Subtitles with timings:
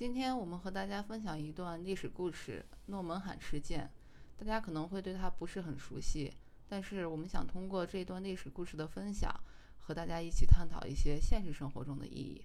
[0.00, 3.92] 今天我们和大家分享一段历史故事——诺门罕事件。
[4.38, 6.32] 大家可能会对它不是很熟悉，
[6.66, 9.30] 但是我们想通过这段历史故事的分享，
[9.78, 12.42] 和大家一起探讨一些现实生活中的意义。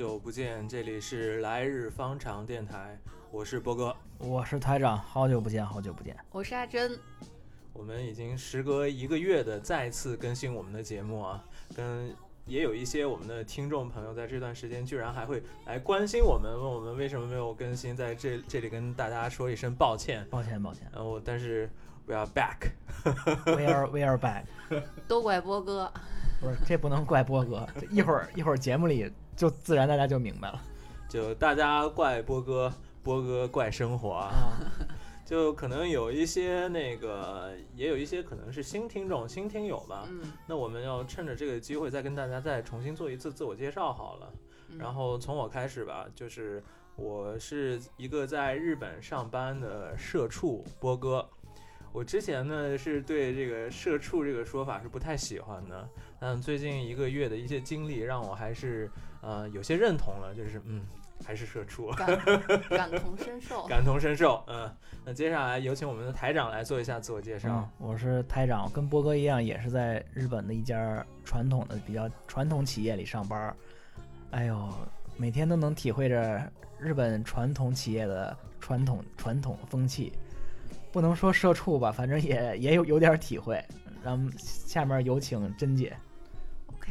[0.00, 2.98] 久不见，这里是来日方长电台，
[3.30, 3.94] 我是波哥。
[4.16, 6.16] 我是台长，好久不见，好久不见。
[6.30, 6.98] 我是阿珍，
[7.74, 11.44] 我们已经时隔一个月的再次更新我们的节目啊，
[11.76, 20.26] 跟也有一些我们的听众朋友在这段时间居然还会来关心我们，问我们为什么没有更新，在这这里跟大家说一声抱歉。
[20.30, 20.90] 抱歉，抱歉。
[20.94, 21.68] 然后，但是
[22.06, 24.44] we are back，We are we are back。
[25.06, 25.92] 都怪波哥。
[26.40, 27.68] 不是，这不能怪波哥。
[27.90, 30.60] 一会儿一会儿节目里就自然大家就明白了
[31.08, 32.70] 就大家怪波哥，
[33.02, 34.28] 波哥怪生活啊。
[34.28, 34.52] 啊。
[35.24, 40.06] 就可能有一些那个，也有一些可能是新听众、新听友吧。
[40.10, 44.30] 嗯，那我们要趁着这个机会，再跟大家再重新做一次自我介绍好了。
[44.72, 46.62] 嗯然后从我开始吧，就是
[46.96, 51.26] 我是一个在日本上班的社畜波哥。
[51.92, 55.88] 我之前呢是对这个社畜这个说法是不太喜欢的，
[56.20, 58.90] 但最近一个月的一些经历让我还是
[59.22, 60.84] 呃有些认同了，就是嗯
[61.24, 61.90] 还是社畜。
[61.96, 62.06] 感
[62.68, 63.66] 感同身受。
[63.66, 64.70] 感同身受，嗯，
[65.02, 67.48] 那接下来有请我们的台长来做一下自我介绍。
[67.48, 73.56] 嗯，我是台长，跟波哥一样，也是在日本的一家传统的比较传统企业里上班。
[74.32, 74.68] 哎呦，
[75.16, 76.40] 每天都能体会着
[76.78, 80.12] 日本传统企业的传统传统风气，
[80.92, 83.62] 不能说社畜吧，反正也也有有点体会。
[84.02, 85.94] 让下面有请珍姐。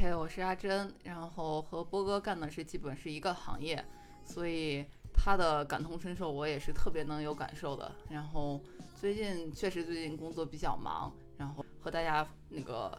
[0.02, 3.84] 嘿我是阿珍，然后和波哥干的是基本是一个行业，
[4.24, 7.94] 所以他的感同身受我也是特别能有感受的。
[8.10, 8.62] 然后
[8.96, 12.98] 最近确实最近工作比较忙，然后和大家那个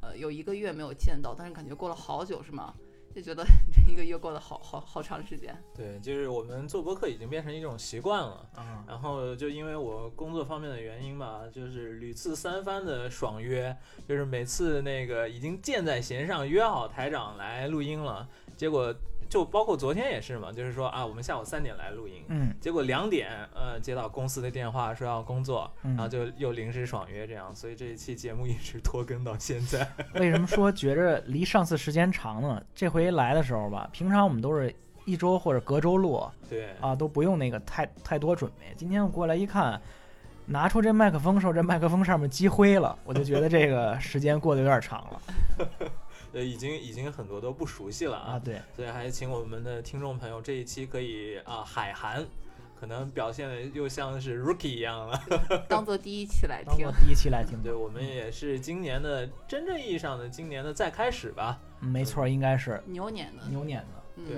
[0.00, 2.72] 呃有一个月没有见到，但是感觉过了好久是吗？
[3.18, 5.56] 就觉得 这一个月过得好好好长时间。
[5.74, 8.48] 对，就是我们做播客已经变成一种习惯了。
[8.56, 18.94] 嗯，然后就因为我工作方面的原因吧，就是屡次三番的爽约，就是每次那个已经箭在弦上约好台长来录音了，结果
[19.28, 29.86] 就包括昨天也是嘛，就是说啊，我们下午三点来录音，嗯结果两点呃接到公司的电话说要工作，嗯然后就又临时爽约这样，所以这一期节目一直拖更到现在。
[30.18, 32.62] 为什么说觉着离上次时间长呢？
[32.74, 34.74] 这回来的时候吧，平常我们都是
[35.04, 38.72] 一周或者隔周录对，啊，都不用那个太太多准备。
[38.76, 39.80] 今天我过来一看，
[40.46, 45.20] 拿出这麦克风时候，这麦克风上面积灰了，我就觉得这个时间过得有点长了
[46.38, 48.38] 呃，已经已经很多都不熟悉了啊。
[48.38, 52.24] 对，所以还请我们的听众朋友这一期可以啊海涵，
[52.78, 55.20] 可能表现的又像是 rookie 一样了。
[55.68, 56.92] 当做第一期来听当做。
[57.00, 61.58] 第一期来听对，我们也是今年的真正意义上的今年的再开始吧。
[61.80, 64.02] 嗯没错，应该是牛年的，牛年的。
[64.16, 64.36] 嗯、对，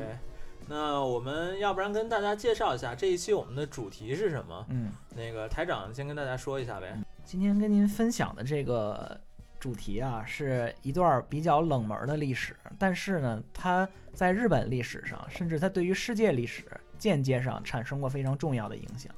[0.68, 4.66] 那我们要不然跟大家介绍一下这一期我们的主题是什么？
[4.70, 6.96] 嗯，那个台长先跟大家说一下呗。
[7.24, 9.18] 今天跟您分享的这个
[9.60, 16.64] 主题啊，是一段比较冷门的历史，但是呢，它在日本历史上，甚至它对于世界历史
[16.98, 19.14] 间接上产生过非常重要的影响。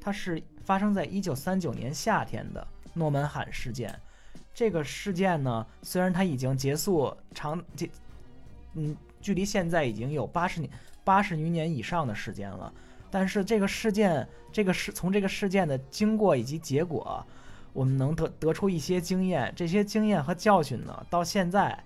[0.00, 3.94] 它是发生在一九三九年夏天的诺门罕事件。
[4.54, 7.90] 这个事件呢，虽然它已经结束长这，
[8.74, 10.70] 嗯，距离现在已经有八十年
[11.02, 12.72] 八十余年以上的时间了，
[13.10, 17.24] 但是这个事件，这个事从这个事件的经过以及结果，
[17.72, 21.78] 我们能得得出一些经验，这些经验和教训呢，到现在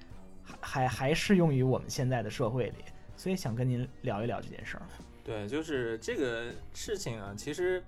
[0.43, 2.84] 还还还适用于我们现在的社会里，
[3.17, 4.83] 所以想跟您聊一聊这件事儿。
[5.22, 7.83] 对，就是这个事情啊，其实，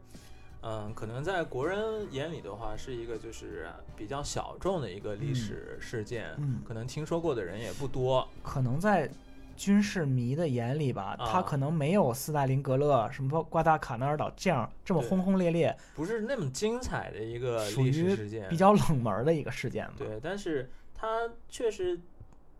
[0.62, 1.78] 嗯，可能在国人
[2.10, 8.26] 眼里的话，是一个就是比较小众的一个历史事件，嗯可能听说过的人也不多。
[8.42, 9.10] 可能在
[9.56, 11.26] 军事迷的眼里吧，啊。
[11.26, 19.94] 他可能没有斯大林格勒、什么瓜达卡纳尔岛这样这么轰轰烈烈，不是那么精彩的一个历史事件，比较冷门的一个事件嘛。
[19.98, 22.00] 对，但是它确实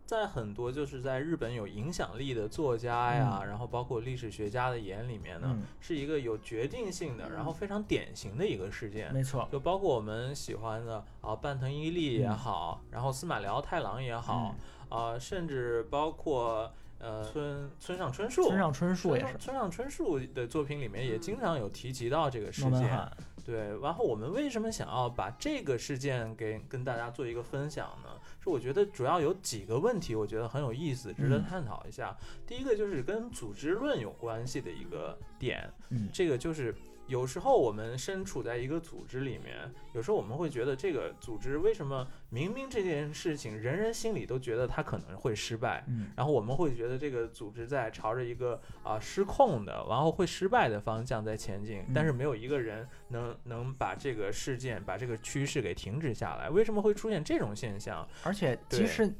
[0.05, 9.13] 在很多就是在日本有影响力的作家呀，然后包括历史学家的眼里面呢，嗯，是一个有决定性的，然后非常典型的一个事件。
[9.13, 12.37] 没错，就包括我们喜欢的啊，半藤伊力也嗯。
[12.37, 14.55] 好，然后司马辽太郎也好，
[14.87, 23.11] 啊、甚至包括呃村村上春树，村上春树村也是村上春树的作品里面也经常有提及到这个事件。
[23.45, 28.09] 对，然后我们为什么想要把这个事件给跟大家做一个分享呢？
[28.43, 32.13] 是我觉得主要有几个问题，我觉得很有意思，值得嗯探讨一下。
[32.45, 36.75] 第一个就是跟组织论有关系的一个点，嗯这个就是
[37.07, 56.49] 有时候我们身处在一个组织里面，有时候我们会觉得这个组织为什么明明这件事情人人心里都觉得它可能会失败，嗯然后我们会觉得这个组织在朝着一个啊、失控的，然后会失败的方向在前进，但是没有一个人能能把这个事件、把这个趋势给停止下来。
[56.49, 58.07] 为什么会出现这种现象？
[58.23, 59.13] 而且对其实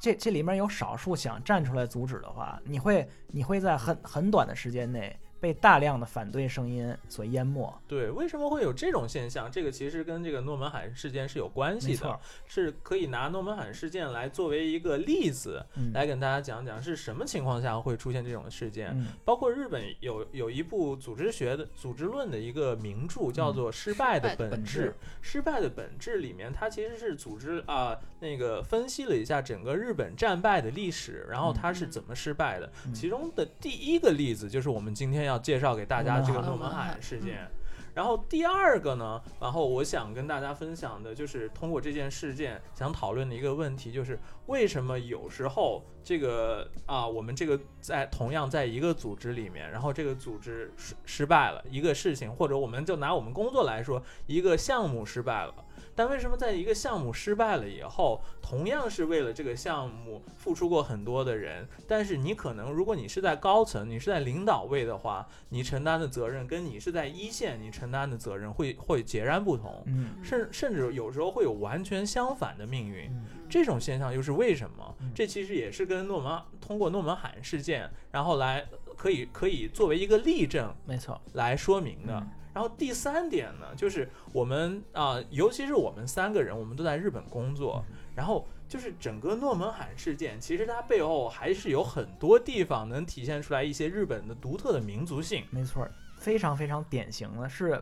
[0.00, 7.72] 这这里面有少数想站出来阻止的话，你会你会在很很短的时间内被大量的反对声音所淹没。
[7.86, 9.50] 对，为什么会有这种现象？
[9.50, 18.90] 这个其实跟这个诺门罕事件是有关系的，，是可以拿诺门罕事件来作为一个例子，嗯，来跟大家讲讲是什么情况下会出现这种事件。
[18.94, 24.94] 嗯包括日本有有一部组织学的组织论的一个名著，叫做《失败的本质》。
[25.20, 32.70] 失败的本质里面，它其实是组织啊、那个分析了一下整个日本战败的历史，然后它是怎么失败的。
[32.86, 37.48] 嗯其中的第一个例子就是我们今天要介绍给大家这个诺门罕事件。
[37.94, 44.16] 然后第二个呢，然后我想跟大家分享的就是通过这件事件想讨论的一个问题，就是
[44.46, 55.52] 为什么有时候这个啊，我们这个在同样在一个组织里面，然后这个组织失失败了一个事情，或者我们就拿我们工作来说，一个项目失败了。
[55.98, 73.08] 但为什么在一个项目失败了以后，同样是为了这个项目付出过很多的人，但是你可能如果你是在高层，你是在领导位的话，你承担的责任跟你是在一线，你承担的责任会会截然不同，嗯甚甚至有时候会有完全相反的命运。
[73.10, 75.10] 嗯这种现象又是为什么嗯？
[75.14, 78.64] 这其实也是跟诺门通过诺门罕事件，然后来
[78.96, 82.24] 可以可以作为一个例证没错，来说明的。
[82.48, 87.84] 嗯然后第三点呢，就是我们啊、尤其是我们三个人，我们都在日本工作，
[88.16, 95.44] 然后就是整个诺门罕事件，其实它背后还是有很多地方能体现出来一些日本的独特的民族性。
[95.50, 95.86] 没错，
[96.16, 97.80] 非常非常典型的是，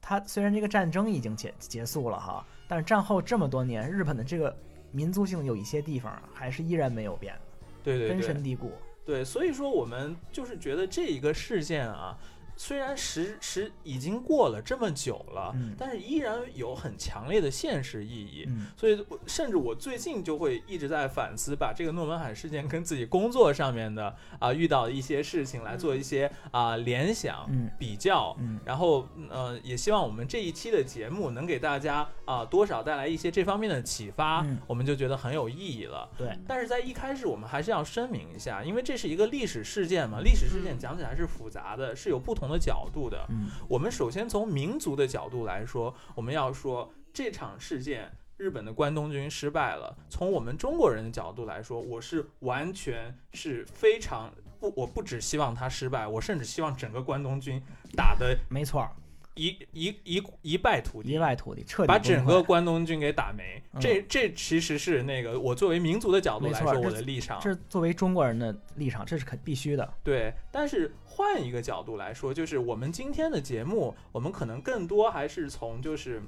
[0.00, 4.56] 它虽然这个战争已经结结束了哈，但是战后这么多年，日本的这个
[4.92, 7.40] 民族性有一些地方还是依然没有变的，
[7.82, 8.72] 对对对根深蒂固。
[9.04, 12.16] 对，所以说我们就是觉得这一个事件啊。
[12.56, 18.44] 虽然时时已经过了这么久了，嗯但是依然有很强烈的现实意义。
[18.48, 28.34] 嗯所以，甚至我最近就会一直在反思，把这个诺门罕事件跟自己工作上面的啊、遇到的一些事情来做一些啊、联想、嗯比较。
[28.38, 36.08] 嗯然后，呃，也希望我们这一期的节目能给大家啊、多少带来一些这方面的启发，嗯我们就觉得很有意义了。
[36.16, 43.26] 对，但是在一开始，我们还是要声明一下，因为这是一个历史事件嘛，历史事件嗯讲起来是复杂的，是有不同的角度的。
[43.30, 49.96] 嗯我们首先从民族的角度来说，我们要说这场事件，日本的关东军失败了。
[50.08, 57.62] 从我们中国人的角度来说，我是完全是非常不，我不只希望他失败，我甚至希望整个关东军
[57.96, 58.88] 打的没错，
[59.36, 61.18] 一一一一败涂地一。
[61.18, 67.38] 败涂地，彻底把整个关东军给打没，嗯这这其实是那个我作为民族的角度来说我的立场。
[67.40, 69.94] 这作为中国人的立场，这是肯必须的。
[70.02, 76.22] 对，但是换一个角度来说，就是我们今天的节目，我们可能更多还是从就是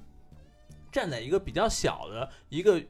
[0.93, 2.83] 站在一个比较小的一个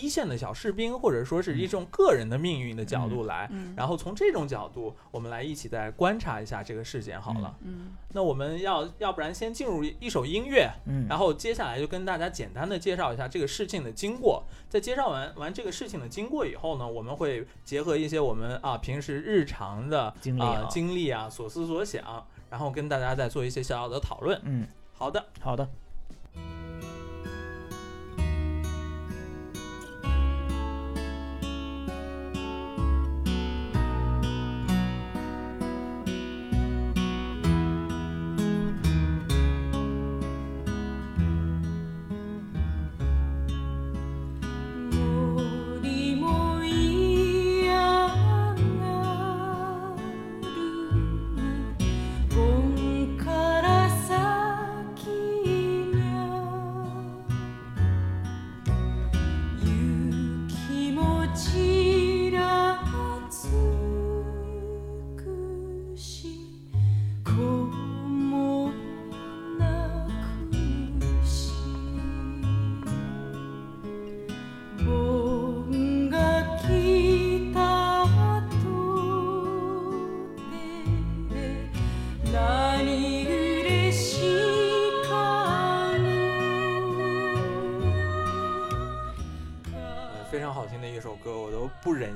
[0.00, 7.56] 一线的小士兵，或者说是一种个人的命运的角度来，嗯，然后从这种角度，我们来一起再观察一下这个事件好了。
[7.62, 14.44] 嗯那我们要要不然先进入一首音乐，嗯，然后接下来就跟大家简单的介绍一下这个事情的经过。
[14.68, 24.40] 在介绍完完这个事情的经过以后呢，我们会结合一些我们啊平时日常的啊经历啊经历啊所思所想，然后跟大家再做一些小小的讨论。
[24.44, 25.68] 嗯，好的，好的。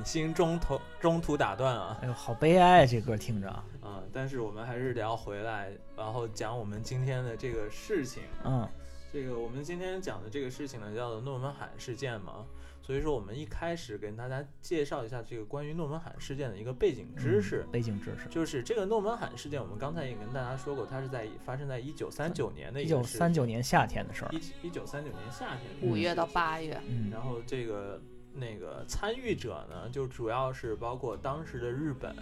[0.03, 1.97] 心中途中途打断啊。
[2.01, 2.85] 哎呦，好悲哀啊！
[2.85, 3.49] 这歌听着，
[3.81, 8.23] 啊，但是我们还是得要回来，然后讲我们今天的这个事情。
[8.43, 8.67] 嗯
[9.13, 12.45] 这个我们今天讲的这个事情呢，叫做诺门罕事件嘛。
[12.81, 17.65] 所以说，我们一开始跟大家介绍一下这个关于诺门罕事件的一个背景知识。
[17.71, 18.27] 背景知识。
[18.29, 24.31] 就是这个诺门罕事件，我们刚才也跟大家说过，它是在发生在一九三九年的一九三九年夏天的事儿。
[24.31, 28.01] 一一九三九年夏天的五月到八月，嗯然后这个
[28.33, 32.15] 那个参与者呢，就主要是包括当时的日本，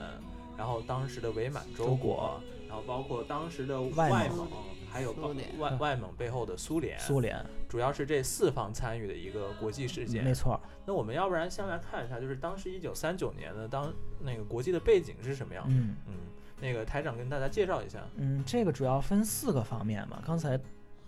[0.58, 4.50] 然后当时的伪满洲洲国国，然后包括当时的外外蒙蒙，
[4.92, 5.14] 还有
[5.58, 10.24] 外外蒙背后的苏联，苏联，主要是这四方参与的一个国际事件。
[10.24, 10.60] 没错。
[10.86, 15.76] 那我们要不然先来看一下，就是当时一九三九年的当那个国际的背景是什么样的？
[15.76, 16.14] 嗯嗯，
[16.60, 18.00] 那个台长跟大家介绍一下。
[18.16, 20.22] 嗯，这个主要分四个方面嘛。
[20.26, 20.60] 刚才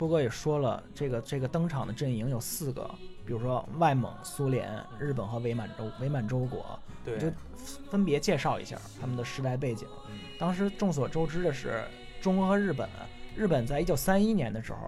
[0.02, 2.90] 波哥也说了，这个这个登场的阵营有四个，
[3.24, 7.28] 比如说外蒙、苏联、日本和伪满洲伪满洲国，对，就
[7.92, 9.88] 分别介绍一下他们的时代背景。
[10.10, 11.84] 嗯当时众所周知的是，
[12.20, 12.90] 中国和日本，
[13.36, 14.80] 日本在一九三一年的时候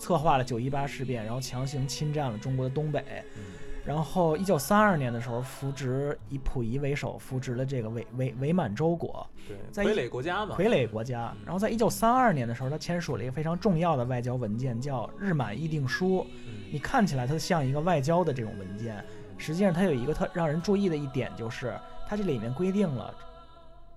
[0.00, 3.04] 策划了九一八事变，然后强行侵占了中国的东北。
[3.36, 3.44] 嗯
[3.88, 10.54] 然后一九三二年的时候，扶植以溥仪为首，扶植了这个伪伪伪满洲国对，在傀儡国家嘛。
[10.54, 11.44] 傀儡国家嗯。
[11.46, 16.20] 然后在一九三二年的时候，他签署了一个非常重要的外交文件，叫《日满议定书》。
[16.46, 19.02] 嗯你看起来它像一个外交的这种文件，
[19.38, 21.72] 实际上它有一个特让人注意的一点，就是
[22.06, 23.14] 它这里面规定了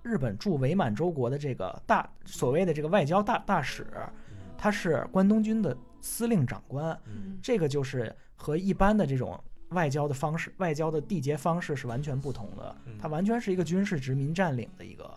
[0.01, 3.86] 日本驻伪满洲国的这个大所谓的这个外交大大使，
[4.57, 6.98] 他是关东军的司令长官。
[7.07, 9.38] 嗯这个就是和一般的这种
[9.72, 15.12] 外交的方式、外交的缔结方式是完全不同的嗯，它完全是一个军事殖民占领的一个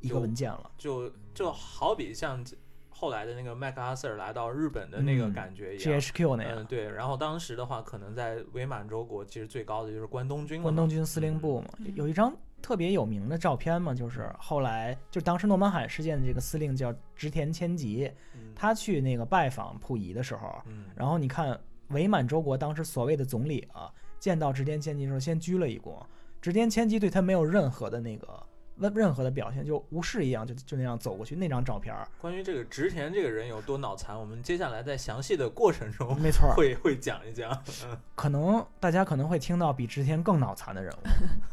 [0.00, 0.70] 一个文件了。
[0.78, 2.44] 就就好比像
[2.90, 6.00] 后来的那个麦克阿瑟来到日本的那个嗯感觉一样。
[6.00, 6.88] GHQ 那样嗯，，对。
[6.88, 10.62] 然后当时的话，可能在伪满洲国，其实最高的就是关东军。
[10.62, 26.02] 关东军司令部嘛，嗯有一张特别有名的照片嘛，就是后来就当时诺曼海事件的这个司令叫织田千吉，嗯，他去那个拜访溥仪的时候，嗯，然后你看伪满洲国当时所谓的总理啊，见到直田千吉的时候先鞠了一躬，
[26.40, 28.28] 直田千吉对他没有任何的那个
[28.76, 37.52] 任任何的表现，就无视一样，就就那样走过去那张照片儿，关于这个直田这个人有多脑残，我们接下来在详细的过程中没错儿， 会会讲一讲。
[37.84, 40.92] 嗯 可能大家可能会听到比直田更脑残的人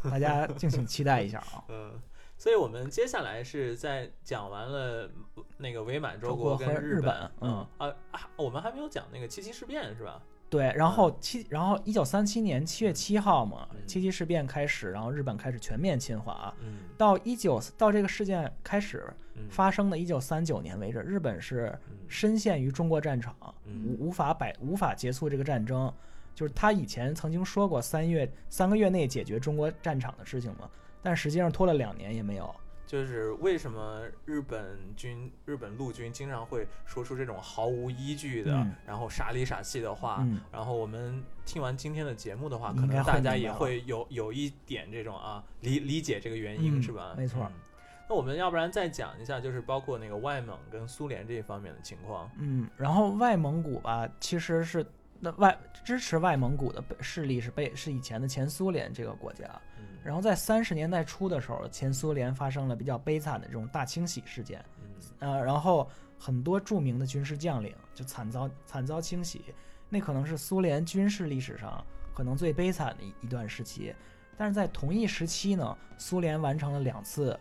[0.03, 1.63] 物， 大家敬请期待一下啊。
[1.69, 1.91] 嗯，
[2.41, 5.07] 所以我们接下来是在讲完了
[5.57, 10.19] 那个伪满洲国跟日本本，嗯啊啊，我们还没有讲那个七七事变是吧？
[10.49, 16.51] 对，然后七，然后一九三七年七月七号嘛嗯，七七事变开始，然后日本开始全面侵华。
[16.61, 25.93] 嗯到一九到这个事件开始嗯，发生的一九三九年为止，日本是嗯深陷于中国战场，嗯无无法摆无法结束这个战争。
[26.33, 30.67] 就是他以前曾经说过三月三个月内解决中国战场的事情嘛，
[31.01, 32.53] 但实际上拖了两年也没有。
[32.85, 40.17] 就是为什么日本军、日本陆军经常会说出这种毫无依据的，嗯然后傻里傻气的话。
[40.21, 47.13] 嗯，然后我们听完今天的节目的话，可能大家也会有有一点这种啊理理解这个原因、嗯是吧？
[47.15, 47.53] 没错嗯
[48.09, 52.29] 那我们要不然再讲一下，就是包括那个外蒙跟苏联这一方面的情况。
[52.37, 54.85] 嗯，然后外蒙古吧，其实是
[55.21, 59.45] 那外支持外蒙古的势力是被是以前的前苏联这个国家。
[59.79, 64.63] 嗯，然后在三十年代初的时候，前苏联发生了比较悲惨的这种大清洗事件，
[65.19, 69.53] 嗯呃，然后很多著名的军事将领就惨遭惨遭清洗，
[69.89, 73.93] 那可能是苏联军事历史上可能最悲惨的一一段时期。
[74.37, 77.39] 但是在同一时期呢，苏联完成了两次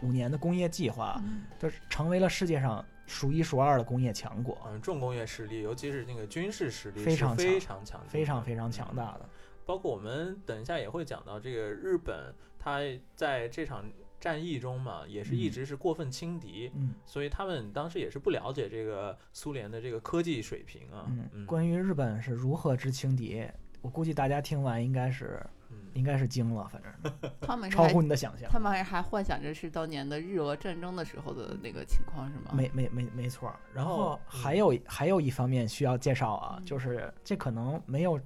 [0.00, 9.28] 五年的工业计划，嗯就是成为了世界上数一数二的工业强国，嗯，重工业实力，尤其是那个军事实力非常非强常强，非常非常强大的。
[9.64, 12.80] 包括我们等一下也会讲到这个日本，它
[13.14, 13.84] 在这场
[14.20, 21.06] 战役中嘛，也是一嗯直是过分轻敌，嗯所以他们当时也是不了解这个苏联的这个科技水平啊。
[21.32, 23.46] 嗯，关于日本是如何之轻敌，
[23.82, 28.48] 我估计大家听完应该是嗯应该是惊了，反正 他们超乎你的想象。
[28.50, 32.50] 他们还还幻想着是当年的日俄战争的时候的那个情况是吗？
[32.54, 38.18] 没没没没错儿，然然后后还有、还有一方面需要介绍啊，嗯就是这可能没有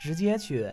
[0.00, 0.72] 直接去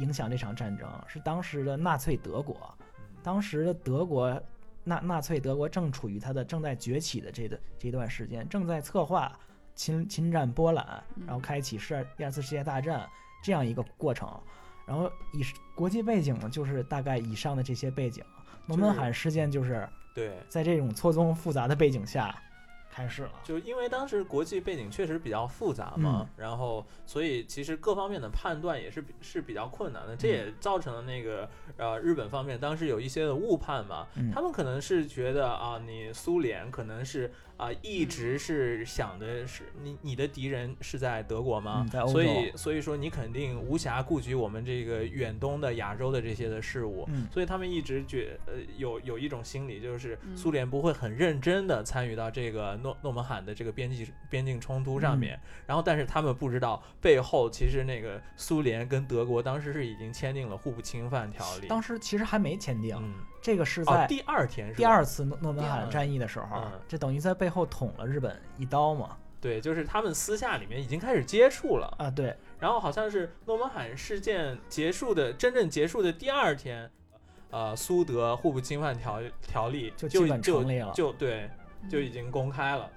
[0.00, 2.56] 影响这场战争，是当时的纳粹德国，
[2.98, 4.42] 嗯当时的德国
[4.84, 9.38] 纳纳粹德国正处于它的正在崛起的这段这段时间，正在策划
[9.74, 13.08] 侵侵占波兰，嗯然后开启世第二次世界大战
[13.42, 14.28] 这样一个过程。
[14.84, 15.42] 然后以
[15.76, 18.24] 国际背景呢，就是大概以上的这些背景。
[18.66, 22.34] 诺门罕事件就是对，在这种错综复杂的背景下
[22.92, 23.30] 开始了。
[23.42, 41.82] 就因为当时国际背景确实比较复杂嘛，然后所以其实各方面的判断也是比是比较困难的，这也造成了那个呃日本方面当时有一些的误判嘛，嗯他们可能是觉得啊，你苏联可能是啊一直是想的是你你的敌人是在德国吗？
[41.84, 41.90] 嗯？
[41.90, 42.12] 在欧洲。
[42.12, 47.26] 所以所以说你肯定无暇顾及我们这个远东的亚洲的这些的事物，嗯。
[47.32, 50.36] 所以他们一直觉呃有有一种心理，就是嗯。
[50.36, 69.16] 苏联不会很认真的参与到这个诺诺门罕的这个边境边境冲突上面，然后但是他们不知道背后其实那个苏联跟德国当时是已经签订了互不侵犯条例，当时其实还没签订，嗯这个是哦在第二天第二次诺诺门罕战役的时候嗯，这等于在背后捅了日本一刀嘛。
[69.40, 76.88] 对，就是他们私下里面已经开始接触了，啊，对，然后好像是诺门罕事件结束的真正结束的第二天，
[77.50, 80.92] 呃，苏德互不侵犯条条例就就基本就成立了。
[80.94, 81.50] 就对
[81.82, 81.90] 嗯。
[81.90, 82.88] 就已经公开了。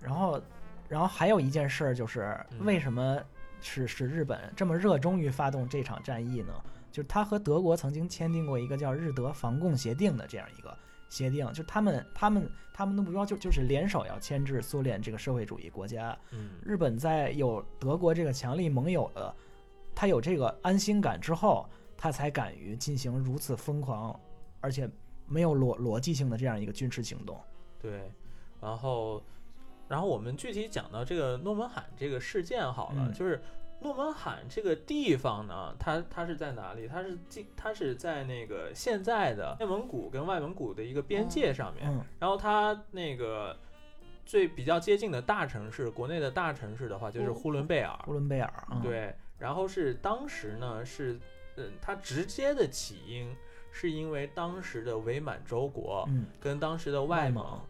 [0.00, 0.40] 然后，
[0.88, 2.64] 然后还有一件事儿就是，嗯。
[2.64, 3.20] 为什么
[3.60, 6.54] 是是日本这么热衷于发动这场战役呢？
[6.90, 10.76] 就是他和德国曾经签订过一个叫日德防共协定的这样一个
[11.08, 16.16] 协定，就他们他们他们的目标就就是联手要牵制苏联这个社会主义国家。
[16.32, 19.34] 嗯日本在有德国这个强力盟友的，
[19.94, 24.18] 他有这个安心感之后，他才敢于进行如此疯狂，
[24.60, 24.88] 而且
[25.26, 27.38] 没有逻逻辑性的这样一个军事行动。
[27.78, 28.12] 对，
[28.60, 29.22] 然后，
[29.88, 33.40] 然后我们具体讲到这个诺门罕这个事件好了，嗯就是
[33.80, 36.86] 诺门罕这个地方呢，它它是在哪里？
[36.86, 43.56] 它是近，它是在那个现在的内蒙古跟外蒙古的一个边界上面，嗯然后它那个。
[44.26, 47.98] 最比较接近的大城市，国内的大城市的话，就是呼伦贝尔。
[48.04, 51.18] 呼伦贝尔，嗯、，对，然后是当时呢是，
[51.56, 53.34] 嗯，它直接的起因
[53.72, 57.60] 是因为当时的伪满洲国嗯跟当时的外蒙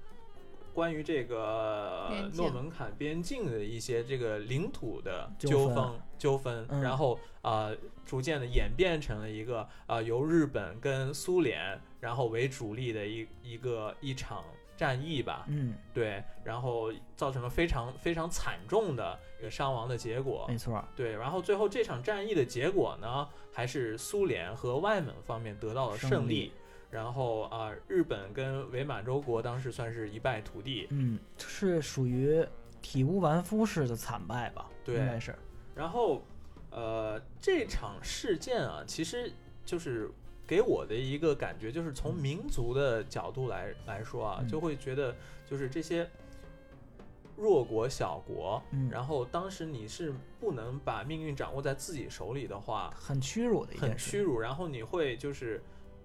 [0.72, 5.90] 关于这个诺门坎边境的一些这个领土的纠纷。
[6.18, 14.44] 纠纷然后呃逐渐的演变成了一个呃由日本跟苏联然后为主力的一一个一场
[14.76, 26.52] 战役吧，嗯，对，然后造成了非常非常惨重的一个伤亡的结果，没错，对，然后最后这场战役的结果呢，还是苏联和外蒙方面得到了胜利胜利，
[26.90, 32.44] 然后啊、日本跟伪满洲国当时算是一败涂地，嗯，是属于
[32.82, 34.68] 体无完肤式的惨败吧？
[34.84, 35.34] 对应该是，
[35.74, 36.22] 然后
[36.70, 39.32] 呃这场事件啊，其实
[39.64, 40.10] 就是
[40.46, 45.14] 给我的一个感觉，就是从民族的角度来来说啊，嗯就会觉得
[45.48, 46.08] 就是这些
[47.36, 55.62] 弱国小国，嗯，然后当时你是不能把命运掌握在自己手里的话，很屈辱的一件事，很屈辱，然后你会就是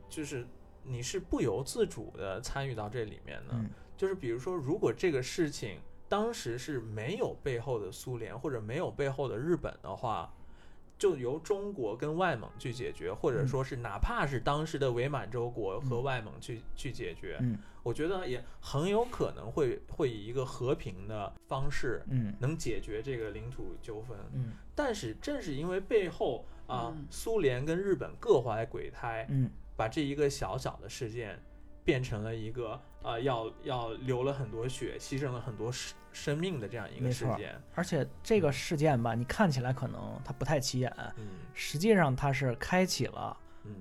[0.07, 0.45] 就是
[0.87, 3.69] 你是不由自主的参与到这里面的，嗯。
[3.97, 10.31] 就是比如说，如果这个事情当时是没有背后的苏联或者没有背后的日本的话。
[10.97, 13.47] 就由中国跟外蒙去解决，或者嗯。
[13.47, 17.57] 说是哪怕是当时的伪满洲国和嗯外蒙去、去解决，嗯。
[17.83, 22.33] 我觉得也很有可能会会以一个和平的方式嗯。
[22.39, 24.17] 能解决这个领土纠纷。
[24.31, 24.53] 嗯。
[24.73, 27.05] 但是正是因为背后啊、嗯。
[27.11, 31.39] 苏联跟日本各怀鬼胎，嗯把这一个小小的事件
[31.83, 37.53] 变成了一个啊、要要流了很多血，牺牲了很多生生命的这样一个事件。
[37.75, 43.75] 而且这个事件吧，你看起来可能它不太起眼，嗯实际上它是开启了嗯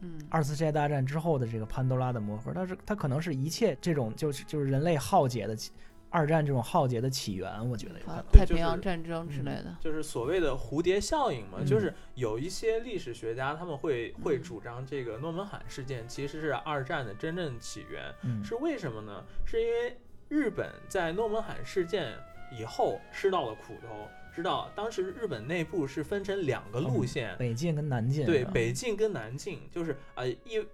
[0.00, 5.70] 嗯二次世界大战之后的这个潘多拉的魔盒，它是它可能是一切这种就是就是人类浩劫的起
[6.12, 8.32] 二战这种浩劫的起源，我觉得有可啊能。
[8.32, 19.24] 太平洋战争之类的，就是所谓的蝴蝶效应嘛，嗯就是有一些历史学家他们会会嗯主张这个诺门罕事件其实是二战的真正起源，嗯是为什么呢？
[19.46, 19.96] 是因为
[20.28, 22.12] 日本在诺门罕事件
[22.56, 30.66] 以后吃到了苦头，知道当时日本内部是分成两个路线，北进跟南进对，北进跟南进，就是呃一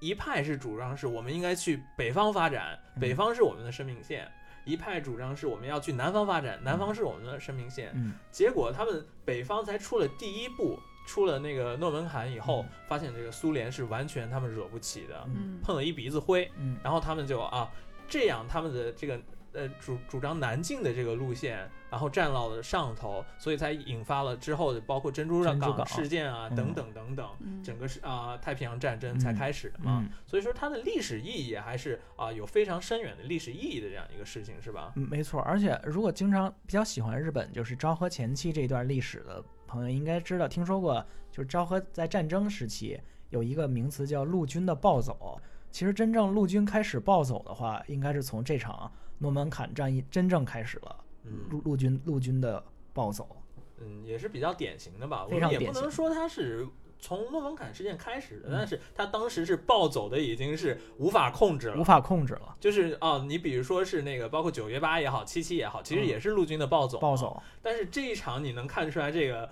[0.00, 4.24] 一派是主张是我们应该去北方发展，嗯北方是我们的生命线；
[4.68, 7.90] 一派主张是我们要去南方发展，南方是我们的生命线。
[7.94, 15.26] 嗯结果他们北方才出了第一步，出了那个诺门罕以后，嗯发现这个苏联是完全他们惹不起的，
[15.62, 17.68] 碰了一鼻子灰，嗯然后他们就啊
[18.06, 19.18] 这样他们的这个。
[19.54, 30.02] 呃，主主张南进的这个路线，然后占到了上头，所以才引发了之后的包括珍珠港事件啊，嗯等等等等，嗯整个是啊、太平洋战争才嗯开始的嘛。
[30.04, 34.92] 嗯所以说它的历史意义还是啊、有非常深远的历史意义的这样一个事情，是吧？
[34.96, 35.40] 嗯，没错。
[35.42, 45.40] 而且如果经常比较喜欢日本，就是昭和前期这一段历史的朋友，应该知道听说过，就是昭和在战争时期有一个名词叫陆军的暴走。
[45.70, 53.36] 其实真正陆军开始暴走的话，应该是从这场诺门坎战役真正开始了，陆嗯陆军陆军的暴走。
[53.80, 55.26] 嗯，也是比较典型的吧。
[55.26, 56.66] 我也不能说他是
[56.98, 61.76] 从诺门坎事件开始的，嗯但是他当时是暴走的，已经是无法控制了。
[61.76, 66.98] 无法控制了，就是哦，你比如说是那个，包括九月八也好，七七也好，其实嗯也是陆军的暴走。
[66.98, 67.16] 暴。
[67.16, 67.42] 走。
[67.62, 69.48] 但是这一场你能看出来，这个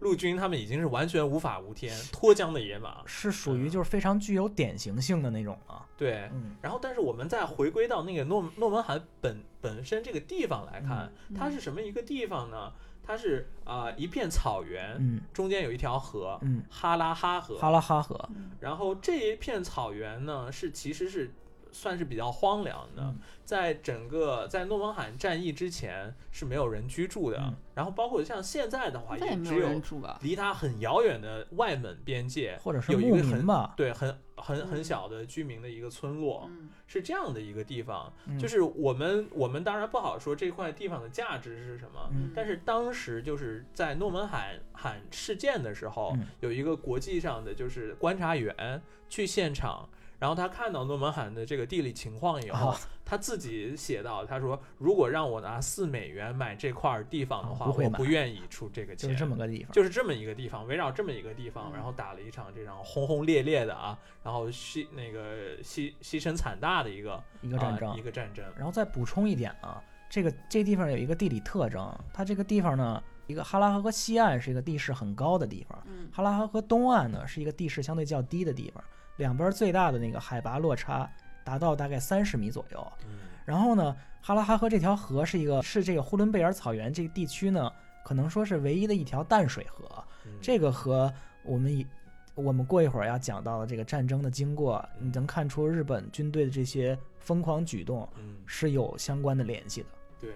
[0.00, 3.02] 陆军他们已经是完全无法无天、脱缰的野马。
[3.06, 5.86] 是属于就是非常具有典型性的那种啊。
[5.96, 12.72] 对，嗯，然后但是我们再回归到那个诺诺门罕本本身这个地方来看，嗯它是什么一个地方呢？
[13.08, 15.22] 它是啊、一片草原，嗯。
[15.32, 17.56] 中间有一条河，嗯，哈拉哈河。
[17.56, 18.28] 哈拉哈河，
[18.60, 21.30] 然后这一片草原呢，是其实是
[21.78, 27.38] 算是比较荒凉的，嗯在整个在诺门罕战役之前是没有人居住的。
[27.38, 30.18] 嗯然后包括像现在的话，也只有人住吧？
[30.20, 33.72] 离它很遥远的外蒙边界，或者是牧有一个很民吧。
[33.76, 36.46] 对很很很嗯小的居民的一个村落。
[36.50, 49.88] 嗯是这样的一个地方，嗯就是我们我们当然不好说这块地方的价值是什么，嗯但是当时就是在诺门罕罕事件的时候，嗯有一个国际上的就是观察员去现场。
[50.18, 59.72] 然后他看到诺门罕的这个地理情况以后，啊他自己写到，他说：“如果让我拿四美元买这块地方的话，我不愿意出这个钱。”就是这么个地方。
[59.72, 68.02] 就是这么一个地方，围绕这么一个地方，嗯然后打了一场这场轰轰烈烈的啊，然后牺那个牺牺牲惨大的一个一个战争啊、一。
[68.02, 68.44] 个战争。
[68.56, 78.84] 然后再补充一点啊，这个这地方有一个地理特征，它这个地方呢，一个哈拉河河西岸是一个地势很高的地方，嗯哈拉河河东岸呢是一个地势相对较低的地方，
[79.18, 81.08] 两边最大的那个海拔落差
[81.44, 82.92] 达到大概三十米左右。
[83.04, 87.72] 嗯然后呢，哈拉哈河这条河是一个是这个呼伦贝尔草原这个地区呢，
[88.04, 89.86] 可能说是唯一的一条淡水河。
[90.26, 91.10] 嗯这个和
[91.42, 91.86] 我们以
[92.34, 99.88] 我们过一会儿要讲到的这个战争的经过，你能看出日本军队的这些疯狂举动嗯，是有相关的联系的。
[100.20, 100.34] 对。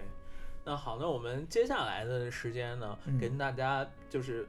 [0.65, 4.47] 那好，那我们接下来的时间呢，嗯跟大家就是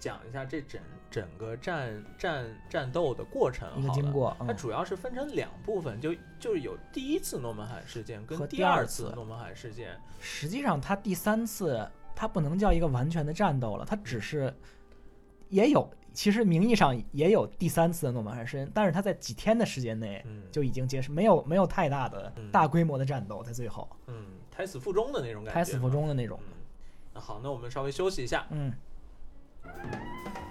[0.00, 3.94] 讲一下这整整个战战战斗的过程好了。
[3.94, 9.10] 经过，它嗯，主要是分成两部分，就就是有第一次诺门罕事件跟第第二次。
[9.10, 9.96] 次诺门罕事件。
[10.18, 11.86] 实际上它第三次
[12.16, 14.52] 它不能叫一个完全的战斗了，它只是
[15.48, 22.50] 也有，其实名义上也有第三次的诺曼罕事件，但是它在几天的时间内嗯，就已经结束，没有没有太大的嗯。
[22.50, 23.88] 大规模的战斗，在最后。
[24.06, 25.88] 嗯胎死腹中的那种感觉，胎死腹。
[25.88, 26.38] 中的那种。
[26.42, 26.52] 嗯，
[27.14, 28.46] 那好，那我们稍微休息一下。
[28.50, 28.74] 嗯，嗯，
[29.62, 29.94] Thank
[30.38, 30.49] you.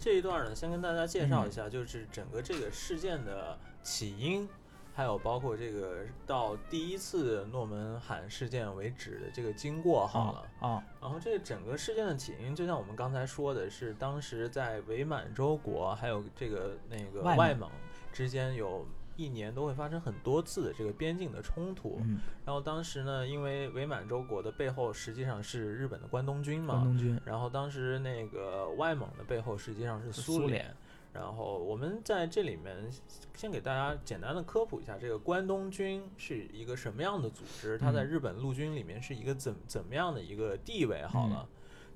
[0.00, 4.48] 这一段呢，先跟大家介绍一下，就是整个这个事件的起因，
[4.94, 10.68] 还有包括这个到第一次诺门罕事件为止的这个经过好了。
[10.68, 17.70] 啊，然后这整个事件的起因，就像我们刚才说的是，当时在伪满洲国还有这个那个外蒙外蒙
[18.12, 18.86] 之间有。
[19.20, 30.76] 一年都会发生很多次的这个边境的冲突，嗯，然后当时呢，因为伪满洲国的背后实际上是日本的关东军嘛，关东军，然后当时那个外蒙的背后实际上是是苏联苏联。
[31.12, 32.88] 然后我们在这里面
[33.34, 37.76] 先给大家简单的科普一下，这个关东军是一个什么样的组织？
[37.76, 41.04] 它在嗯日本陆军里面是一个怎怎么样的一个地位？
[41.06, 41.48] 好了，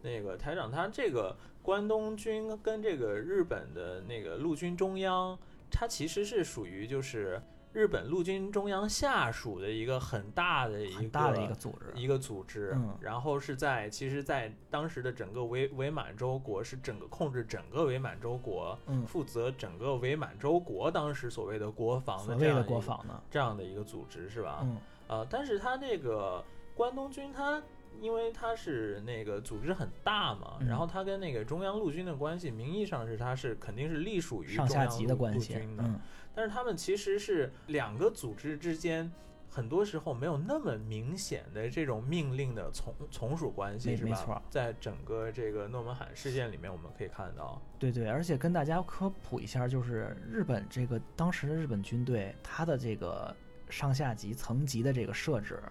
[0.02, 5.38] 那个台长他这个关东军跟这个日本的那个陆军中央，
[5.76, 11.92] 它其实是属于就是日本陆军中央下属的一个很大的一个很大的一个组织。
[12.00, 24.60] 一个组织，嗯然后是在其实，在当时的整个伪伪满洲国是整个控制整个伪满洲国，嗯，负责整个伪满洲国当时所谓的国防的的这样一个国防呢，这样的一个组织是吧？
[24.62, 26.44] 嗯，呃，但是它那个
[26.76, 27.60] 关东军它。
[28.00, 30.66] 因为它是那个组织很大嘛，嗯。
[30.66, 35.98] 然后它跟那个中央陆军的关系，名义上是它是肯定是隶属于上下级的关系，的，嗯，
[36.34, 39.10] 但是他们其实是两个组织之间，
[39.48, 44.10] 很多时候没有那么明显的这种命令的从从属关系，是吧？
[44.10, 44.42] 没没错。
[44.50, 53.34] 在整个这个诺门罕事件里面，我们可以看到，对对，而且跟大家科普一下，就是日本这个当时的日本军队，它的这个
[53.70, 55.62] 上下级层级的这个设置，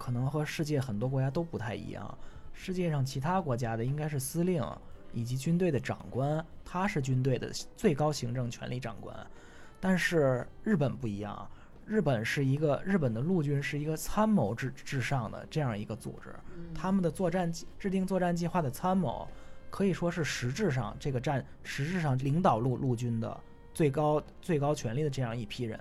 [0.00, 2.18] 可能和世界很多国家都不太一样。
[2.54, 4.64] 世界上其他国家的应该是司令
[5.12, 9.14] 以及军队的长官，他是军队的最高行政权力长官，
[9.78, 11.46] 但是日本不一样，
[11.86, 16.72] 日本是一个日本的陆军是一个参谋至至上的这样一个组织，嗯。
[16.74, 19.28] 他们的作战计制定作战计划的参谋，
[19.68, 23.38] 可以说是实质上这个战实质上领导陆陆军的
[23.74, 25.78] 最高最高权力的这样一批人，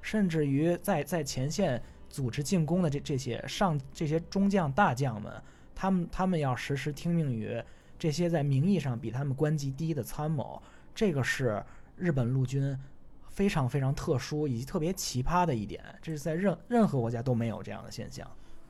[0.00, 5.32] 甚至于在在前线组织进攻的这这些上这些中将大将们，
[5.74, 7.62] 他们他们要时时听命于
[7.98, 10.62] 这些在名义上比他们官级低的参谋，
[10.94, 11.62] 这个是
[11.96, 12.78] 日本陆军
[13.28, 18.28] 非常非常特殊以及特别奇葩的一点，这是在任任何国家都没有这样的现象。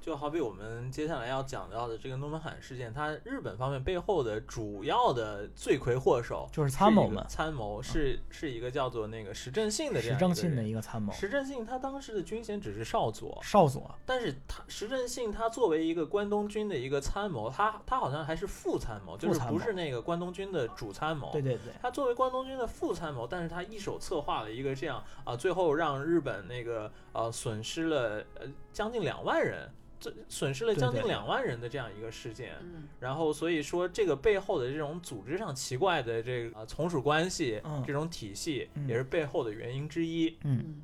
[0.09, 21.31] 就好比我们接下来要讲到的这个诺门罕事件，它日本方面背后的主要的罪魁祸首就是参谋们参谋是是一个叫做那个石正信的这样信的一个参谋，石正信他当时的军衔只是少佐，少佐，但是他石正信他作为一个关东军的一个参谋，他他好像还是副参谋，就是不是那个关东军的主参谋。
[21.33, 28.47] 对对对，他作为关东军的副参谋，但是他一手策划了一个这样啊，最后让日本那个呃损失了呃
[28.78, 32.52] 将近两万人，这损失了将近两万人的这样一个事件。
[32.60, 40.82] 嗯然后所以说这个背后的这种组织上奇怪的这个、呃、从属关系，嗯这种体系嗯也是背后的原因之一嗯，嗯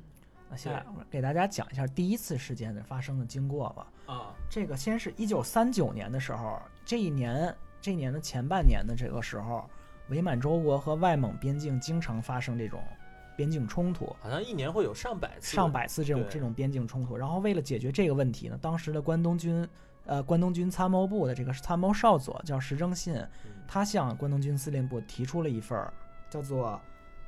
[0.49, 3.87] 那下来我给大家讲一下第一次事件的发生的经过吧。
[4.07, 4.35] 啊。
[4.49, 9.69] 这个先是一九三九年的时候，这一年这一年的前半年的这个时候，
[10.09, 12.83] 伪满洲国和外蒙边境经常发生这种
[13.35, 17.15] 边境冲突，好像一年会有上百次，上百次这种这种边境冲突。
[17.17, 19.67] 然后为了解决这个问题呢，当时的关东军，
[20.05, 25.91] 呃，关东军参谋部的这个参谋少佐叫石正信，嗯他向关东军司令部提出了一份儿
[26.29, 26.79] 叫做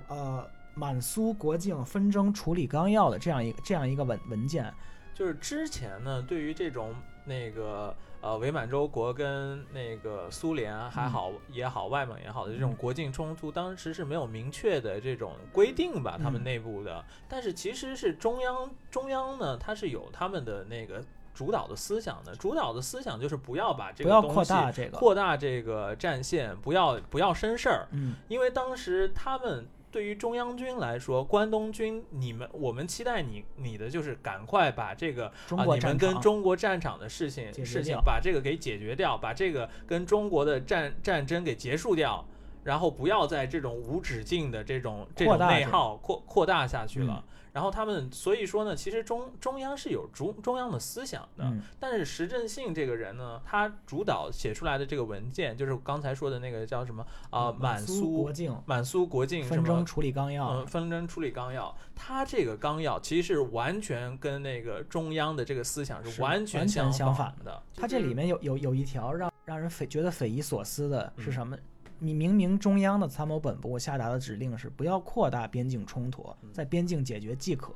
[0.08, 4.72] 呃满苏国境纷争处理纲要的这样一个这样一个文文件。
[5.16, 6.94] 就是之前呢，对于这种
[7.26, 7.96] 那个
[8.28, 12.76] 呃伪满洲国跟那个苏联啊还好、也好，外蒙也好的这种嗯。
[12.76, 16.44] 国境冲突，当时是没有明确的这种规定吧，他们嗯。
[16.44, 17.02] 内部的。
[17.30, 21.02] 但是其实是中央中央呢，它是有他们的那个
[21.34, 42.26] 主导的思想的，主导的思想就是不要把这个东西扩大这个，扩大这个战线，不要不要生事儿，嗯，因为当时他们对于中央军来说，关东军，你们我们期待你你的就是赶快把这个啊，你们跟中国战场的事情事情把这个给解决掉，把这个跟中国的战战争给结束掉，
[42.64, 47.24] 然后不要在这种无止境的这种这种内耗扩扩大下去了。
[47.26, 67.60] 嗯然后他们所以说呢，其实中中央是有中中央的思想的，嗯但是石振信这个人呢，他主导写出来的这个文件，就是刚才说的那个叫什么啊、满苏苏国境满苏国境什么纷争处理纲要，嗯，纷争处理纲要，他这个纲要其实是完全跟那个中央的这个思想是是完全相反反的。
[67.76, 71.58] 他这里面有有有一条让让人匪觉得匪夷所思的是嗯什么？
[72.00, 77.74] 你明明中央的参谋本部下达的指令是不要扩大边境冲突，嗯在边境解决即可。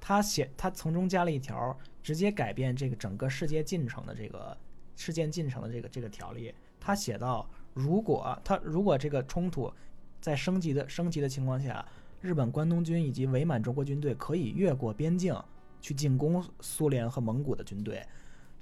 [0.00, 4.56] 他写他从中加了一条，直接改变这个整个世界进程的这个
[4.96, 6.52] 事件进程的这个这个条例。
[6.80, 9.72] 他写到，如果他如果这个冲突
[10.20, 11.86] 在升级的升级的情况下，
[12.20, 15.36] 日本关东军以及伪满中国军队可以越过边境
[15.80, 18.04] 去进攻苏联和蒙古的军队。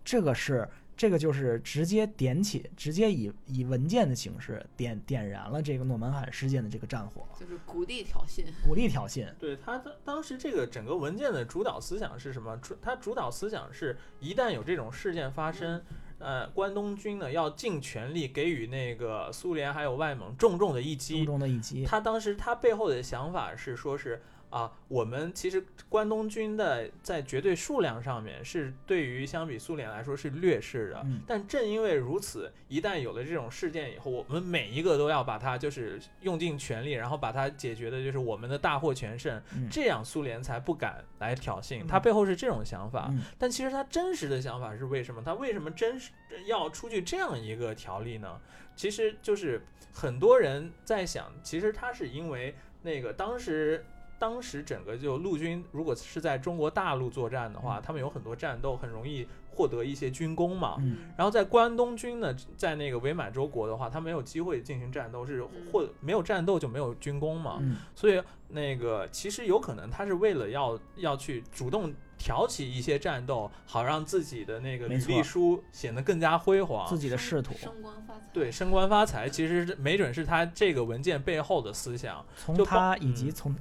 [0.05, 0.69] 这个是
[1.01, 9.27] 这个就是直接点起，直接以以文件的形式点点燃了这个诺门罕事件的这个战火，就是鼓励挑衅，鼓励挑衅。
[9.39, 12.55] 对他当当时这个整个文件的主导思想是什么？
[12.59, 15.83] 主他主导思想是，一旦有这种事件发生，
[16.19, 21.25] 呃，关东军呢要尽全力给予那个苏联还有外蒙重重的一击重。
[21.25, 41.85] 重的一击，他当时他背后的想法是说是啊，我们其实关东军的在绝对数量上面是对于相比苏联来说是劣势的，嗯但正因为如此，一旦有了这种事件以后，我们每一个都要把它就是用尽全力，然后把它解决的就是我们的大获全胜，嗯这样苏联才不敢来挑衅。
[41.85, 45.23] 嗯他背后是这种想法，嗯但其实他真实的想法是为什么？
[45.25, 46.11] 他为什么真实
[46.47, 48.41] 要出具这样一个条例呢？
[48.75, 53.87] 其实就是很多人在想，其实他是因为那个当时。
[54.21, 60.77] 当时整个就陆军，如果是在中国大陆作战的话，嗯他们有很多战斗，很容易获得一些军功嘛。
[60.81, 67.59] 嗯然后在关东军呢，在那个伪满洲国的话，他没有机会进行战斗，是或没有战斗就没有军功嘛。
[67.63, 76.99] 嗯所以那个其实有可能他是为了要要去主动挑起一些战斗，好让自己的那个履历书显得更加辉煌自。
[76.99, 78.21] 己的仕途，升官发财。
[78.31, 82.23] 对，升官发财，其实没准是他这个文件背后的思想。
[82.37, 83.57] 从就他以及嗯从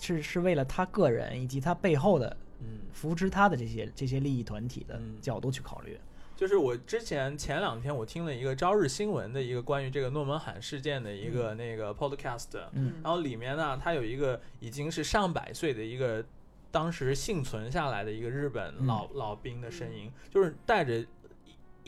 [0.00, 5.16] 是是为了他个人以及他背后的嗯，扶持他的这些这些利益团体的嗯。
[5.20, 5.98] 角度去考虑。
[6.36, 12.94] 就是我之前前两天我听了一个朝日新闻的一个关于这个诺门罕事件的一个那个 podcast，、嗯。
[13.02, 16.24] 然后里面呢，他有一个已经是上百岁的一个
[16.70, 18.86] 当时幸存下来的一个日本嗯。
[18.86, 21.04] 老、老兵的声音，就是带着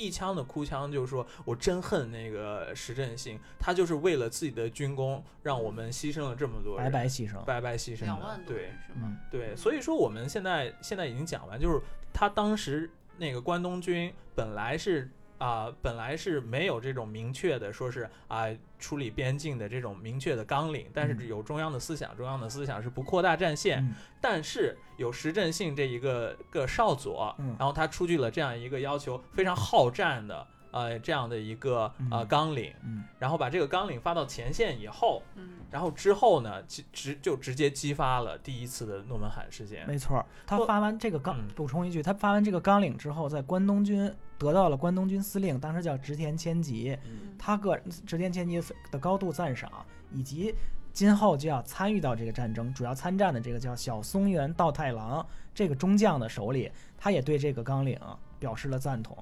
[0.00, 7.44] 一一腔的哭腔，就是说我真恨那个石振兴，他就是为了自己的军功，让我们牺牲了这么多人，白白牺牲。
[7.44, 9.02] 白白牺牲的两万，多对是吗？
[9.04, 11.80] 嗯，对，所以说我们现在现在已经讲完，就是
[12.12, 18.44] 他当时那个关东军本来是啊、本来是没有这种明确的说是啊、
[18.78, 39.86] 处理边境的这种明确的纲领，但是嗯有中央的思想，中央的思想是不扩大战线，嗯但是有石振信这一个个少佐，嗯然后他出具了这样一个要求非常好战的呃这样的一个呃嗯纲领，嗯然后把这个纲领发到前线以后，嗯，然后之后呢，直直就直接激发了第一次的诺门罕事件。
[39.86, 40.24] 没错。
[40.46, 47.76] 他发完这个纲嗯，补充一句，他发完这个纲领之后，在关东军得到了关东军司令，当时叫植田千吉，嗯他个
[48.06, 48.58] 植田千吉
[48.90, 49.70] 的高度赞赏，
[50.10, 50.54] 以及
[50.94, 55.24] 今后就要参与到这个战争，主要参战的这个叫小松原道太郎
[55.54, 58.00] 这个中将的手里，他也对这个纲领
[58.38, 59.14] 表示了赞同。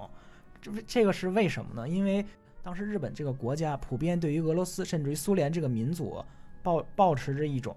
[0.62, 1.88] 这这个是为什么呢？
[1.88, 2.24] 因为
[2.62, 6.24] 当时日本这个国家普遍对于俄罗斯甚至于苏联这个民族
[6.62, 7.74] 抱抱持着一种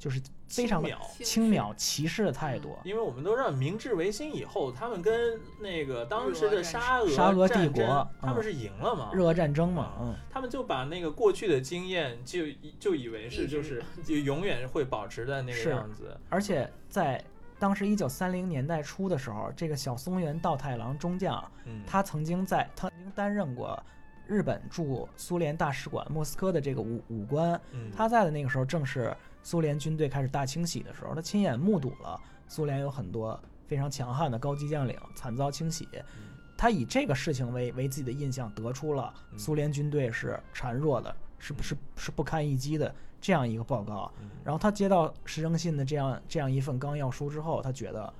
[0.00, 0.90] 就是非常的
[1.22, 2.76] 轻蔑歧视的态度。
[2.82, 9.10] 因为我们都知道明治维新以后，他们跟那个当时的沙俄沙俄帝国嗯他们是赢了嘛？
[9.12, 12.46] 日俄战争嘛，嗯，他们就把那个过去的经验就
[12.80, 16.18] 就以为是就是 就永远会保持在那个样子。
[16.30, 17.22] 而且在
[17.58, 23.78] 当时一九三零年代初的时候，这个小松原道太郎中将，嗯，他曾经在他曾经担任过
[24.26, 27.60] 日本驻苏联大使馆莫斯科的这个武武官。
[27.72, 35.88] 嗯他在的那个时候正是苏联军队开始大清洗的时候，他亲眼目睹了苏联有很多非常强悍的高级将领惨遭清洗。
[35.94, 36.00] 嗯
[36.56, 44.12] 他以这个事情为为自己的印象，得出了嗯苏联军队是孱弱的，是不是是不堪一击的这样一个报告。
[44.20, 48.12] 嗯然后他接到石正信的这样这样一份纲要书之后，他觉得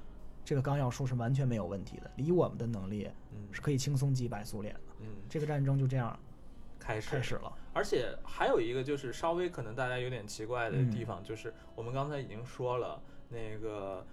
[0.42, 4.80] 这个纲要书是完全没有问题的，以我们的能力嗯是可以轻松击败苏联的。
[5.00, 6.18] 嗯这个战争就这样
[6.94, 7.52] 开始开始了。
[7.72, 14.04] 而且还有一个就是稍微可能大家有点奇怪的嗯地方，就是我们刚才已经说了，那个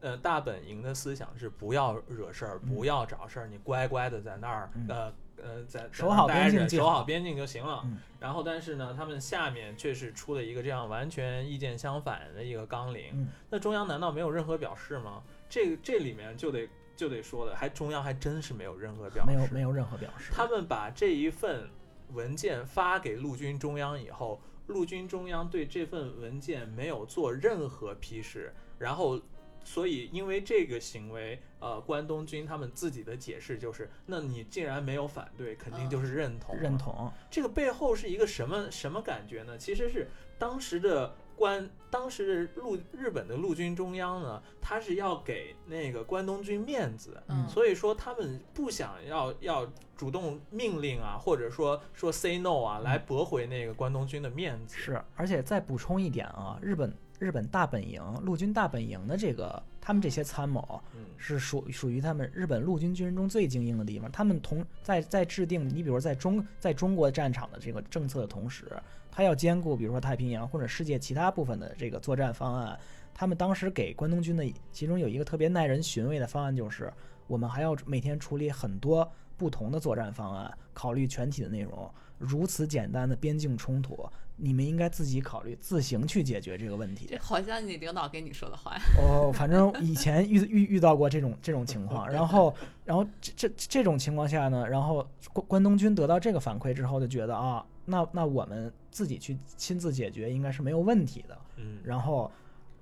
[0.00, 7.82] 呃大本营的思想是不要惹事儿，嗯不要找事儿，你乖乖的在那儿嗯呃呃在在守好边境守好边境就行了。
[7.84, 15.20] 嗯然后但是呢，他们下面却是出了一个这样完全意见相反的一个纲领，嗯那中央难道没有任何表示吗？
[15.48, 20.30] 这这里面就得就得说了，还中央还真是没有任何表示，没有没有任何表示。
[20.32, 21.68] 他们把这一份
[22.12, 29.20] 文件发给陆军中央以后，陆军中央对这份文件没有做任何批示，然后，
[29.64, 36.76] 所以因为这个行为，呃，关东军他们自己的解释就是，那你既然没有反对，肯定就是认同、认。
[36.76, 39.56] 同，这个背后是一个什么什么感觉呢？
[39.56, 49.66] 其实是当时的关，当时的陆日本的陆军中央呢，他是要给那个关东军面子，嗯所以说他们不想要要
[49.96, 54.76] 主动命令啊，或者说说 say no 啊，来驳回那个关东军的面子。
[54.76, 56.92] 是，而且再补充一点啊，日本
[57.22, 64.10] 日本大本营陆军大本营的这个他们这些参谋嗯是属属于他们日本陆军军人中最精英的地方。
[64.10, 68.66] 他们同在在制定你比如在中在中国战场的这个政策的同时，
[69.08, 72.76] 他要兼顾比如说太平洋或者世界其他部分的这个作战方案。
[73.14, 76.92] 他们当时给关东军的其中有一个特别耐人寻味的方案，就是
[77.28, 81.88] 我们还要每天处理很多不同的作战方案，考虑全体的内容。
[82.18, 84.08] 如此简单的边境冲突，
[84.44, 87.16] 你们应该自己考虑，自行去解决这个问题这。
[87.18, 88.82] 好像你领导跟你说的话呀。
[88.98, 92.52] 哦，反正以前遇遇遇到过这种这种情况，然后
[92.84, 101.38] 然后这这这种情况下呢，然后关关东军得到这个反馈之后，就觉得啊，那那我们自己去亲自解决应该是没有问题的。
[101.58, 102.28] 嗯，然后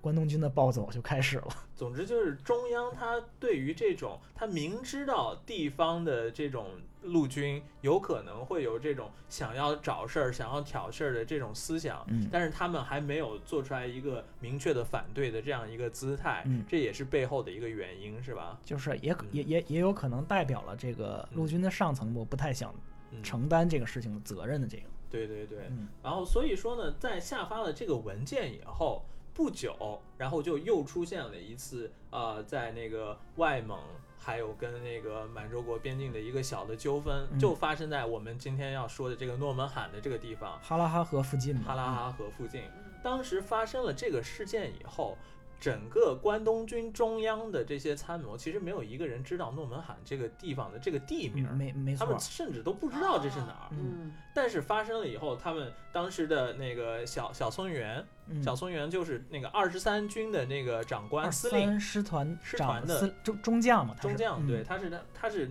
[0.00, 1.48] 关东军的暴走就开始了。
[1.76, 6.68] 总之就是中央他对于这种他明知道地方的这种
[7.02, 18.58] 陆军有可能会有这种想要找事儿、想要挑事儿的这种思想，嗯但是他们还没有做出来一个明确的反对的这样一个姿态，嗯这也是背后的一个原因，是吧？
[18.64, 22.74] 就是也嗯也也也有可能代表了这个陆军的上层部不太想
[23.12, 24.84] 嗯，承担这个事情的责任的这个。
[25.10, 25.58] 对对对。
[25.70, 33.78] 嗯然后所以说呢，在下发了这个文件以后不久，然后就又出现了一次呃，在那个外蒙
[34.22, 42.62] 还有跟那个满洲国边境的一个小的纠纷，嗯就发生在我们今天要说的这个诺门罕的这个地方，哈拉哈河附近嘛，哈拉哈河附近。
[43.02, 45.16] 当时发生了这个事件以后，
[45.60, 52.06] 整个关东军中央的这些参谋，其实没有一个人知道诺门罕这个地方的这个地名，嗯没没错。
[52.06, 53.68] 他们，甚至都不知道这是哪儿。
[53.72, 54.12] 嗯。
[54.34, 58.42] 但是发生了以后，他们当时的那个小小松原，嗯。
[58.42, 64.48] 小松原就是那个二十三军的那个长官司令师团师团的中中将嘛，他中将，嗯。
[64.48, 65.50] 对，他是他他是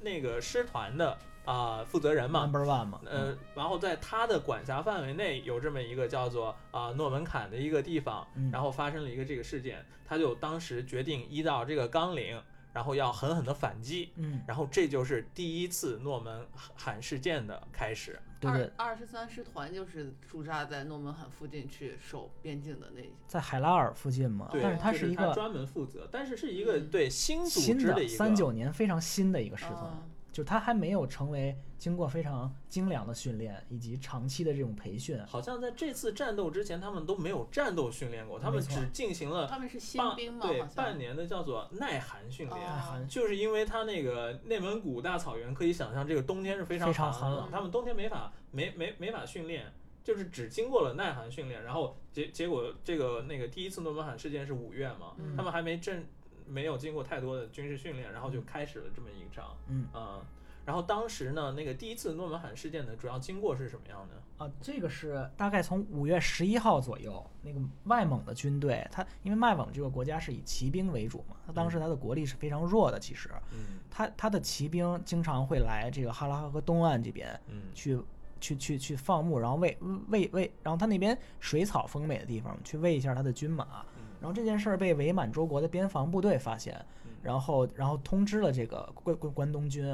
[0.00, 2.44] 那个师团的啊、负责人嘛。
[2.46, 12.40] ，number one 嘛，嗯呃，然后在他的管辖范围内有这么一个叫做啊、诺门坎的一个地方，嗯然后发生了一个这个事件，他就当时决定依照这个纲领，
[12.72, 18.18] 然后要狠狠的反击，嗯，然后这就是第一次诺门罕事件的开始。
[18.40, 30.02] 对对二，二十三师团就是驻扎在诺门罕附近去守边境的那在海拉尔附近嘛，对，但是它是一个专门负责，但是是一个嗯对新组织的一个的三九年非常新的一个师团，啊
[30.34, 42.60] 就是它还没有成为经过非常精良的训练以及长期的这种培训，好像在这次战斗之前，他们都没有战斗训练过，他们只进行了他们是新半兵嘛，对半年的叫做耐寒训练。
[43.08, 49.72] 就是因为他那个内蒙古大草原，可以想象这个冬天是非常非常寒寒冷他们冬天没法没没没法训练，
[50.02, 56.04] 就是只经过了耐寒训练，然后结结果这个那个第一次诺门罕事件是五月嘛，嗯他们还没正
[56.46, 59.86] 没有经过太多的军事训练，然后就开始了这么一场，嗯。
[59.92, 60.20] 啊
[60.66, 64.42] 然后当时呢，那个第一次诺门罕事件的主要经过是什么样的？
[64.42, 73.78] 啊，这个是大概从五月十一号左右，那个外蒙的军队，它因为外蒙这个国家是以骑兵为主嘛，它当时它的国力是非常弱的，其实嗯。
[73.90, 77.64] 它它的骑兵经常会来这个哈拉哈河东岸这边嗯。
[77.74, 78.00] 去
[78.40, 79.76] 去去去放牧，然后喂
[80.08, 83.93] 喂喂，然后它那边水草丰美的地方去喂一下它的军马，嗯
[84.24, 87.10] 然后这件事儿被伪满洲国的边防部队发现，嗯。
[87.22, 89.84] 然后然后通知了这个关关关东军，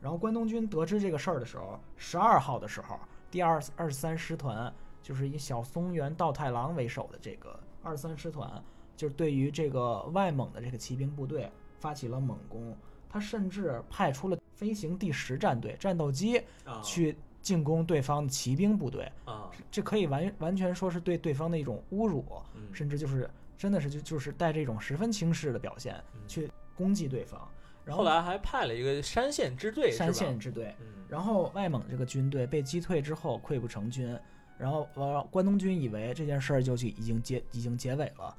[0.00, 2.96] 然后关东军得知这个事儿的时候，十二号的时候，
[3.32, 4.72] 第二二十三师团
[5.02, 8.62] 就是以小松原道太郎为首的这个二三师团，
[8.96, 12.76] 就是对于这个外蒙的这个骑兵部队发起了猛攻，
[13.08, 19.50] 他甚至派出了飞行第十战队战斗机啊去进攻对方的骑兵部队，啊。
[19.68, 22.24] 这可以完完全说是对对方的一种侮辱。
[22.54, 22.62] 嗯。
[22.72, 23.28] 甚至就是
[23.60, 26.20] 真的是就就是带这种十分轻视的表现嗯。
[26.26, 27.46] 去攻击对方，
[27.84, 30.86] 然后来还派了一个山县支队，山县支队，嗯。
[31.10, 34.18] 然后外蒙这个军队被击退之后溃不成军，
[34.56, 38.34] 然后呃关东军以为这件事儿就已经结已经结尾了，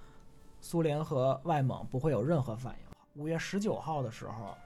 [0.60, 3.22] 苏联和外蒙不会有任何反应。
[3.22, 4.58] 五月十九号的时候，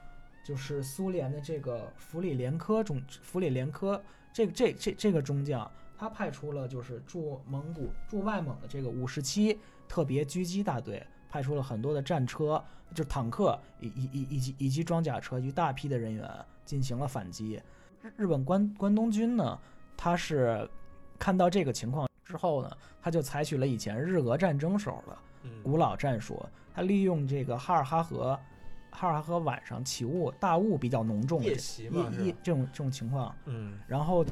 [0.46, 4.02] 就是苏联的这个弗里连科中弗里连科
[4.32, 16.30] 这个这这这个中将，他派出了就是驻蒙古驻外蒙的这个五十七特别狙击大队，派出了很多的战车，就是坦克以以以以及以及装甲车与大批的人员
[16.64, 17.62] 进行了反击。
[18.02, 19.60] 日日本关关东军呢，
[19.98, 20.70] 他是
[21.18, 22.72] 看到这个情况之后呢，
[23.02, 28.40] 他就采取了以前日俄战争时候的嗯古老战术，他利用这个哈尔哈河，
[28.92, 34.26] 哈尔哈河晚上起雾大雾比较浓重夜这袭嘛夜夜这种这种情况，嗯然后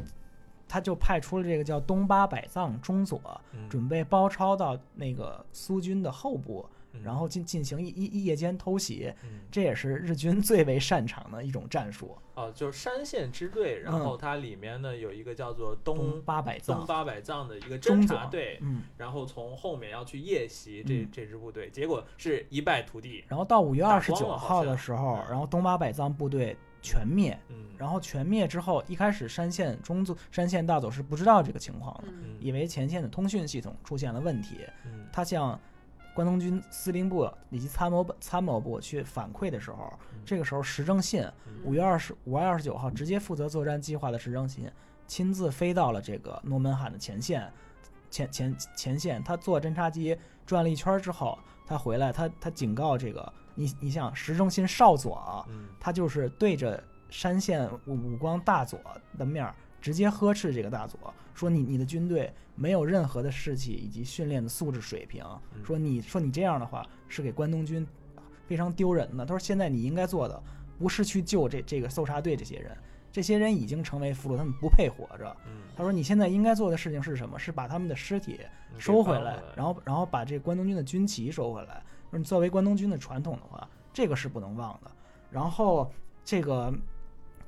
[0.74, 3.22] 他就派出了这个叫东八百藏中佐，
[3.52, 3.70] 嗯。
[3.70, 7.04] 准备包抄到那个苏军的后部，嗯。
[7.04, 9.42] 然后进进行一一一夜间偷袭，嗯。
[9.52, 12.18] 这也是日军最为擅长的一种战术。
[12.34, 21.10] 哦，就是山县支队，然后它里面呢有一个叫做东东八百藏东八百藏的一个侦察队，嗯，然后从后面要去夜袭这嗯。
[21.12, 23.24] 这支部队，结果是一败涂地。
[23.28, 25.26] 然后到五月打二十九号的时候，嗯。
[25.30, 27.36] 然后东八百藏部队全灭。
[27.50, 32.38] 嗯，然后全灭之后，一开始山县中佐山县大佐是不知道这个情况的，嗯。
[32.40, 34.60] 以为前线的通讯系统出现了问题。
[34.86, 35.08] 嗯。
[35.12, 35.60] 他向
[36.14, 40.20] 关东军司令部以及参谋参谋部去反馈的时候，嗯。
[40.24, 41.54] 这个时候石正信嗯。
[41.64, 44.70] 五月二十五月二十九号直接负责作战计划的石正信，
[45.08, 47.52] 亲自飞到了这个诺门罕的前线，
[48.12, 50.16] 前前前线，他坐侦察机
[50.46, 55.48] 转了一圈之后，他回来，他他警告这个你你像石中心少佐
[55.80, 58.80] 他就是对着山县武武光大佐
[59.18, 65.24] 的面儿直接呵斥这个大佐，说你你的军队没有任何的士气以及训练的素质水平，
[65.56, 67.86] 嗯说你说你这样的话是给关东军
[68.48, 69.26] 非常丢人的。
[69.26, 70.42] 他说现在你应该做的
[70.80, 72.78] 不是去救这这个搜查队这些人，
[73.14, 75.38] 这些人已经成为俘虏，他们不配活着。
[75.46, 77.38] 嗯他说你现在应该做的事情是什么？
[77.38, 78.40] 是把他们的尸体
[78.74, 81.82] 嗯收回来然后然后把这关东军的军旗收回来。
[82.10, 84.92] 说你作为关东军的传统的话，这个是不能忘的。
[85.30, 85.92] 然后
[86.26, 86.74] 这个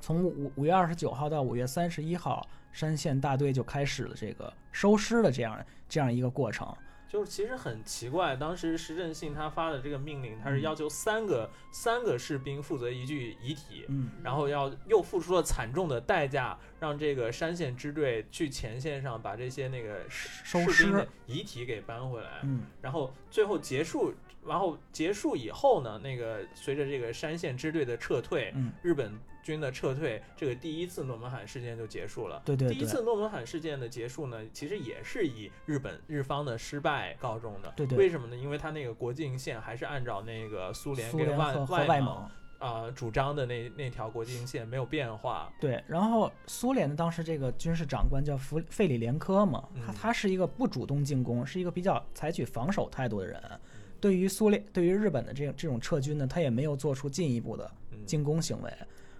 [0.00, 5.58] 从五五月二十九号到五月三十一号，山县大队就开始了这个收尸的这样
[5.88, 6.72] 这样一个过程。
[7.08, 10.62] 就是其实很奇怪，当时石正信他发的这个命令，他是嗯。
[10.62, 22.62] 要求三个、三个士兵负责一具遗体，嗯，然后要又付出了惨重的代价，让这个山县支队去前线上把这些那个士兵的，遗体给搬回来，嗯。
[22.82, 24.12] 然后最后结束
[24.44, 29.12] 然后结束以后呢，那个随着这个山县支队的撤退，嗯，日本
[29.46, 32.42] 军的撤退，这个第一次诺门罕事件就结束了。
[32.44, 37.72] 对对对，第一次诺门罕事件的结束呢，其实也是以日本日方的失败告终的。
[37.76, 38.34] 对对为什么呢？
[38.36, 42.28] 因为他那个国境线还是按照那个苏联苏跟外外蒙外蒙。
[42.58, 45.52] 啊、主张的那那条国境线没有变化。
[45.60, 53.38] 对，然后苏联的当时这个军事长官叫弗费里连科嘛，他嗯他是一个不主动进攻，是一个比较采取防守态度的人。
[53.50, 53.60] 嗯
[53.98, 58.70] 对于苏联，对于日本的这种这种撤军呢，他也没有做出进一步的嗯，进攻行为。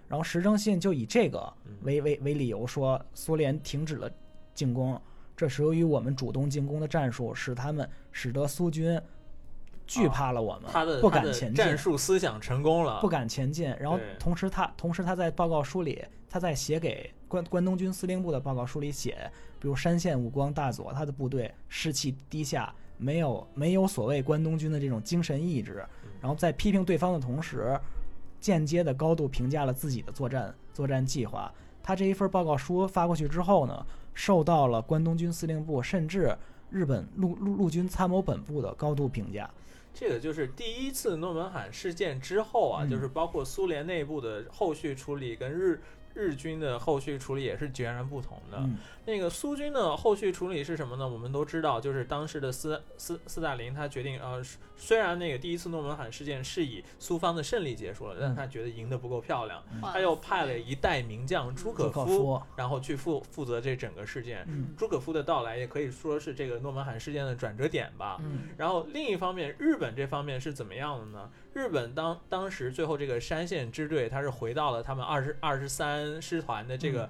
[0.07, 4.09] 然后石正信就以这个嗯为为为理由说，苏联停止了
[4.53, 4.99] 进攻，
[5.35, 8.99] 这是由于我们主动进攻的战术使他们使得苏军
[9.85, 12.99] 惧怕了我们，不敢前进，战术思想成功了。
[12.99, 13.73] 不敢前进。
[13.79, 25.85] 然后同时他同时他在报告书里，他在写给关关东军司令部的报告书里写，比如山县武光大佐他的部队士气低下，没有没有所谓关东军的这种精神意志，
[26.19, 27.79] 然后在批评对方的同时，
[28.39, 31.51] 间接的高度评价了自己的作战作战计划。
[31.83, 36.35] 他这一份报告书发过去之后呢，受到了关东军司令部甚至
[36.69, 39.49] 日本陆陆陆军参谋本部的高度评价。
[39.93, 45.81] 这个就是第一次诺门罕事件之后啊，嗯就是包括苏联内部的后续处理跟日
[46.13, 48.57] 日军的后续处理也是截然不同的。
[48.59, 48.75] 嗯，
[49.07, 51.07] 那个苏军的后续处理是什么呢？
[51.07, 54.43] 我们都知道，就是当时的斯斯斯大林他决定，呃，
[54.75, 64.45] 虽然那个第一次诺门罕事件是以苏方的胜利结束了，但他觉得赢得不够漂亮，他又派了一代名将朱可夫，夫，然后去负负责这整个事件。
[64.49, 68.17] 嗯朱可夫的到来也可以说是这个诺门罕事件的转折点吧。
[68.19, 71.31] 嗯然后另一方面，日本这方面是怎么样的呢？
[71.53, 77.09] 日本当当时最后这个山县支队，他是回到了他们二十二十三师团的这个，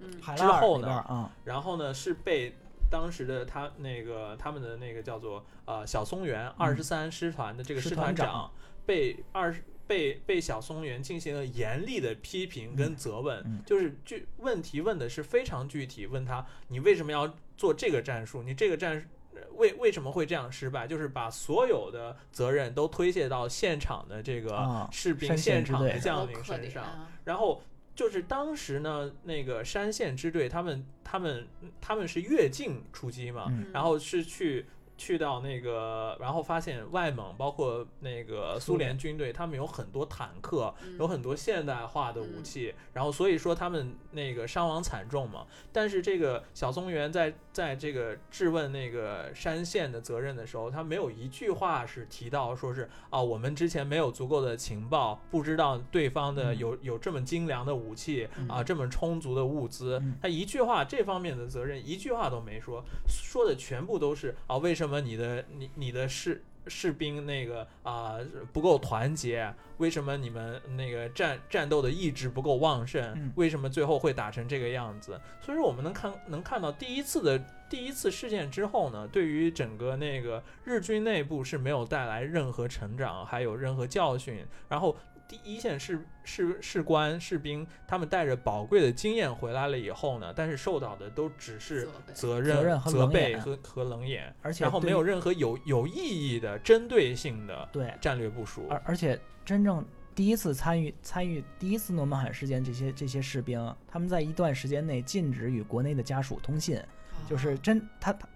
[0.00, 2.54] 嗯之海拉尔后呢那边儿啊，然后呢是被
[2.90, 8.52] 当时的他那个他们的那个叫做呃小松原二十三师团的这个师师团长团长
[8.86, 9.62] 被二十。
[9.88, 18.42] 被被小松原进行了严厉的批评跟责问，嗯就是具问题问的是非常具体，问他你为什么要做这个战术？
[18.42, 19.08] 你这个战
[19.54, 20.86] 为为什么会这样失败？
[20.86, 26.84] 就是把所有的责任都推卸到现场的这个啊士兵、现场的将领身上。
[26.84, 27.62] 啊然后
[27.98, 31.48] 就是当时呢，那个山县支队他们他们
[31.80, 33.66] 他们是越境出击嘛，嗯。
[33.72, 34.66] 然后是去
[34.98, 45.46] 去到那个，然后发现外蒙包括那个苏联军队，他们有很多坦克，有很多现代化的武器，然后所以说他们那个伤亡惨重嘛。
[45.72, 68.18] 但是这个小松原在在这个质问那个山县的责任的时候，他没有一句话是提到说是啊，我们之前没有足够的情报，不知道对方的嗯有有这么精良的武器嗯啊，这么充足的物资嗯，他一句话这方面的责任一句话都没说，说的全部都是啊，为什么你的你你的士士兵那个啊、
[68.52, 69.54] 不够团结？
[69.78, 73.02] 为什么你们那个战战斗的意志不够旺盛？
[73.16, 75.20] 嗯为什么最后会打成这个样子？
[75.40, 77.38] 所以说我们能看能看到第一次的
[77.70, 84.44] 第一次事件之后呢，对于整个那个日军内部是没有带来任何成长，还有任何教训。
[84.68, 84.96] 然后
[85.28, 98.66] 第一线士士士官士兵，他们带着宝贵的经验回来了以后呢，但是受到的都只是责任、责任和责冷眼备和和冷眼，而且然后没有任何有有意义的针对性的对，战略部署。
[98.70, 106.80] 而而且真正第一次参与参与第一次诺曼罕事件这些这些士兵，他们在一段时间内禁止与国内的家属通信，
[107.28, 108.26] 就是啊真他他，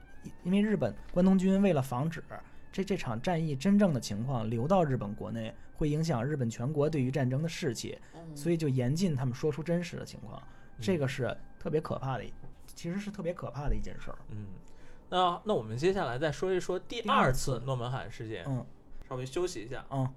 [0.45, 2.23] 因为日本关东军为了防止
[2.73, 10.43] 这这场战役真正的情况流到日本国内，会影响日本全国对于战争的士气，嗯所以就严禁他们说出真实的情况，
[10.81, 12.25] 这嗯个是特别可怕的，
[12.75, 14.19] 其实是特别可怕的一件事儿。
[14.31, 14.47] 嗯，
[15.11, 18.67] 那那我们接下来再说一说第第二二次次诺门罕事件，嗯
[19.09, 19.85] 稍微休息一下。
[19.91, 20.09] 嗯。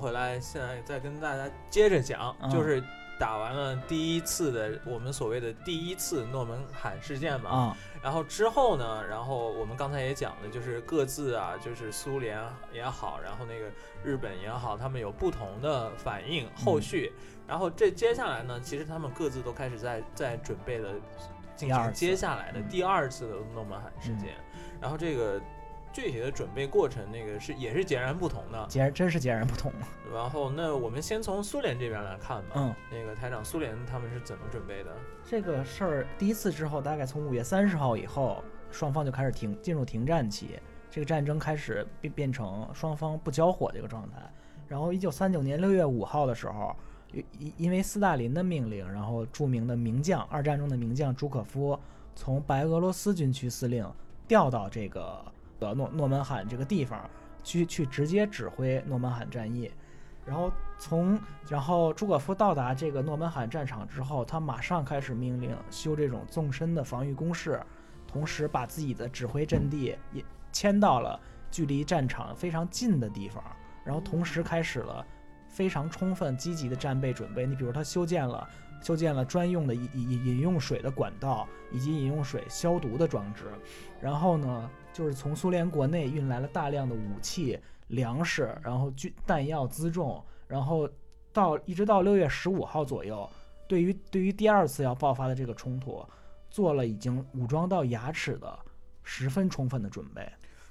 [0.00, 2.82] 回来，现在再跟大家接着讲，嗯就是
[3.18, 12.42] 打完了第一次的我们所谓的第一次诺门罕事件嘛，啊然后之后呢，然后我们刚才也讲了，就是各自啊，就是苏联
[12.72, 13.70] 也好，然后那个
[14.02, 17.12] 日本也好，他们有不同的反应后续。
[17.46, 20.90] 然后这接下来呢，其实他们各自都开始在在准备了
[21.56, 24.34] 进行接下来的嗯第二次的诺门罕事件。
[24.80, 25.38] 然后这个
[25.92, 28.66] 具体的准备过程那个是也是截然不同的。
[28.68, 29.72] 截然真是截然不同。
[30.12, 32.52] 然后那我们先从苏联这边来看吧。
[32.54, 34.90] 嗯，那个台长，苏联他们是怎么准备的？
[35.24, 40.58] 这个事儿第一次之后，大概从五月三十号以后，双方就开始停进入停战期，
[40.90, 44.18] 这个战争开始变变成双方不交火这个状态。
[44.66, 46.74] 然后一九三九年六月五号的时候，
[47.12, 51.78] 因因为斯大林的命令，然后著名的名将二战中的名将朱可夫
[52.14, 53.88] 从白俄罗斯军区司令
[54.28, 55.24] 调到这个
[55.60, 57.08] 呃诺诺门罕这个地方
[57.44, 59.70] 去去直接指挥诺门罕战役。
[60.26, 67.60] 然后从然后朱可夫到达这个诺门罕战场之后，他马上开始命令修这种纵深的防御工事，
[68.06, 71.18] 同时把自己的指挥阵地也迁到了
[71.50, 73.42] 距离战场非常近的地方，
[73.82, 75.04] 然后同时开始了
[75.48, 77.46] 非常充分积极的战备准备。
[77.46, 78.46] 你比如他修建了
[78.82, 83.44] 修建了专用的饮饮饮用水的管道以及饮用水消毒的装置，
[84.00, 87.58] 然后呢，就是从苏联国内运来了大量的武器。
[87.90, 90.88] 粮食，然后军弹药辎重，然后
[91.32, 93.28] 到一直到六月十五号左右，
[93.66, 96.00] 对于对于第二次要爆发的这个冲突，
[96.48, 98.56] 做了已经武装到牙齿的
[99.02, 100.24] 十分充分的准备。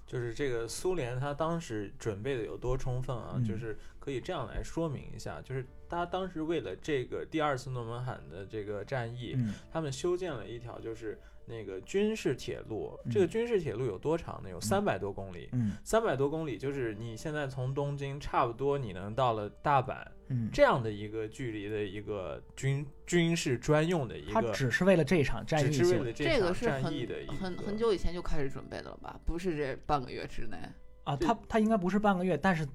[0.08, 3.34] 就是这个苏联，他当时准备的有多充分啊？
[3.36, 11.20] 嗯就是可以这样来说明一下，就是他当时为了这个第二次诺门罕的这个战役，嗯他们修建了一条就是
[11.50, 12.98] 那个军事铁路。
[13.06, 14.50] 嗯这个军事铁路有多长呢？
[14.50, 15.50] 有三百多公里。
[15.52, 24.34] 嗯三百多公里，就是你现在从东京差不多你能到了大阪嗯，这样的一个距离的一个军军事专用的一个。
[24.34, 29.20] 它，只是为了这场战役只是为了这个场是很战役的一个很很久以前就开始准备的了吧？
[29.26, 30.58] 不是这半个月之内。
[31.04, 32.68] 啊，这他他应该不是半个月，但是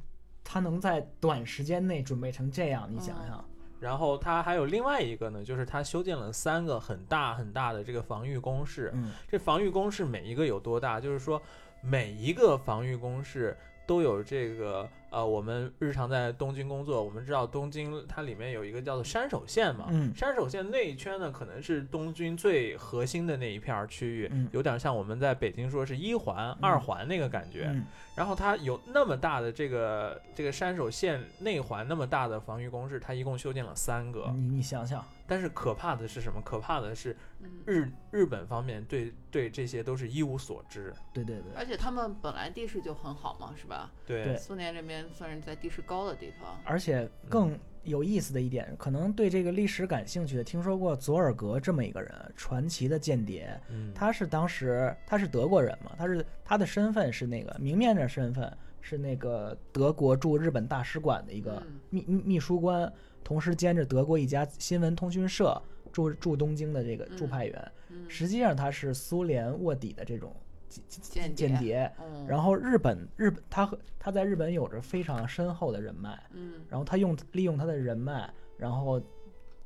[0.42, 3.50] 它能在短时间内准备成这样，你想嗯想，
[3.84, 8.90] 然后它还有另外一个呢，就是它修建了三个很大很大的这个防御工事。
[8.94, 10.98] 嗯这防御工事每一个有多大？
[10.98, 11.40] 就是说
[11.82, 13.54] 每一个防御工事
[13.86, 19.86] 都有这个呃，我们日常在东京工作，我们知道东京它里面有一个叫做山手线嘛。
[19.90, 27.68] 嗯山手线那一圈呢，可能是东京最核心的那一片区域，嗯有点像我们在北京说是一环、二环那个感觉。
[27.72, 27.84] 嗯
[28.16, 34.30] 然后它有那么大的这个这个山手线内环那么大的防御工事，它一共修建了三个。
[34.32, 36.40] 你你想想，但是可怕的是什么？
[36.44, 40.94] 可怕的是嗯，日日本方面对对这些都是一无所知。
[41.12, 43.90] 对对对，而且他们本来地势就很好嘛，是吧？
[44.06, 46.58] 对对苏联这边算是在地势高的地方。
[46.64, 53.60] 而且更有意思的一点，可能对这个历史感兴趣的，听说过佐尔格这么一个人，传奇的间谍。
[53.68, 58.50] 嗯，他是当时他是德国人嘛，他是他的身份是那个明面的身份
[58.80, 62.90] 是那个德国驻日本大使馆的一个嗯秘秘秘书官，
[63.22, 65.60] 同时兼着德国一家新闻通讯社
[65.92, 67.72] 驻驻东京的这个驻嗯派员。
[67.90, 70.34] 嗯，实际上他是苏联卧底的这种
[70.68, 71.90] 间间谍。
[72.00, 79.00] 嗯，然后日本日本他和他在日本有着非常深厚的人脉，嗯然后他用利用他的人脉，然后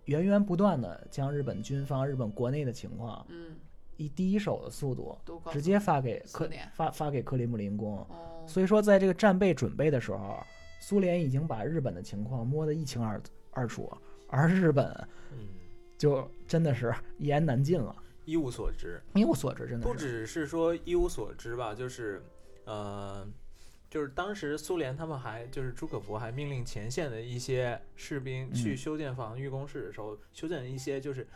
[0.04, 3.56] 源源不断的将日本军方、日本国内的情况嗯，
[3.96, 5.16] 以第一手的速度
[5.50, 7.98] 直接发给克发发给克里姆林宫。
[8.08, 10.38] 哦，所以说，在这个战备准备的时候，
[10.80, 13.20] 苏联已经把日本的情况摸得一清二
[13.50, 13.92] 二楚，
[14.28, 14.86] 而日本
[15.32, 15.48] 嗯
[15.98, 17.94] 就真的是 一言难尽了，
[18.28, 19.00] 一无所知。
[19.14, 19.94] 一无所知，真的不。
[19.94, 22.22] 只是说一无所知吧，就是
[22.66, 23.26] 呃，
[23.88, 31.26] 就是当时苏联他们还就是朱可夫还命令前线的一些士兵去嗯修建防御工事的时候，修建了一些就是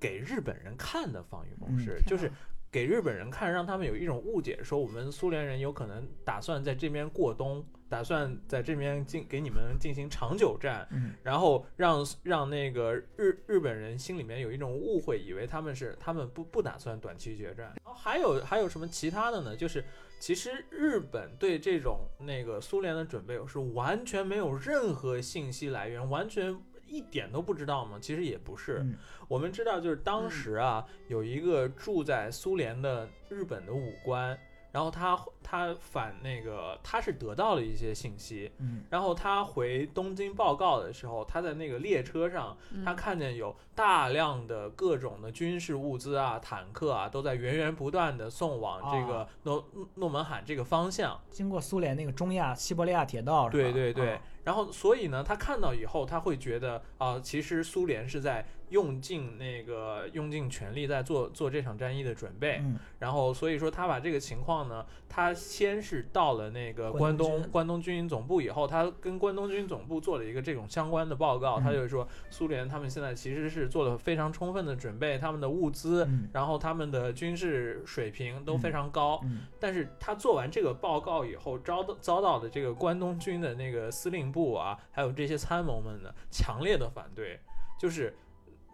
[0.00, 2.32] 给日本人看的防御工嗯事，就是
[2.72, 17.72] 给日本人看，让他们有一种误解，说我们苏联人有可能打算在这边过冬，打算在这边进给你们进行长久战，嗯然后让让那个日日本人心里面有一种误会，以为他们是他们不不打算短期决战。
[17.84, 19.56] 然后还有还有什么其他的呢？
[19.56, 19.84] 就是
[20.20, 27.98] 其实日本对这种那个苏联的准备是完全没有任何信息来源，完全一点都不知道吗？
[28.00, 28.80] 其实也不是。
[28.82, 28.94] 嗯
[29.28, 34.38] 我们知道，就是当时啊，有一个住在苏联的日本的武官，
[34.72, 49.64] 然后他他反那个他是得到了一些信息，嗯然后他回东京报告的时候，他在那个列车上，他嗯看见有大量的各种的军事物资啊、坦克啊，都在源源不断的送往这个诺
[49.94, 51.18] 诺门罕这个方向。
[51.30, 53.48] 经过苏联那个中亚西伯利亚铁道？
[53.48, 62.58] 对对对啊，然后所以呢，他看到以后，他会觉得啊、其实苏联是在用尽那个用尽全力在做做这场战役的准备。
[62.62, 62.78] 嗯。
[62.98, 76.04] 然后所以说他把这个情况呢，他先是到了那个关关东关东军总部以后，他跟关东军总部做了一个这种相关的报告，他嗯就是说苏联他们现在其实是做了非常充分的准备，他们的物资。
[76.04, 76.28] 嗯。
[76.32, 79.46] 然后他们的军事水平都非嗯常高，嗯。
[79.58, 87.40] 但是他做完这个报告以后，遭到遭到的这个关东军的那个司令部啊，还有这些参谋们的，强烈的反对，
[87.78, 88.16] 就是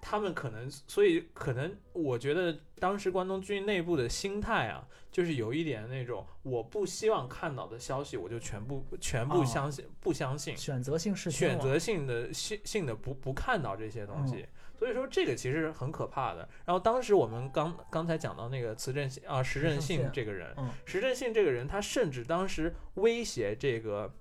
[0.01, 14.47] 他们可能，所以可能我觉得当时关东军内部的心态啊，就是有一点那种我不希望看到的消息，我就全部全部哦相信，不相信，选择性是选择性的性性的不不看到这些东西。
[14.77, 16.47] 所以说这个其实很可怕的。
[16.67, 24.13] 然后当时我们刚刚才讲到那个磁振信啊，石振信这个人，嗯石振信这个人，他甚至当时威胁这个，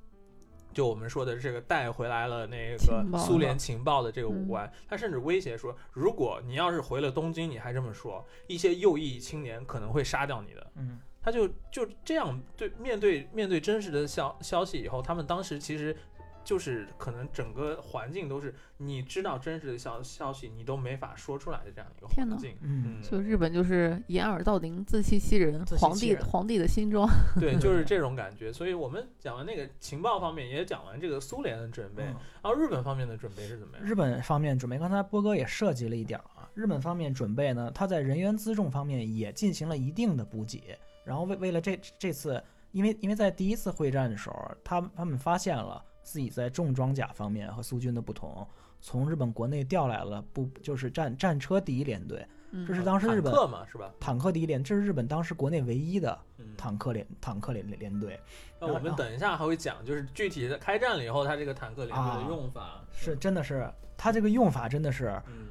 [0.73, 10.71] 就我们说的这个带回来了那个苏联情报的这个武嗯官，他甚至威胁说，如果你要是回了东京，你还这么说，一些右翼青年可能会杀掉你的。
[10.75, 15.95] 嗯他就就这样对面对面对真实的消消息以后，他们当时其实
[16.43, 22.55] 就是可能整个环境都是你知道真实的消消息，你都没法说出来的这样一个环境。
[22.61, 27.09] 嗯就日本就是掩耳盗铃、自欺欺人，欺皇欺人帝皇帝的新装。
[27.39, 28.51] 对，就是 这种感觉。
[28.51, 33.85] 所以我们讲完那个情报方面，也讲完这个苏联的准备，嗯然后日本方面的准备是怎么样？
[33.85, 36.49] 日本方面准备，刚才波哥也涉及了一点儿啊。
[36.53, 40.77] 日本方面准备呢，他在人员辎重方面也进行了一定的补给。
[41.03, 42.41] 然后为为了这这次，
[42.71, 48.45] 因为因为在第一次会战的时候，他他们发现了自己在重装甲方面和苏军的不同，
[48.81, 53.91] 从日本国内调来了不就是战战车第一联队，嗯这是当时日本坦克嘛，是吧？
[53.99, 58.19] 坦克第一联，这是日本当时国内唯一的嗯，坦克联坦克联联队。
[58.59, 65.47] 那我们等一下还会讲，就是具体的开战了以后，它这个坦克联队的用法是，真的是，它这个用法真的是嗯，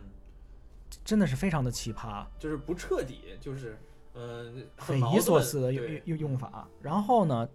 [1.05, 2.25] 真的是非常的奇葩。
[2.39, 3.79] 就是不彻底，就是
[4.15, 6.69] 嗯，匪夷所思的用用用法。
[6.81, 7.49] 然后呢，呃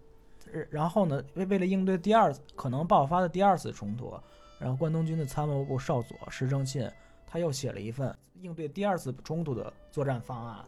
[0.70, 4.14] 然后呢，为为了应对第二次可能爆发的第二次冲突，
[4.60, 6.90] 然后关东军的参谋部少佐石正信
[7.26, 10.66] 他又写了一份应对第二次冲突的作战方案。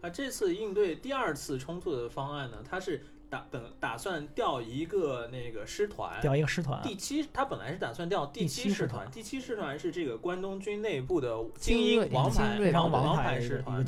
[0.00, 13.84] 啊，这次应对第二次冲突的方案呢，它是打本打算调一个那个师团，调一个师团，第七，他本来是打算调第第七师团，第七师团是这个关东军内部的精精英王牌王牌师团。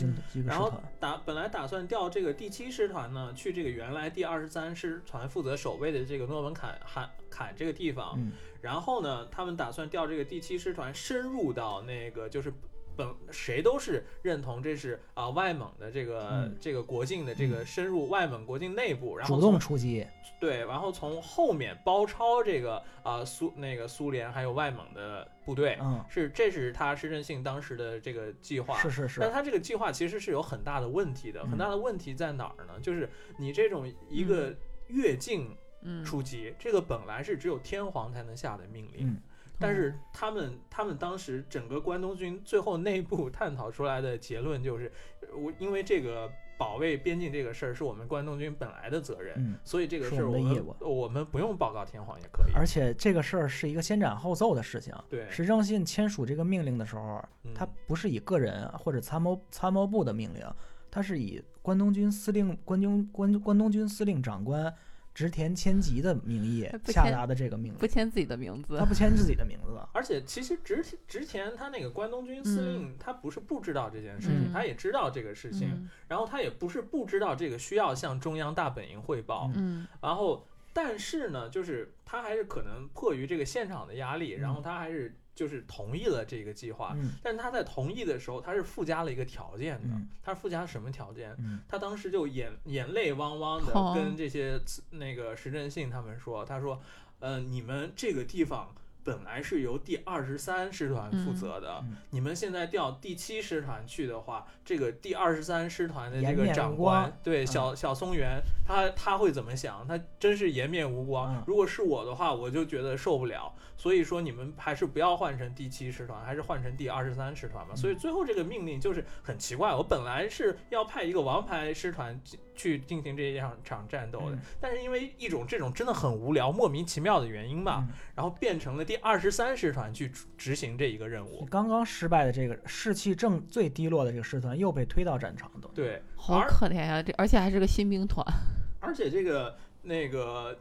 [0.46, 0.72] 然后。
[1.00, 12.52] 打本来打算调这个第七师团呢，去这个原来第二十三师团负责守卫的这个诺门坎坎坎这个地方，嗯，然后呢，他们打算调这个第七师团深入到那个就是
[12.96, 20.06] 本谁都是认同这是啊、外蒙的这个、嗯这个国境的这个深入外蒙国境内部，然后主从动出击，
[20.38, 28.78] 对，然后从后面包抄这个啊、苏那个苏联还有外蒙的部队，嗯，是这是他施正信当时的这个计划。
[28.78, 32.78] 是是是但，他这个计划其实是有很大的问题的，嗯很大的问题在哪儿呢？
[32.80, 34.54] 就是你这种一个
[34.88, 39.16] 越境嗯，出击，这个本来是只有天皇才能下的命令，嗯
[39.60, 44.90] 但是他们他们当时整个关东军最后内部 探讨出来的结论就是，
[45.20, 52.52] 呃我因为这个保卫边境这个事儿是我们关东军本来的责任，嗯，所以这个是事儿我们我们不用报告天皇也可以。
[52.54, 54.94] 而且这个事儿是一个先斩后奏的事情。
[55.08, 60.42] 对，石正信签署这个命令的时候，嗯他不是以个人或者参谋参谋部的命令，
[60.90, 64.74] 他是以关东军司令关东关关东军司令长官
[65.14, 69.78] 植田千吉的名义 下达的这个命令，不签自己的名字他，不签自己的名字。
[69.92, 86.92] 而且其实植植田他那个关东军司令，他不是不知道这件事情，嗯他也知道这个事情，嗯然后他也不是不知道这个需要向中央大本营汇报，嗯然后但是呢，就是他还是可能迫于这个现场的压力，然后他还是就是同意了这个计划。
[86.94, 89.88] 嗯但他在同意的时候，他是附加了一个条件的。
[89.94, 91.34] 嗯他附加什么条件？
[91.38, 94.60] 嗯他当时就眼眼泪汪汪的哦跟这些
[94.90, 96.78] 那个石正信他们说，他说，
[97.20, 98.68] 呃，你们这个地方
[99.02, 109.86] 本来是由第二十三师团负责的，嗯你们现在调第七师团去的话，这个第二十三师团的这个长官，对嗯小小松原，他他会怎么想？
[109.86, 111.34] 他真是颜面无光。
[111.34, 113.52] 嗯如果是我的话，我就觉得受不了。
[113.76, 117.72] 所以说，你们还是不要换成第七师团，还是换成第二十三师团吧。
[117.74, 119.74] 嗯所以最后这个命令就是很奇怪。
[119.74, 122.20] 我本来是要派一个王牌师团
[122.54, 131.46] 去进行这一场场战斗的，嗯但是因为一种这种真的很无聊、莫名其妙的原因吧，嗯然后变成了第二十三师团去执行这一个任务。
[131.48, 138.26] 刚刚失败的这个士气正最低落的这个师团又被推到战场，的对，好可怜呀、这而且还是个新兵团，
[138.82, 140.58] 而且这个那个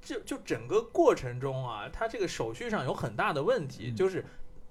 [0.00, 4.24] 就就整个过程中啊，他这个手续上有很大的问题，嗯就是。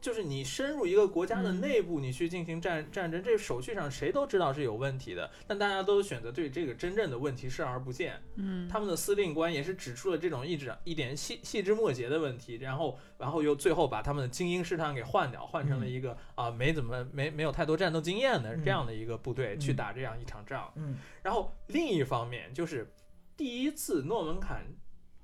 [0.06, 1.60] 就是你深入一个国家的嗯。
[1.60, 8.22] 内部，你去进行战战争，这个手续上谁都知道是有问题的，但大家都选择对这个真正的问题视而不见。
[8.36, 18.64] 嗯，他们的司令官也是指出了这种一直一点细细枝末节的问题，然后然后又最后把他们的精英师团给换掉，换成了一个啊、没怎么没没有太多战斗经验的嗯。
[18.64, 19.76] 这样的一个部队去嗯。
[19.76, 20.72] 打这样一场仗。
[20.76, 20.98] 嗯。
[21.24, 22.94] 然后另一方面就是
[23.36, 24.64] 第一次诺门坎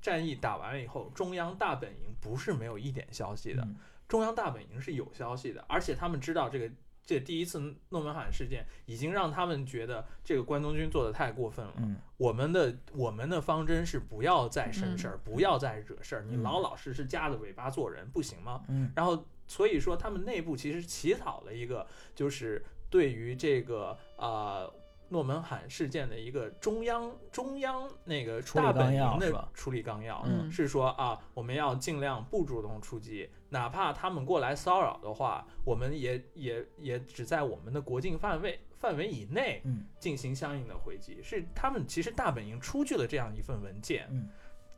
[0.02, 3.76] 战役打完了以后，中央大本营不是没有一点消息的，嗯
[4.12, 6.70] 中央大本营是有消息的，而且他们知道这个
[7.06, 11.74] 这第一次诺门罕事件已经让他们觉得这个关东军做的太过分了。
[11.78, 11.96] 嗯。
[12.18, 16.44] 我们的我们的方针是不要再生事儿，不要再惹事儿，你嗯。
[16.44, 18.66] 老老实实夹着尾巴做人，不行吗？
[18.68, 18.92] 嗯。
[18.94, 24.70] 然后所以说他们内部其实起草了一个，就是对于这个呃
[25.08, 30.52] 诺门罕事件的一个中央中央那个大本营的处理纲要，嗯。
[30.52, 41.22] 是说啊，我们要尽量不主动出击，哪怕他们过来骚扰的话，我们也也也只在我们的国境范围范围以内嗯进行相应的回击。
[41.22, 44.30] 是他们其实大本营出具了这样一份文件，嗯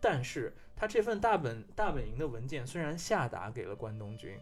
[0.01, 4.35] 但是他这份大本大本营的文件虽然下达给了关东军，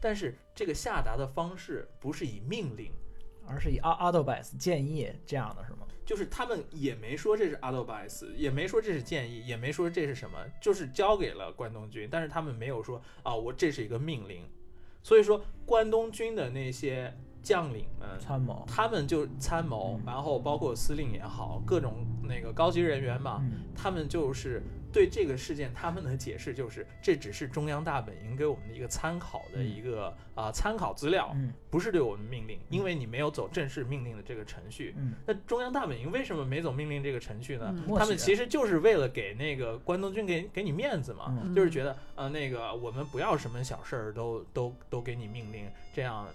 [0.00, 2.92] 但是这个下达的方式不是以命令，
[3.48, 5.78] 而是以阿阿斗百斯建议这样的是吗？
[6.04, 14.44] 就是他们也没说这是 advice，也没说这是建议，也没说这是什么，就是交给了关东军，但是他们没有说啊，我这是一个命令。
[15.02, 24.62] 所以说，关东军的那些将领们，参谋，他们就参谋，然后包括司令也好，各种那个高级人员嘛，嗯他们就是
[24.92, 31.52] 对这个事件他们的解释就是，这只是中央大本营给我们的一个参考的一个啊、参考资料，嗯。
[31.70, 34.94] 不是对我们命令，因为你没有走正式命令的这个程序。
[34.96, 35.12] 嗯。
[35.26, 37.74] 那中央大本营为什么没走命令这个程序呢？
[37.86, 41.54] 嗯他们其实就是为了给那个关东军给给你面子嘛，嗯。
[41.54, 46.26] 就是觉得呃那个我们不要什么小事儿都都都给你命令，这样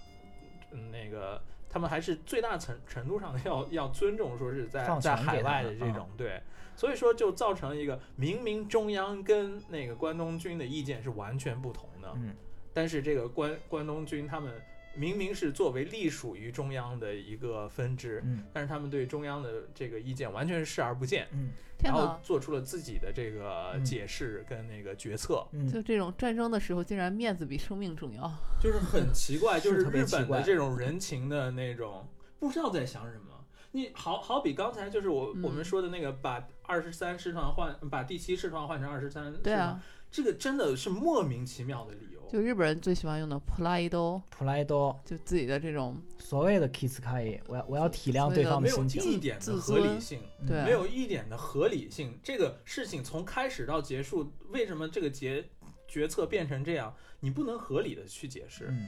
[0.71, 6.39] 嗯那个他们还是最大程程度上的要要尊重说是在在海外的这种对，
[6.75, 12.35] 所以说就造成了一个明明中央跟那个关东军的意见是完全不同的，嗯。
[12.73, 14.53] 但是这个关关东军他们
[14.95, 18.43] 明明是作为隶属于中央的一个分支，嗯。
[18.51, 21.51] 但是他们对中央的这个意见完全是视而不见，嗯。
[21.83, 22.17] 然后！
[22.23, 28.31] 做出了自己的这个嗯解释跟那个决策，嗯，就这种战争的时候，竟然面子比生命重要。
[28.61, 32.07] 就是很奇怪， 就是是特别日本的这种人情的那种，
[32.39, 33.32] 不知道在想什么。
[33.75, 42.21] 你好好比刚才就是我、我们嗯说的那个，把二十三师团换，把第七师团换成二十三师团，对啊，这个真的是莫名其妙的理由。
[42.29, 52.19] 就日本人最喜欢用的普拉伊多，普莱多就自己的这种所谓的 kiss 卡伊，我要我要体谅对方的对方没有，一点的合理尊性，嗯对没有一点的合理性。
[52.21, 55.43] 这个事情从开始到结束，为什么这个决
[55.87, 56.95] 决策变成这样？
[57.19, 58.67] 你不能合理的去解释。
[58.69, 58.87] 嗯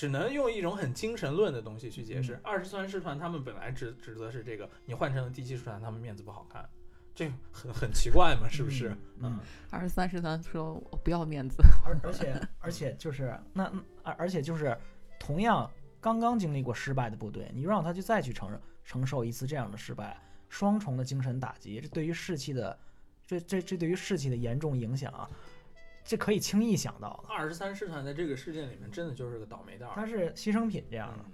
[0.00, 2.40] 只能用一种很精神论的东西去解释嗯。
[2.42, 6.66] 二十三师团他们本来指指责是这个，你换成了第七师团，他们面子不好看，
[7.14, 8.96] 这很很奇怪嘛，是不是？
[9.18, 9.38] 嗯，
[9.68, 14.74] 二十三师团说我不要面子，而而且 而且就是那嗯而而且就是
[15.18, 15.70] 同样
[16.00, 20.16] 刚刚经历过失败的部队，你让他去再去承认承受一次这样的失败，
[20.48, 22.78] 双重的精神打击，这对于士气的
[23.26, 25.28] 这这这对于士气的严重影响啊，
[26.10, 29.92] 这可以轻易想到的，二十三师团在这个事件里面真的就是个倒霉蛋儿。
[29.94, 31.24] 它是牺牲品这样的。
[31.24, 31.32] 嗯，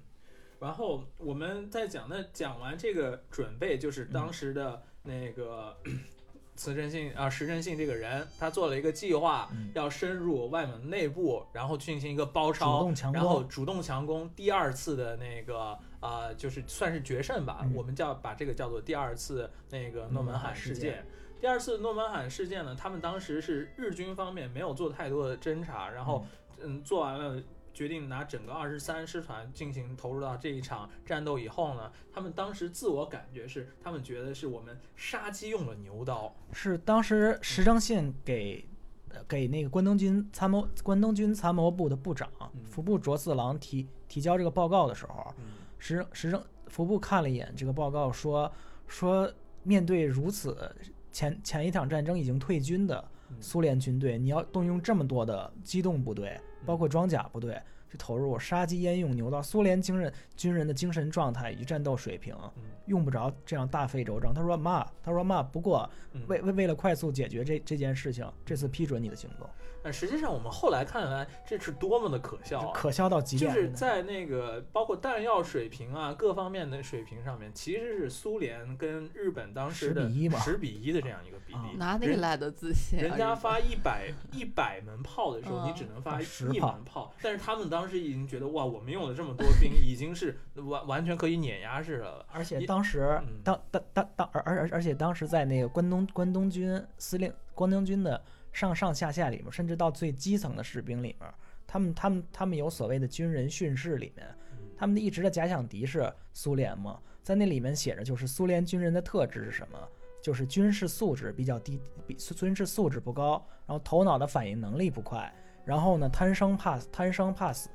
[0.60, 5.74] 然后我们在讲，的讲完这个准备，就是当时的那个
[6.56, 9.70] 慈真信啊石真信这个人，他做了一个计划，嗯。
[9.74, 17.72] 要深入外蒙内部，然后进行一个包抄，然后，主动强攻第二次的那个啊、就是算是决胜吧，嗯。
[17.74, 21.06] 我们叫把这个叫做第二次那个诺门罕事诺门罕事件。
[21.40, 26.26] 第二次诺曼罕事件呢，他们当时是日军方面没有做太多的侦查，然后
[26.60, 27.42] 嗯做完了。
[27.74, 38.66] 决定拿整个二十三师团进行投入到这一场战斗以后呢，他们当时自我感觉是，他们觉得是我们杀鸡用了牛刀，是当时石正信给。
[39.10, 45.44] 呃给那个关东军参谋关东军参谋部的部长嗯服部卓四郎提提交这个报告的时候，嗯
[45.78, 48.50] 石石正服部看了一眼这个报告说，
[48.86, 49.30] 说
[49.62, 50.74] 面对如此
[51.16, 53.02] 前前一场战争已经退军的
[53.40, 57.58] 苏联军队，你要动用这么多的机动部队，包括装甲部队，
[57.96, 59.42] 投入，杀鸡焉用牛刀？
[59.42, 64.32] 苏联精人军人的精神状态与战斗水平，嗯用不着这样大费周章。
[64.32, 69.48] 他说妈，他说妈，不过嗯为为为了快速解决这这件事情，这次批准你的行动，
[69.82, 72.70] 但实际上我们后来看来，这是多么的可笑啊！
[72.72, 73.52] 可笑到极点。
[73.52, 81.70] 就是在那个包括弹药水平啊各方面的水平上面，其实是苏联跟日本当时的10比一嘛十比一的这样一个比啊例。
[81.70, 83.02] 人哪里来的自信啊？
[83.02, 86.20] 人家发一百一百门炮的时候，嗯你只能发啊
[86.52, 92.26] 一门炮，但是他们当时已经觉得哇，我们用了这么多兵，已经是完完全可以碾压式的了。
[92.32, 98.22] 而且当时嗯当当当当而而而而且当时在那个关东关东军司令关东军的
[98.52, 101.34] 上上下下里面，甚至到最基层的士兵里面，
[101.66, 109.78] 他们他们他们有所谓的军人训示里面，嗯他们的一直的假想敌是苏联嘛，在那里面写着就是苏联军人的特质是什么？
[110.22, 115.32] 就是军事素质比较低，比军事素质不高，然后头脑的反应能力不快，
[115.66, 117.68] 然后呢贪生怕贪生怕死，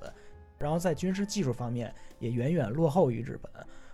[0.58, 3.52] 然后在军事技术方面也远远落后于日本。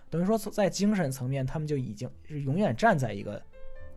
[0.08, 3.42] 等于说，在精神层面，他们就已经是永远站在一个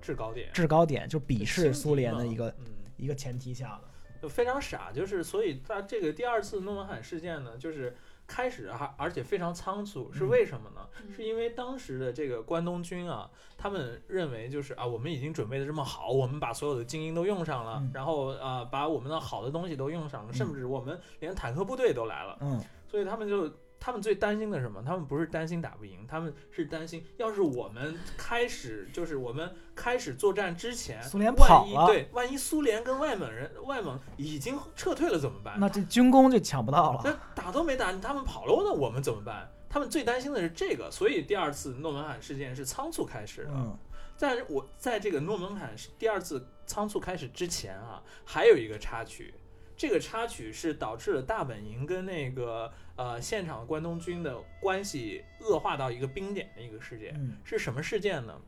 [0.02, 2.66] 制高点，制高点，就鄙视苏联的一个嗯
[2.97, 3.82] 一个前提下了。
[4.22, 7.95] 就非常傻，就是所以他这个第二次诺门罕事件呢，就是
[8.32, 10.29] 开始还而且非常仓促，是嗯。
[10.29, 10.88] 为什么呢？
[11.03, 11.13] 嗯。
[11.13, 17.91] 是因为当时的这个关东军啊，他们认为就是啊，我们已经准备的这么好，我们把所有的精英都用上了，嗯。
[17.93, 23.51] 然后啊，把我们的好的东西都用上了，甚至我们连坦克部队都来了，嗯，所以他们就。
[23.82, 24.84] 他们最担心的是什么？
[24.86, 35.59] 他们不是担心打不赢，他们是担心，要是我们开始，就是我们开始作战之前，苏联万一对，万一苏联跟外蒙人、外蒙已经撤退了怎么办？
[35.59, 37.01] 那这军工就抢不到了。
[37.03, 39.51] 那打都没打，他们跑了，那我们怎么办？
[39.67, 43.51] 他们最担心的是这个，所以第二次诺门罕事件是仓促开始的。
[43.51, 43.77] 嗯
[44.17, 49.34] 在我在这个诺门罕第二次仓促开始之前啊，还有一个插曲，
[49.75, 52.71] 这个插曲是导致了大本营跟那个
[53.02, 57.16] 呃现场关东军的关系恶化到一个冰点的一个事件。
[57.16, 58.39] 嗯是什么事件呢？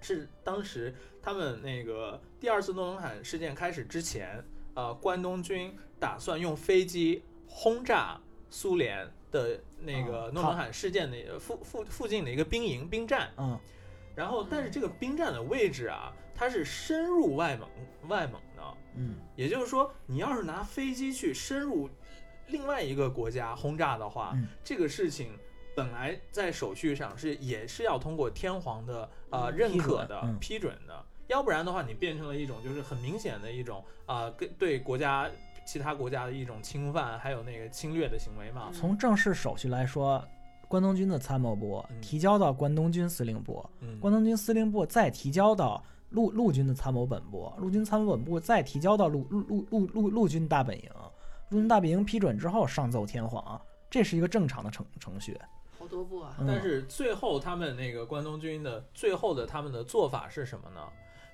[0.00, 4.44] 是当时他们那个第二次诺门罕事件开始之前，
[4.74, 13.58] 呃，关东军打算用飞机轰炸苏联的那个啊诺门罕事件的附附附近的一个兵营兵站，嗯
[14.14, 17.68] 然后但是这个兵站的位置啊，它是深入外蒙
[18.08, 18.62] 外蒙的，
[18.94, 21.90] 嗯也就是说，你要是拿飞机去深入
[22.48, 24.46] 另外一个国家轰炸的话，嗯。
[24.62, 25.30] 这个事情
[25.74, 30.38] 本来在手续上是也是要通过天皇的呃嗯认可的批准嗯。
[30.38, 35.30] 批准的，要不然的话，你变成了一种就是很明显的一种啊、跟对国家
[35.66, 38.70] 其他国家的一种侵犯，还有那个侵略的行为嘛。
[38.72, 40.22] 从正式手续来说，
[40.68, 42.00] 关东军的参谋部嗯。
[42.00, 50.90] 提交到关东军司令部，嗯，关东军司令部再提交到陆陆军的参谋本部，陆军参谋本部再提交到陆陆陆陆陆陆军大本营，
[51.54, 55.38] 陆军大本营批准之后上奏天皇，这是一个正常的程程序。
[55.78, 60.80] 好多步啊，嗯但是最后他们那个关东军的最后的他们的做法是什么呢？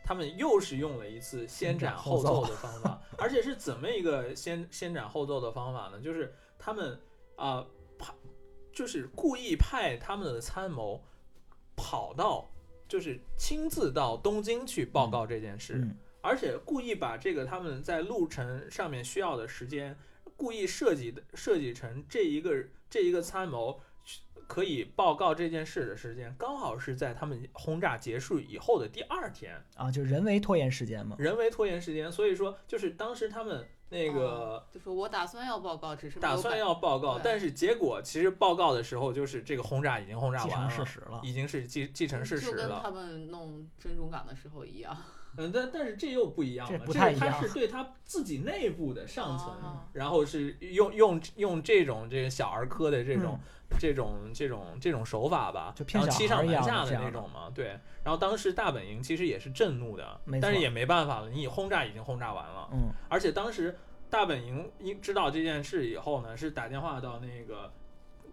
[0.04, 5.98] 他们又是用了一次先斩后奏的方法， 而且是怎么一个先先斩后奏的方法呢？
[6.02, 7.00] 就是他们
[7.36, 7.64] 啊
[7.98, 8.12] 派、
[8.72, 11.02] 就是故意派他们的参谋
[11.74, 12.46] 跑到，
[12.86, 15.76] 就是亲自到东京去报告这件事。
[15.76, 19.96] 嗯而且故意把这个他们在路程上面需要的时间，
[20.40, 23.78] 故意设计的设计成这一个这一个参谋
[24.46, 31.14] 可以报告这件事的时间，刚好是在他们轰炸结束以后的第二天，啊，就人为拖延时间嘛。
[31.18, 32.10] 人为拖延时间。
[32.10, 41.20] 所以说，就是当时他们那个哦就是我打算要报告，只是打算要报告，但是结果其实报告的时候，就是这个轰炸已经轰炸既完事实了。
[41.22, 42.80] 已经是既既成事实了就跟。
[42.80, 44.96] 他们弄珍珠港的时候一样。
[45.36, 53.40] 嗯，但但是这又不一样这了，这个不太一样他是对他自己内部的上层，哦然后是用用用这种这个小儿科的这种、嗯
[53.78, 57.78] 这种这种这种手法吧，然后欺上瞒下的那种嘛，对。
[58.02, 63.78] 然后当时大本营其实也是震怒的但是也没办法了，你轰炸已经轰炸完了，嗯而且当时
[64.10, 67.72] 大本营一知道这件事以后呢，是打电话到那个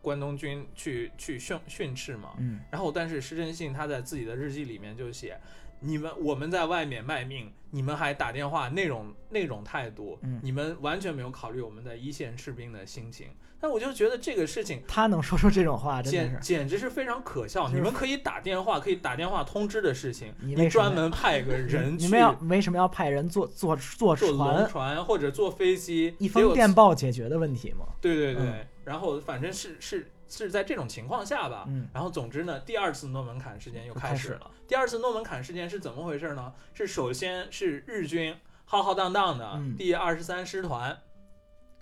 [0.02, 5.40] 关东军去去训训斥嘛，嗯然后，但是施正信他在自己的日记里面就写
[5.80, 13.28] ：“你们我们在外面卖命，你们还打电话那种那种态度，嗯你们完全没有考虑我们在一线士兵的心情。”
[13.60, 16.40] 但我就觉得这个事情他能说出这种话，简。
[16.40, 17.64] 简直是非常可笑。
[17.64, 27.88] 就是你们可以打电话，可以打电话通知的事情，你专门派个人 去你们要为什么要派人坐坐坐坐龙船，或者坐飞机，一封电报解决的问题吗？
[28.00, 34.52] 对对对，嗯然后反正是是是在这种情况下吧，嗯，然后总之呢，第二次诺门坎事件又开始了。
[34.54, 34.66] 始。
[34.68, 36.54] 第二次诺门坎事件是怎么回事呢？
[36.74, 41.02] 是首先是日军浩浩荡荡的嗯第二十三师团，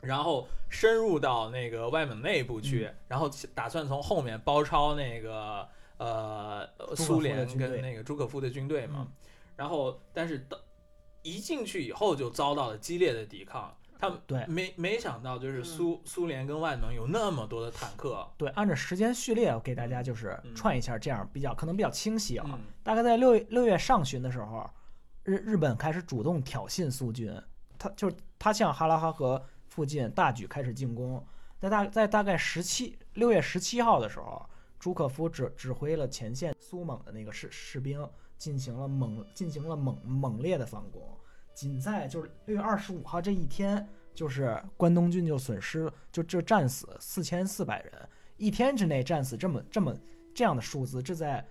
[0.02, 5.68] 然后深入到那个外蒙内部去，嗯然后打算从后面包抄那个
[5.98, 9.08] 呃苏联跟那个朱可夫的军队嘛。
[9.08, 9.14] 嗯
[9.58, 10.58] 然后，但是到
[11.22, 13.74] 一进去以后就遭到了激烈的抵抗。
[13.98, 22.46] 他们对没没想到，就是嗯苏、苏联跟外蒙有那么多的坦克，对，按照时间序列，我给大家就是嗯串一下，这样比较可能比较清晰啊。
[22.48, 24.70] 嗯大概在六月六月上旬的时候，
[25.24, 27.34] 日日本开始主动挑衅苏军，
[27.80, 31.26] 他就是他向哈拉哈河附近大举开始进攻。
[31.58, 34.46] 在大在大概十七六月十七号的时候，
[34.78, 41.15] 朱可夫指指挥了前线苏蒙的那个士士兵进行了猛进行了猛猛烈的反攻。
[41.56, 47.94] 仅在就是六月二十五号这一天，就是关东军就损失就就战死四千四百人，
[48.38, 49.98] 一天之内战死这么这么
[50.34, 51.44] 这样的数字，这在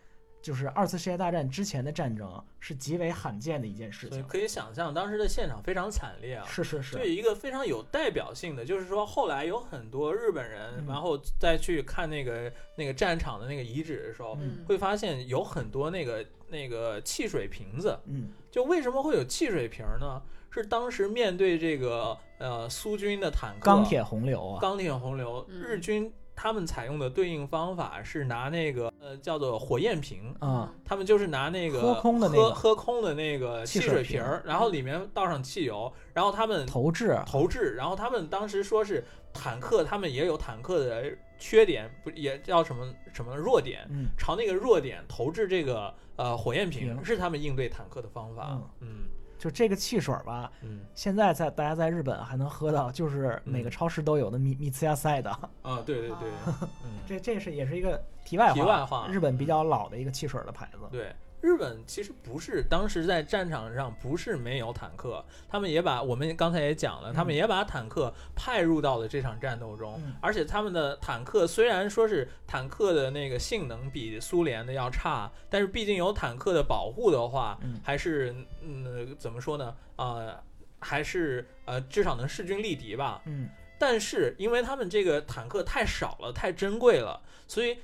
[0.43, 4.23] 就是二次世界大战之前的战争是极为罕见的一件事情。
[4.29, 6.47] 可以想象当时的现场非常惨烈啊。
[6.47, 17.99] 是是是，对一个非常有代表性的，就是说后来有很多日本人，嗯然后再去看那个那个战场的那个遗址的时候，嗯会发现有很多那个那个汽水瓶子。
[18.05, 20.23] 嗯就为什么会有汽水瓶呢？
[20.49, 30.33] 是当时面对这个呃苏军的坦克钢铁洪流啊，钢铁洪流，嗯日军他们采用的对应方法是拿那个呃叫做火焰瓶。
[30.39, 41.03] 啊，他们就是拿那个喝空的那个喝喝空的那个汽汽水瓶水瓶儿，然后里面倒上汽油，然后他们投掷投掷，然后他们当时说是坦克，他们也有坦克的
[41.39, 48.61] 缺点，不也叫什么什么弱点，嗯朝那个弱点投掷这个呃火焰瓶，瓶是他们应对坦克的方法。
[48.81, 55.31] 嗯就这个汽水吧，嗯现在在大家在日本还能喝到，就是每个嗯超市都有的米米次亚赛的。
[55.61, 56.31] 啊，对对对，
[57.07, 60.89] 这这是也是一个题外话，题外话日本比较老的一个汽水的牌子。
[60.91, 61.13] 对。
[61.45, 79.77] 日本其实不是当时在战场上不是没有坦克，他们也把我们刚才也讲了，他们嗯也把坦克派入到了这场战斗中，嗯而且他们的坦克虽然说是坦克的那个性能比苏联的要差，但是毕竟有坦克的保护的话，嗯还是嗯怎么说呢？
[79.97, 80.43] 呃，
[80.79, 83.21] 还是呃至少能势均力敌吧。
[83.27, 87.77] 嗯但是因为他们这个坦克太少了，太珍贵了，所以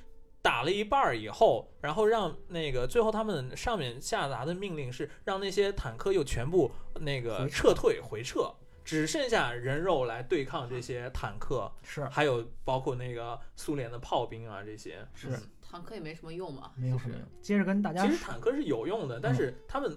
[0.43, 6.70] 打了一半儿以后，然后让那个最后他们上面下达的命令是让那些坦克又全部
[7.01, 15.07] 那个撤撤退回撤，只剩下人肉来对抗这些坦克， 是还有包括那个苏联的炮兵啊这些。
[15.14, 17.24] 是嗯坦克也没什么用嘛，没有什么用。
[17.41, 19.97] 接着跟大家其实坦克是有用的，但嗯是他们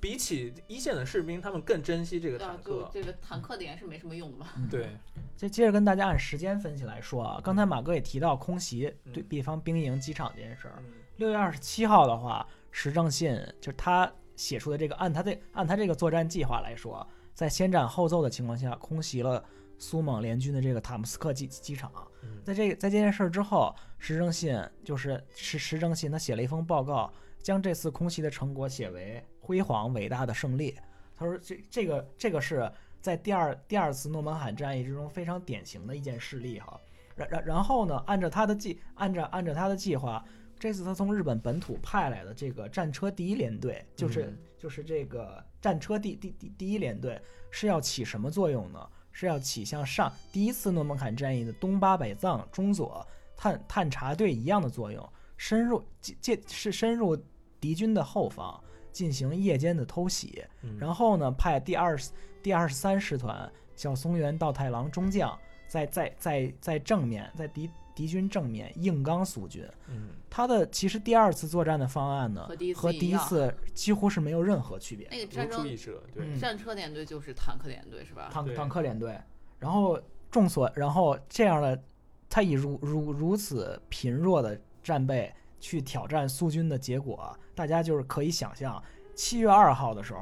[0.00, 2.62] 比起一线的士兵，他们更珍惜这个坦，克。
[2.64, 4.46] 就这个坦克点是没什么用的嘛。
[4.70, 4.88] 对，
[5.36, 10.74] 接接着跟大家按时间分析来说啊，刚才马哥也提到空袭嗯对地方兵营、机场这件事儿。
[10.78, 10.84] 嗯
[11.16, 19.44] 六月二十七号的话，石正信就是他写出的这个，按他这按他这个作战计划来说，在先斩后奏的情况下，空袭了
[19.76, 21.92] 苏蒙联军的这个塔姆斯克机机场。
[22.22, 30.78] 嗯在这在这件事儿之后，石正信就是石石正信，他写了一封报告，将这次空袭的成果写为辉煌伟大的胜利。
[31.16, 32.70] 他说这这个这个是
[33.00, 36.80] 在第二第二次诺门罕战役之中非常典型的一件事例哈。
[37.16, 40.24] 然然然后呢，按照他的计按照按照他的计划，
[40.56, 47.20] 这次他从日本本土派来的这个战车第一联队，就是、嗯就是这个战车第第第第一联队
[47.50, 48.88] 是要起什么作用呢？
[49.10, 53.04] 是要起像上第一次诺门罕战役的东巴北藏中佐
[53.36, 57.18] 探探查队一样的作用，深入借借是深入
[57.60, 58.62] 敌军的后方
[58.92, 60.76] 进行夜间的偷袭，嗯。
[60.78, 62.10] 然后呢派第二十
[62.42, 65.38] 第二十三师团小松原道太郎中将
[65.68, 69.64] 在在在在正面在敌敌军正面硬刚苏军。
[69.88, 70.10] 嗯。
[70.28, 75.08] 他的其实第二次作战的方案呢和第一次和第一次几乎是没有任何区别。
[75.10, 78.30] 那个战争战车联队就是坦克联队是吧？
[78.32, 79.18] 坦坦克联队，
[79.58, 81.82] 然后众所，然后这样的，
[82.28, 88.82] 他以如如如此贫弱的战备去挑战苏军的结果，大家就是可以想象，
[89.14, 90.20] 七月二号的时候，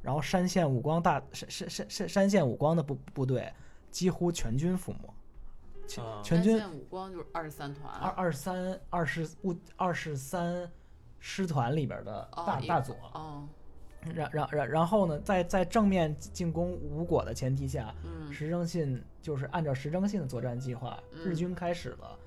[0.00, 3.52] 然后山县武光大山山山山山县武光的部部队
[3.90, 5.14] 几乎全军覆没，
[5.86, 6.22] 全啊。
[6.24, 10.66] 全军武光就是二十三团，二二十三二十五二十三
[11.18, 13.46] 师团里边的哦大大佐，哦，
[14.14, 18.32] 然然然然后呢，在在正面进攻无果的前提下，嗯。
[18.32, 21.20] 石正信就是按照石正信的作战计划，嗯。
[21.22, 22.18] 日军开始了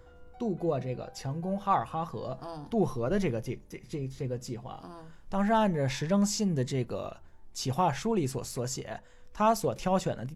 [0.42, 4.82] 渡过这个强攻哈尔哈河、嗯渡河的这个计这这这个计划。
[4.86, 7.15] 嗯当时按照石正信的这个
[7.53, 8.99] 企划书里所所写，
[9.32, 10.28] 他所挑选的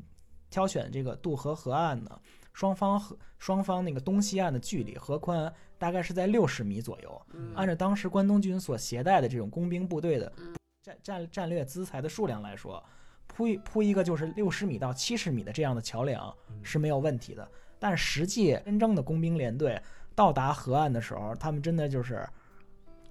[0.48, 2.22] 挑选这个渡河河岸呢，
[2.54, 7.22] 双方河双方那个东西岸的距离河宽大概是在六十米左右。
[7.34, 10.54] 嗯按照当时关东军所携带的这种工兵部队的嗯
[10.84, 12.82] 战战战略资材的数量来说，
[13.26, 17.50] 铺一铺一个就是六十米到七十米的这样的桥梁嗯是没有问题的。
[17.78, 19.80] 但实际真正的工兵连队
[20.16, 22.28] 到达河岸的时候，他们真的就是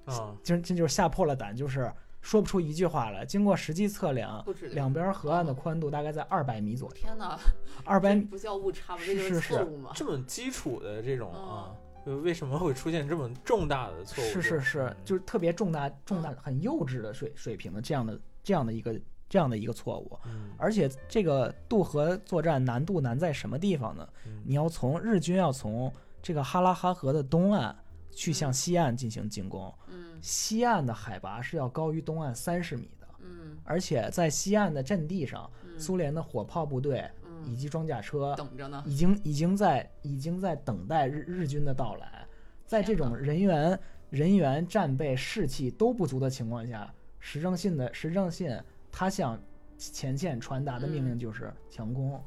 [0.06, 3.24] 啊，真真就是吓破了胆，就是说不出一句话来。
[3.24, 7.39] 经过实际测量，两边河岸的宽度大概在二百米左右，天哪，
[7.85, 9.02] 二百米不叫误差吗？
[9.05, 9.90] 这就是是是错误吗？
[9.94, 11.76] 这么基础的这种嗯啊，
[12.06, 14.26] 呃为什么会出现这么重大的错误？
[14.26, 18.98] 是是是嗯，就是特别重大重大很幼稚的水水平的这样的这样的一个
[19.28, 20.18] 这样的一个错误。
[20.26, 24.09] 嗯而且这个渡河作战难度难在什么地方呢？
[24.26, 25.93] 嗯你要从日军要从
[26.24, 27.76] 这个哈拉哈河的东岸
[28.10, 28.52] 去向嗯。
[28.55, 30.18] 西岸进行进攻，嗯。
[30.22, 33.59] 西岸的海拔是要高于东岸三十米的，嗯。
[33.62, 37.06] 而且在西岸的阵地上，嗯，苏联的火炮部队
[37.44, 38.82] 以嗯及装甲车等着呢。
[38.86, 42.26] 已经已经在已经在等待日日军的到来，
[42.64, 43.78] 在这种人员
[44.09, 46.90] 人员战备士气都不足的情况下，
[47.20, 48.51] 石正信的石正信
[48.90, 49.38] 他向
[49.76, 51.18] 前线传达的命令嗯。
[51.18, 52.18] 就是强攻，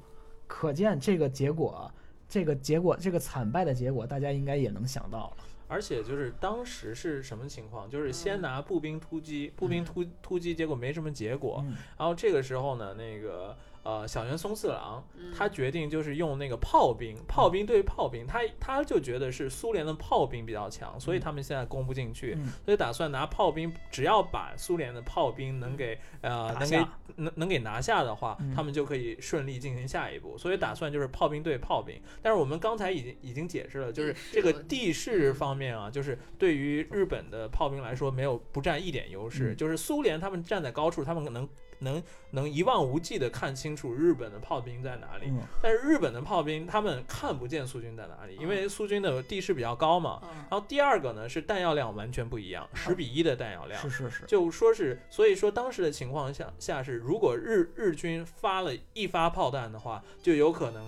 [0.45, 1.91] 可见这个结果，
[2.29, 5.43] 这个结果这个惨败的结果，大家应该也能想到了。
[5.69, 7.89] 而且就是当时是什么情况？
[7.89, 11.61] 就是先嗯拿步兵突击，步兵突突击，结果没什么结果。
[11.67, 13.53] 嗯然后这个时候呢，那个
[13.87, 15.33] 呃小原松四郎嗯。
[15.37, 22.51] 他决定就是用那个炮兵，炮兵对炮兵，他他就觉得是苏联的炮兵比较强，所以他们现在攻不进去，嗯。
[22.65, 26.85] 所以打算拿炮兵，只要把苏联的炮兵能给呃能给
[27.15, 30.37] 能能给拿下的话嗯，他们就可以顺利进行下一步。
[30.37, 32.01] 所以打算就是炮兵对炮兵。
[32.21, 39.53] 但是我们刚才已经已经解释了，就是这个地势方面啊，就是对于日本的炮兵来说没有不占一点优势。
[39.53, 39.55] 嗯。
[39.55, 41.47] 就是苏联他们站在高处，他们能
[41.79, 42.01] 能
[42.31, 45.27] 能一望无际的看清楚日本的炮兵在哪里。
[45.27, 50.19] 嗯但是日本的炮兵他们看不见苏军在哪里，因为苏军的地势比较高嘛。
[50.23, 53.89] 嗯然后第二个呢是弹药量完全不一样，十比一的弹药量是。
[53.89, 60.85] 是是，就说是，所以说当时的情况下下是，如果日日军发了一发炮弹的话，就有可能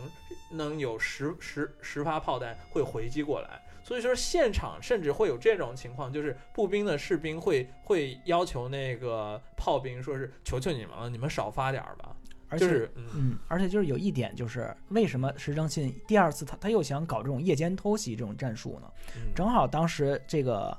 [0.51, 3.61] 能有十十十发炮弹会回击过来。
[3.89, 12.15] 所以说现场甚至会有这种情况，就是步兵的士兵会会要求那个炮兵说是求求你们了，你们少发点儿吧。
[12.49, 18.91] 而且就是嗯嗯，而且就是有一点，就是为什么石正信第二次他他又想搞这种夜间偷袭这种战术呢？
[19.15, 20.77] 嗯正好当时这个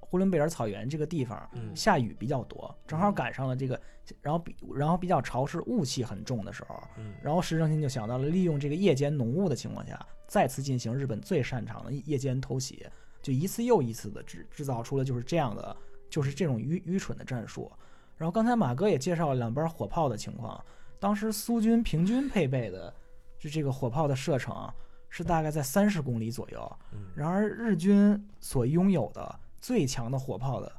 [0.00, 3.78] 呼伦贝尔草原这个地方嗯下雨比较多，正好赶上了这个，
[4.20, 7.14] 然后比然后比较潮湿，雾气很重的时候，嗯。
[7.22, 12.86] 然后石正信就想到了利用这个夜间浓雾的情况下，再次进行日本最擅长的夜间偷袭，
[13.22, 15.76] 就一次又一次的制制造出了就是这样的，
[16.08, 17.70] 就是这种愚愚蠢的战术。
[18.16, 20.64] 然后刚才马哥也介绍了两边火炮的情况，
[20.98, 22.92] 当时苏军平均配备的
[23.38, 24.72] 就这个火炮的射程
[25.10, 27.00] 是大概在三十公里左右，嗯。
[27.14, 30.72] 然而日军所拥有的最强的火炮的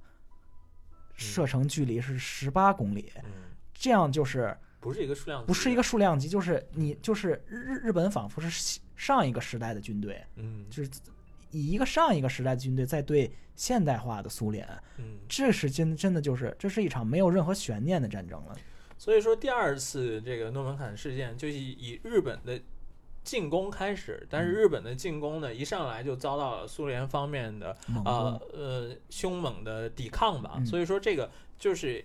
[1.17, 3.31] 射程距离是十八公里，嗯，
[3.73, 10.89] 这样就是不是一个数量级的，不是一个数量级，就是你就是日日日本仿佛是上一个时代的军队，嗯就是
[11.51, 14.67] 以一个上一个时代的军队在对现代化的苏联，
[14.97, 15.17] 嗯。
[15.27, 18.55] 这是真真的就是这是一场没有任何悬念的战争了。
[18.97, 22.59] 所以说，第二次这个诺门坎事件就是以以日本的
[23.27, 27.71] 进攻开始，但是嗯日本的进攻呢，一上来就遭到了苏联方面的
[28.05, 30.53] 啊呃，呃凶猛的抵抗吧。
[30.55, 31.29] 嗯所以说，这个
[31.59, 32.03] 就是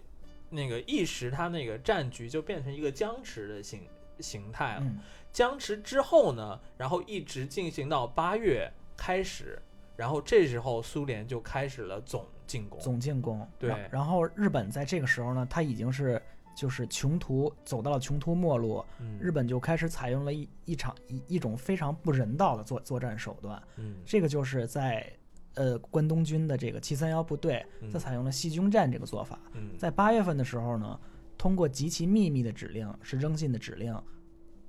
[0.51, 3.87] 那个一时他那个战局就变成一个僵持的形
[4.19, 4.81] 形态了。
[4.83, 4.99] 嗯
[5.31, 9.63] 僵持之后呢，然后一直进行到八月开始，
[9.97, 12.79] 然后这时候苏联就开始了总进攻。
[12.81, 13.49] 总进攻。
[13.59, 16.21] 对然然后日本在这个时候呢，他已经是
[16.55, 23.61] 就是穷途走到了穷途末路，嗯日本就开始采用了一一场一一种非常不人道的作作战手段。
[23.77, 25.11] 嗯这个就是在
[25.55, 29.39] 呃关东军的这个七三幺部队，它采用了细菌战这个做法。
[29.55, 30.99] 嗯在八月份的时候呢，
[31.37, 33.95] 通过极其秘密的指令，石正信的指令，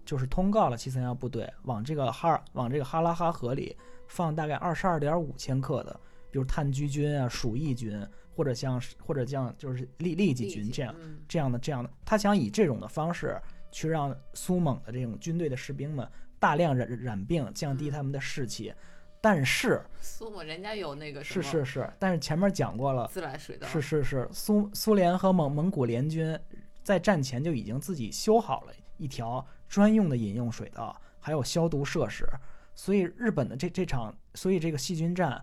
[0.06, 3.76] 就是通告了七三幺部队往这个哈尔往这个哈拉哈河里
[4.08, 6.00] 放大概二十二点五千克的，
[6.32, 8.06] 比如炭疽菌啊、鼠疫菌，
[8.36, 11.20] 或者像或者像就是痢痢疾菌这样嗯。
[11.28, 13.40] 这样的这样的，他想以这种的方式
[13.72, 16.08] 去让苏蒙的这种军队的士兵们
[16.40, 18.74] 大量染染病，降低他们的士气。
[19.22, 26.38] 但是 苏蒙人家有那个什是么是是，但是前面讲过了，自来水的，是是是，苏苏联和蒙蒙古联军
[26.84, 32.28] 在战前就已经自己修好了一条专用的饮用水道，还有消毒设施，
[32.76, 35.42] 所以日本的这这场，所以这个细菌战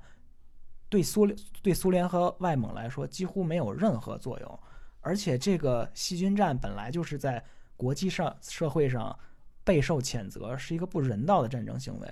[0.91, 4.61] 对苏联对苏联和外蒙来说几乎没有任何作用，
[5.01, 7.43] 而且这个细菌战本来就是在
[7.77, 9.19] 国际上社会上
[9.65, 12.09] 备受谴责，是一个不人道的战争行为。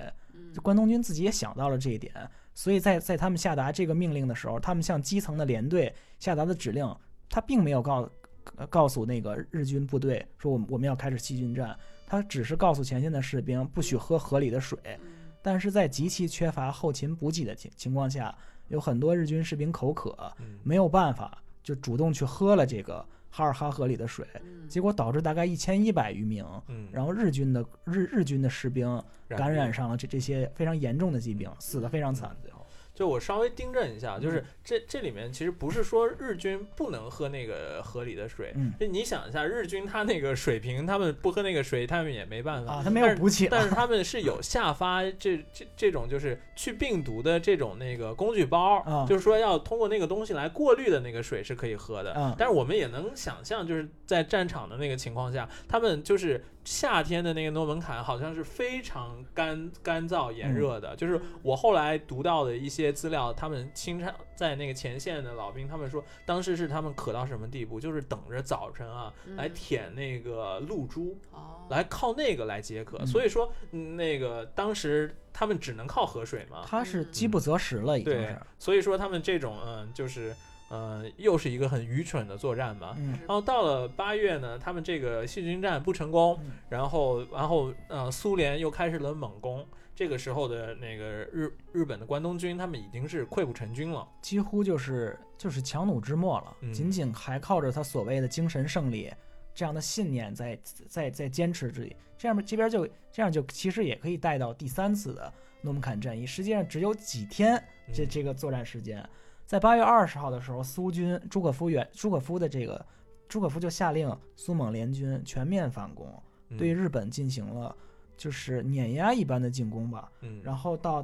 [0.62, 2.14] 关东军自己也想到了这一点，
[2.54, 6.96] 所以在在他们下达这个命令的时候，他们向基层的连队下达的指令，
[7.28, 8.08] 他并没有告
[8.56, 11.76] 呃告诉那个日军部队说我们我们要开始细菌战，
[12.06, 15.00] 他只是告诉前线的士兵不许喝河里的水，嗯。
[15.42, 18.34] 但是在极其缺乏后勤补给的情情况下，
[18.68, 26.44] 有很多日军士兵口渴，嗯没有办法就主动去喝了这个哈尔哈河里的水，嗯结果导致大概一千一百余名。
[26.68, 32.36] 嗯，然后日军的日日军的士兵感染上了这这些非常严重的疾病，死得非常惨。
[32.42, 32.57] 最后，
[32.98, 42.72] 就我稍微订正一下，嗯就是这这里面其实不是说日军不能喝那个河里的水，嗯就你想一下，日军他那个水平，他们不喝那个水，他们也没办法。
[42.72, 52.12] 啊，他没有补给，但是他们是有下发这这这种就是去病毒的这种那个工具包，啊就是说要通过那个东西来过滤的那个水是可以喝的。
[52.16, 60.94] 嗯但是我们也能想象，就是在战场的那个情况下，他们就是夏天的那个诺门坎好像是非常干干燥炎热的。
[60.96, 71.18] 就是我后来读到的一些资料，他们清唱在那个前线的老兵，他们说当时是他们渴到什么地步，就是等着早晨啊来嗯舔那个露珠。
[71.32, 80.36] 哦，来靠那个来解渴，嗯所以说嗯那个当时他们只能靠河水嘛，他是饥不择食了，已经对是。，所以说他们这种嗯就是
[80.70, 82.94] 嗯又是一个很愚蠢的作战嘛。
[82.98, 89.66] 嗯然后到了八月呢，他们这个细菌战不成功，嗯然后然后呃苏联又开始了猛攻。
[89.94, 94.06] 这个时候的那个日日本的关东军，他们已经是溃不成军了。
[94.22, 99.12] 几乎就是就是强弩之末了，嗯仅仅还靠着他所谓的精神胜利
[99.52, 105.32] 这样的信念在在在坚持之里，这样这边就这样就其实也可以带到第三次的
[105.62, 107.60] 诺门坎战役，实际上只有几天
[107.92, 109.04] 这嗯这个作战时间，
[109.48, 112.84] 在八月二十号的时候，苏军朱可夫远朱可夫的这个
[113.26, 116.06] 朱可夫就下令苏蒙联军全面反攻，
[116.50, 117.74] 嗯对日本进行了
[118.14, 120.12] 就是碾压一般的进攻吧。
[120.20, 121.02] 嗯，然后到，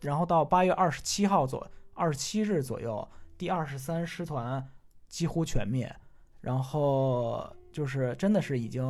[0.00, 3.08] 然后到八月二十七号左二十七日左右，
[3.38, 4.68] 第二十三师团
[5.06, 5.94] 几乎全灭，
[6.40, 8.82] 然后就是真的是已经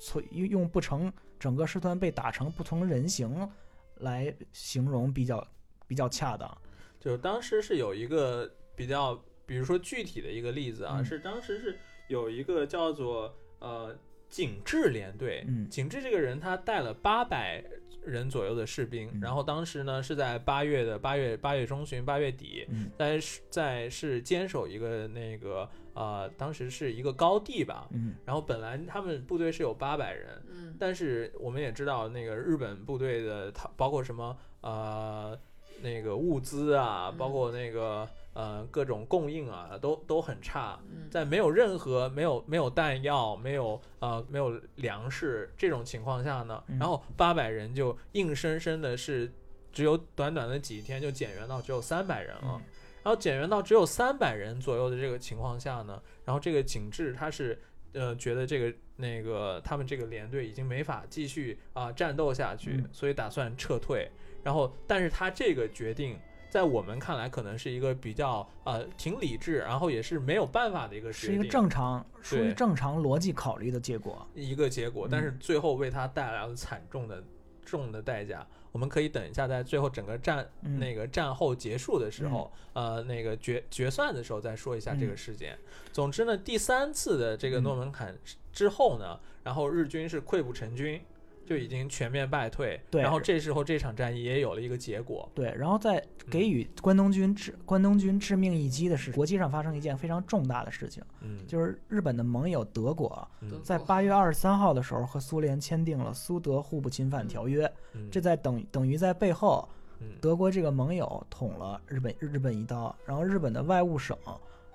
[0.00, 3.50] 从用用不成整个师团被打成不同人形
[3.96, 5.44] 来形容比较
[5.88, 6.56] 比较恰当。
[7.04, 9.14] 就当时是有一个比较，
[9.44, 11.04] 比如说具体的一个例子啊，嗯。
[11.04, 11.76] 是当时是
[12.08, 13.94] 有一个叫做呃
[14.30, 15.68] 景致连队，嗯。
[15.68, 17.62] 景致这个人他带了八百
[18.02, 19.20] 人左右的士兵，嗯。
[19.20, 22.90] 然后当时呢是在八月的八月八月中旬八月底，嗯。
[22.98, 28.14] 在是在是坚守一个那个呃当时是一个高地吧，嗯。
[28.24, 30.74] 然后本来他们部队是有八百人，嗯。
[30.80, 35.38] 但是我们也知道，那个日本部队的，他包括什么呃，
[35.84, 40.80] 那个物资啊，嗯包括那个呃各种供应啊，都都很差。
[40.90, 49.30] 嗯在没有任何没有没有弹药、没有呃没有粮食这种情况下呢，嗯然后八百人就硬生生的是
[49.70, 52.54] 只有短短的几天就减员到只有三百人了。
[52.54, 52.62] 嗯
[53.04, 57.60] 然后减员到只有三百人左右的这个情况下呢，然后这个景致他是
[57.92, 64.10] 呃觉得这个那个他们这个连队已经没法继续啊、战斗下去，嗯所以打算撤退。
[64.44, 66.16] 然后，但是他这个决定
[66.48, 74.24] 在我们看来可能是一个比较呃挺理智，然后也是没有办法的一个事情，是一个正常属于正常逻辑考虑的结果。
[74.34, 77.24] 一个结果，但是嗯最后为他带来了惨重的
[77.64, 78.46] 重的代价。
[78.70, 85.56] 我们可以等一下，在最后整个战、嗯那个战后结束的时候，呃，那个决决算的时候再说一下这个嗯事件。
[85.92, 88.12] 总之呢，第三次的这个诺门坎
[88.52, 91.00] 之后呢，然后日军是溃不成军，
[91.46, 92.80] 就已经全面败退。
[92.90, 93.02] 对。
[93.02, 95.30] 然后这时候这场战役也有了一个结果。
[95.34, 103.60] 对，然后在给予关东军致关东军致命一击的是，国际上发生一件非常重大的事情，嗯，就是日本的盟友德国嗯。
[103.62, 108.08] 在八月二十三号的时候和苏联签订了苏德互不侵犯条约，嗯。
[108.10, 109.68] 这在等等于在背后，
[110.00, 110.08] 嗯。
[110.20, 114.16] 德国这个盟友捅了日本日本一刀，然后日本的外务省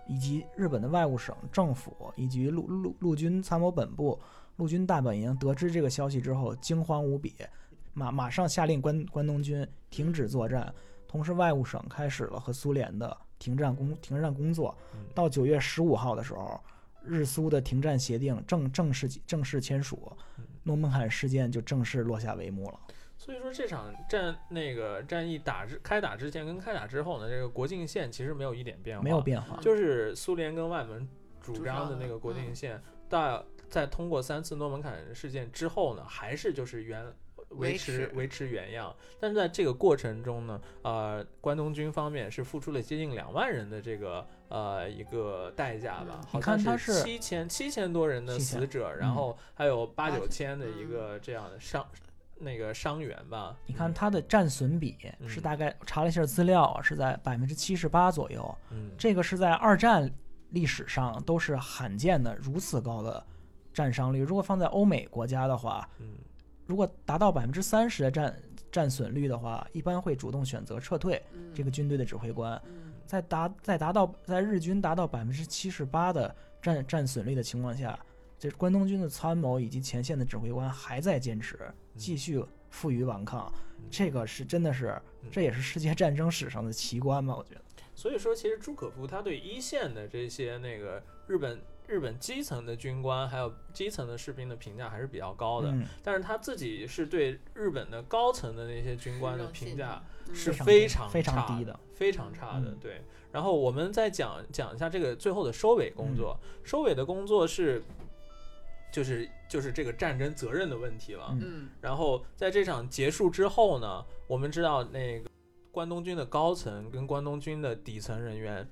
[0.07, 4.19] 以及日本的外务省政府以及陆陆陆军参谋本部、
[4.59, 7.33] 陆军大本营得知这个消息之后惊慌无比，
[7.93, 10.71] 马马上下令关关东军停止作战，
[11.07, 14.77] 同时外务省开始了和苏联的停战工停战工作。
[14.93, 14.99] 嗯。
[15.15, 16.61] 到九月十五号的时候，
[17.05, 22.77] 日苏的停战协定正正式正式签署嗯，诺门坎事件就正式落下帷幕了。
[23.17, 31.07] 所以说这场战那个战役打之开打之前跟开打之后呢，这个国境线其实没有一点变化，没有变化，就是苏联跟外蒙
[31.39, 32.55] 主主张的那个国境嗯。
[32.55, 37.05] 线，到在通过三次诺门坎事件之后呢，还是就是原
[37.49, 38.95] 维维持持维持原样。
[39.19, 51.85] 但是在这个过程中呢，呃，关东军方面是付出了接近两万人的这个呃一个代价吧嗯，好你看像他是七千七千多人的死者，嗯然后还有八八九千的一嗯个这样的伤。
[52.41, 58.57] 那个伤员吧，你看他的战损比嗯是大概查了一下资料啊，是在百分之七十八左右。
[58.69, 60.09] 嗯，这个是在二战
[60.51, 63.21] 历史上都是罕见的如此高的
[63.73, 64.21] 战伤率。
[64.21, 66.15] 如果放在欧美国家的话，嗯
[66.65, 68.41] 如果达到百分之三十的战
[68.71, 71.21] 战损率的话，一般会主动选择撤退。
[71.33, 77.97] 嗯这个军队的指挥官嗯在达在达到在日军达到百分之七十八的战战损率的情况下，
[78.37, 81.57] 这关东军的参谋以及前线的指挥官还在坚持，
[81.95, 83.51] 继续负隅顽抗。
[83.89, 85.01] 这个是真的是，
[85.31, 87.35] 这也是世界战争史上的奇观吧？
[87.35, 87.61] 我觉得。
[87.95, 91.59] 所以说，其实朱可夫他对一线的这些那个日本
[91.89, 102.69] 日本基层的军官还有基层的士兵的评价还是比较高的，嗯，但是他自己是对日本的高层的那些军官的评价嗯是非非常常非常差低的，非常差的。
[102.69, 103.01] 嗯对，
[103.31, 106.39] 然后我们再讲讲一下这个最后的收尾工作。
[106.43, 107.81] 嗯收尾的工作是，
[108.93, 111.29] 就是就是这个战争责任的问题了。
[111.31, 115.27] 嗯嗯然后在这场结束之后呢，我们知道那个
[115.71, 118.69] 关东军的高层跟关东军的底层人员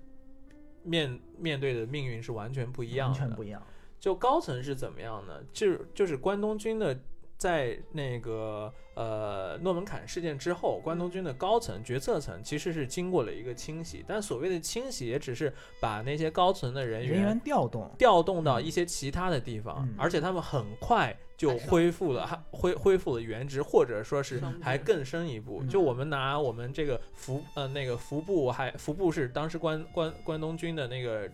[0.83, 3.19] 面面对的命运是完全不一样的。
[3.19, 3.61] 完全不一样。
[3.99, 5.41] 就高层是怎么样呢？
[5.51, 6.99] 就是就是关东军的，
[7.37, 25.59] 在那个呃诺门坎事件之后，关东军的高层决策层其实是经过了一个清洗，但所谓的清洗也只是把那些高层的人员人员调动，调动到一些其他的地方，嗯而且他们很快就恢复了，恢恢复了原职，或者说是还更深一步。
[25.61, 25.69] 嗯。
[25.69, 31.29] 就我们拿我们这个服呃那个服部还服部是当时关关关东军的那个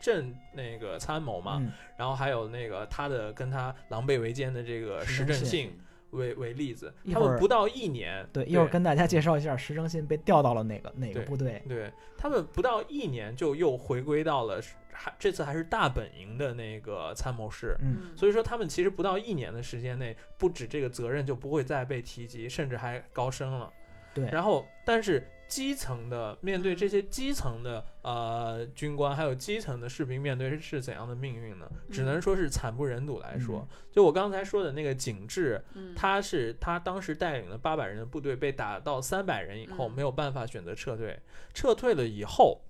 [0.00, 5.78] 正那个参谋嘛，嗯，然后还有那个他的跟他狼狈为奸的这个石石正信
[6.10, 11.62] 为为例子，他们不到一年，对，一会儿跟大家介绍一下石正信被调到了哪个哪个部队。
[11.68, 14.60] 对他们不到一年就又回归到了
[14.92, 17.76] 还这次还是大本营的那个参谋室。
[17.80, 23.72] 嗯，所以说，他们其实不到一年的时间内，不止这个责任就不会再被提及，甚至还高升了。
[24.12, 31.68] 对然后，但是基层的面对这些基层的呃军官，还有基层的士兵，面对是怎样的命运呢？
[31.90, 33.66] 只能说是惨不忍睹来说。
[33.90, 41.18] 就我刚才说的那个景致，嗯他是他当时带领了八百人的部队，被打到三百人以后，嗯没有办法选择撤退。
[41.52, 42.62] 撤退了以后，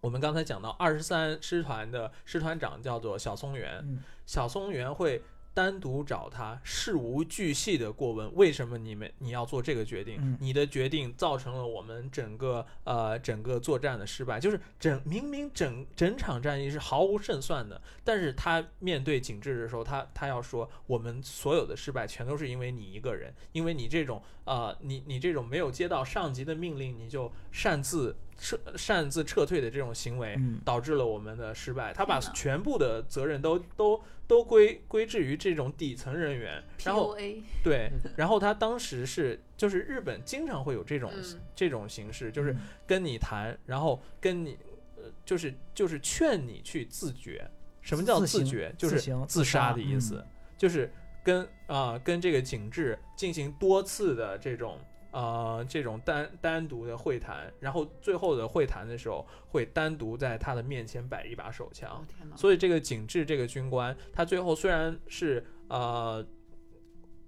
[0.00, 5.20] 我们刚才讲到二十三师团的师团长叫做小松原，嗯小松原会
[5.58, 10.16] 单独找他，事无巨细的过问，为什么你们你要做这个决定？
[10.20, 30.60] 嗯你的决定造成了我们整个呃整个作战的失败，就是整明明整整场战役是毫无胜算的，但是他面对景致的时候，他他要说我们所有的失败全都是因为你一个人，因为你这种呃你你这种没有接到上级的命令，你就擅自撤擅自撤退的这种行为，嗯。
[30.64, 31.92] 导致了我们的失败。
[31.92, 37.16] 他把全部的责任都都都归归置于这种底层人员，然后
[37.62, 41.40] 对，然后他当时是就是日本经常会有这种、嗯。
[41.54, 42.60] 这种形式，就是嗯。
[42.86, 44.56] 跟你谈，然后跟你
[44.96, 47.50] 呃就是就是劝你去自觉。
[47.80, 48.72] 什么叫自觉？
[48.76, 50.26] 就是自杀的意思，嗯。
[50.56, 50.92] 就是
[51.24, 54.78] 跟啊、跟这个景致进行多次的这种
[55.10, 62.06] 呃这种单单独的会谈，然后最后的会谈的时候会单独在他的面前摆一把手枪！
[62.36, 66.24] 所以这个景致这个军官，他最后虽然是呃，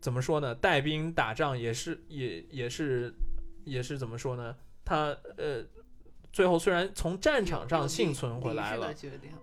[0.01, 0.55] 怎么说呢？
[0.55, 3.13] 带兵打仗也是也也是
[3.65, 4.57] 也是怎么说呢？
[4.85, 5.65] 他呃，
[6.33, 8.93] 最后虽然从战场上幸存回来了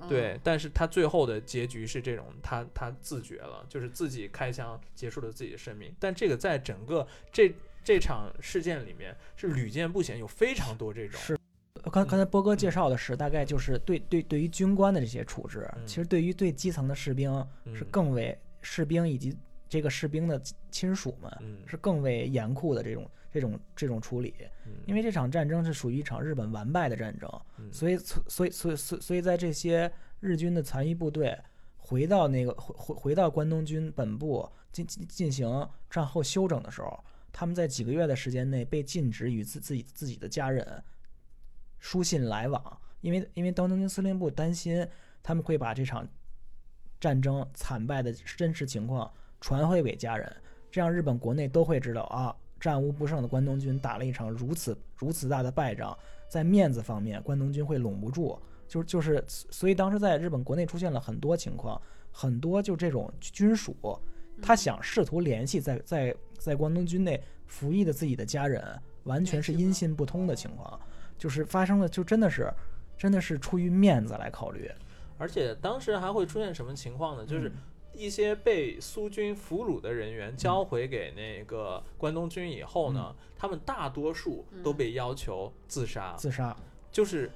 [0.07, 5.93] 对，但是他最后的结局是这种，他他自觉了，就是自己开枪结束了自己的生命。
[5.99, 7.53] 但这个在整个这
[7.87, 11.17] 这场事件里面是屡见不鲜，有非常多这种。
[11.21, 11.39] 是
[11.83, 15.87] 刚刚才波哥介绍的是，大概就是对对对于军官的这些处置，嗯。
[15.87, 17.31] 其实对于对基层的士兵
[17.73, 19.33] 是嗯更为士兵以及
[19.69, 20.37] 这个士兵的
[20.69, 21.59] 亲属们嗯。
[21.65, 24.35] 是更为严酷的这种这种这种处理，
[24.65, 24.73] 嗯。
[24.85, 27.71] 因为这场战争是属于一场日本完败的战争，嗯。
[27.71, 29.89] 所以所以所以所以所以在这些
[30.19, 31.39] 日军的残余部队
[31.77, 37.01] 回到那个回回回到关东军本部进进进行战后休整的时候，
[37.39, 40.83] 他们在几个月的时间内被禁止与自自己自己的家人
[41.77, 44.83] 书信来往，因为因为关东军司令部担心
[45.21, 46.07] 他们会把这场
[46.99, 50.35] 战争惨败的真实情况传回给家人，
[50.71, 55.95] 这样日本国内都会知道啊，战无不胜的关东军打了一场如此如此大的败仗，
[56.27, 61.79] 在面子方面，关东军会拢不住，就就是，所以当时在日本国内出现了很多情况，
[62.11, 63.77] 很多就这种军属，
[64.41, 68.63] 他想试图联系在在在关东军内服役的自己的家人，
[69.03, 70.79] 完全是音信不通的情况，
[71.17, 72.51] 就是发生了，就真的是
[72.97, 74.71] 真的是出于面子来考虑，
[75.17, 77.25] 而且当时还会出现什么情况呢？
[77.25, 77.53] 就是嗯
[77.93, 86.55] 一些被苏军俘虏的人员交回给那个关东军以后呢，他们大多数都被要求自杀，自杀，
[86.91, 87.31] 就是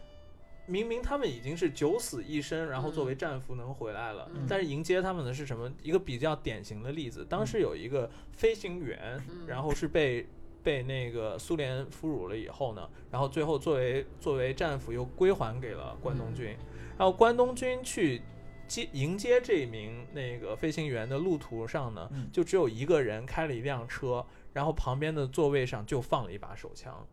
[0.68, 4.46] 明明他们已经是九死一生，然后作为战俘能回来了，嗯。
[4.48, 5.72] 但是迎接他们的是什么？
[5.82, 9.46] 一个比较典型的例子，当时有一个飞行员，嗯。
[9.48, 10.28] 然后是被
[10.64, 16.56] 被那个苏联俘虏了以后呢，然后最后作为作为战俘又归还给了关东军，
[16.98, 18.22] 然后关东军去
[18.68, 22.30] 接迎接这名那个飞行员的路途上呢，嗯。
[22.32, 27.06] 就只有一个人开了一辆车，然后旁边的座位上就放了一把手枪。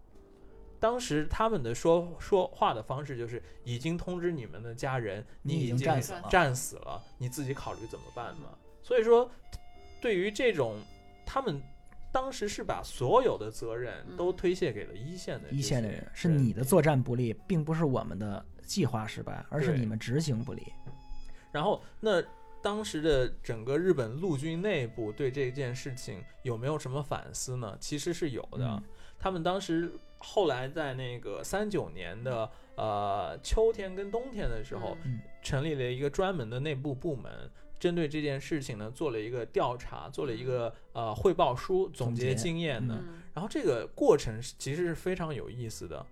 [0.80, 8.50] 当时他们的说说话的方式就是已经通知你们的家人，你已经战死了战死了，你自己考虑怎么办嘛。
[8.82, 9.30] 所以说，
[10.00, 10.76] 对于这种
[11.26, 11.60] 他们
[12.12, 20.62] 当时是把所有的责任都推卸给了一线的一线的人是你的作战不力，并不是我们的计划失败，而是你们执行不力。
[21.52, 22.22] 然后，那
[22.62, 27.76] 当时的整个日本陆军内部对这件事情有没有什么反思呢？
[27.80, 28.66] 其实是有的。
[28.66, 28.82] 嗯
[29.20, 37.50] 他们当时后来在那个三九年的呃秋天跟冬天的时候，嗯成立了一个专门的内部部门。
[37.78, 42.94] 针对这件事情呢，做了一个调查，做了一个呃汇报书，总结结经验的。
[42.96, 46.04] 嗯然后这个过程其实是非常有意思的。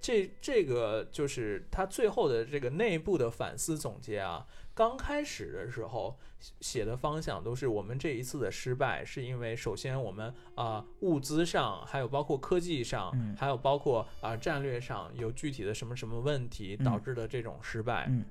[0.00, 4.46] 这这个就是他最后的这个内部的反思总结啊。
[4.80, 6.18] 刚开始的时候
[6.62, 18.06] 写的方向都是我们这一次的失败，是因为首先我们啊、物资上，还有包括科技上，嗯还有包括啊、战略上有具体的什么什么问题嗯导致的这种失败。
[18.08, 18.24] 嗯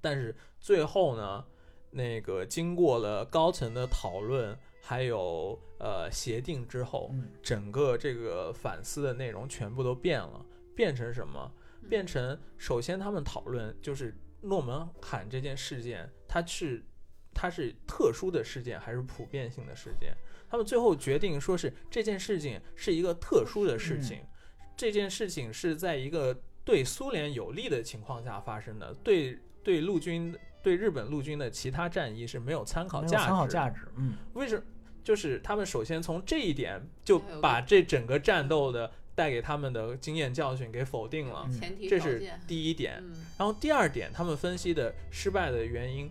[0.00, 1.44] 但是最后呢，
[1.92, 10.44] 那个经过了高层的讨论，还有呃协定之后，嗯整个这个反思的内容全部都变了，
[10.74, 11.52] 变成什么？
[11.84, 16.84] 嗯变成首先他们讨论就是诺门罕这件事件，它是
[17.34, 20.14] 它是特殊的事件还是普遍性的事件？
[20.50, 24.20] 他们最后决定说是这件事情是一个特殊的事情，
[24.76, 33.88] 这件事情是在一个对苏联有利的情况下发生的，对对陆军对日本陆军的其他战役是没有参考价值，没有参考价值。
[33.96, 34.62] 嗯为什么？
[35.02, 41.52] 就是他们首先从这一点就把这整个战斗的带给他们的经验教训给否定了，嗯。
[41.52, 42.98] 前提这是，第一点。
[43.00, 43.12] 嗯。
[43.38, 46.10] 然后第二点，他们分析的失败的原因，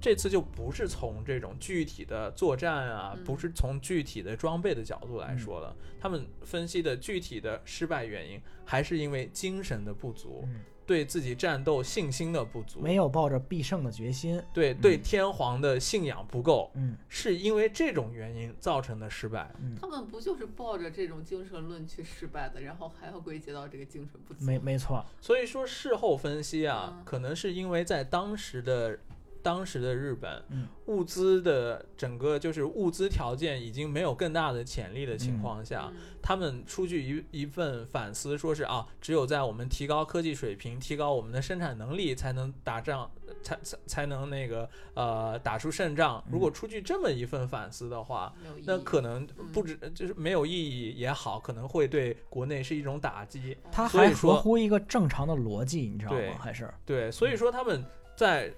[0.00, 3.24] 这次就不是从这种具体的作战啊，嗯。
[3.24, 5.74] 不是从具体的装备的角度来说了。
[6.00, 14.42] 他们分析的具体的失败原因，还是因为精神的不足，嗯，对自己战斗信心的不足，没有抱着必胜的决心。
[14.52, 19.50] 对对嗯天皇的信仰不够，嗯是因为这种原因造成的失败。
[19.60, 24.44] 嗯，他们不就是抱着这种精神论去失败的，然后还要归结到这个精神不足？
[24.44, 25.04] 没没错。
[25.20, 28.98] 所以说事后分析啊，嗯可能是因为在当时的
[29.44, 43.10] 当时的日本，嗯物资的整个就是物资条件已经没有更大的潜力的情况下，嗯他们出具一一份反思，说是啊，只有在我们提高科技水平、提高我们的生产能力，才能打仗，
[43.42, 46.24] 才才才能那个呃打出胜仗。
[46.30, 48.34] 如果出具这么一份反思的话。
[48.66, 53.54] 那可能嗯不止就是没有意义也好，可能会对国内是一种打击。
[53.70, 56.38] 它还合乎一个正常的逻辑，你知道吗？
[56.38, 57.84] 还是对，所以说他们
[58.16, 58.50] 在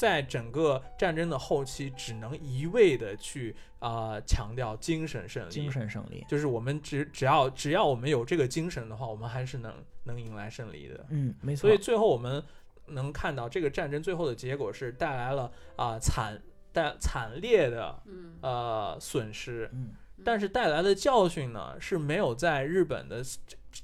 [0.00, 6.24] 在整个战争的后期，只能一味的去啊、强调精神胜利，精神胜利。
[6.26, 9.74] 就是我们只只要只要我们有这个精神的话，我们还是能
[10.04, 11.04] 能迎来胜利的。
[11.10, 11.68] 嗯，没错。
[11.68, 12.42] 所以最后我们
[12.86, 16.40] 能看到这个战争最后的结果是带来了啊、惨
[16.72, 19.90] 带惨烈的嗯，呃损失，嗯
[20.24, 23.22] 但是带来的教训呢是没有在日本的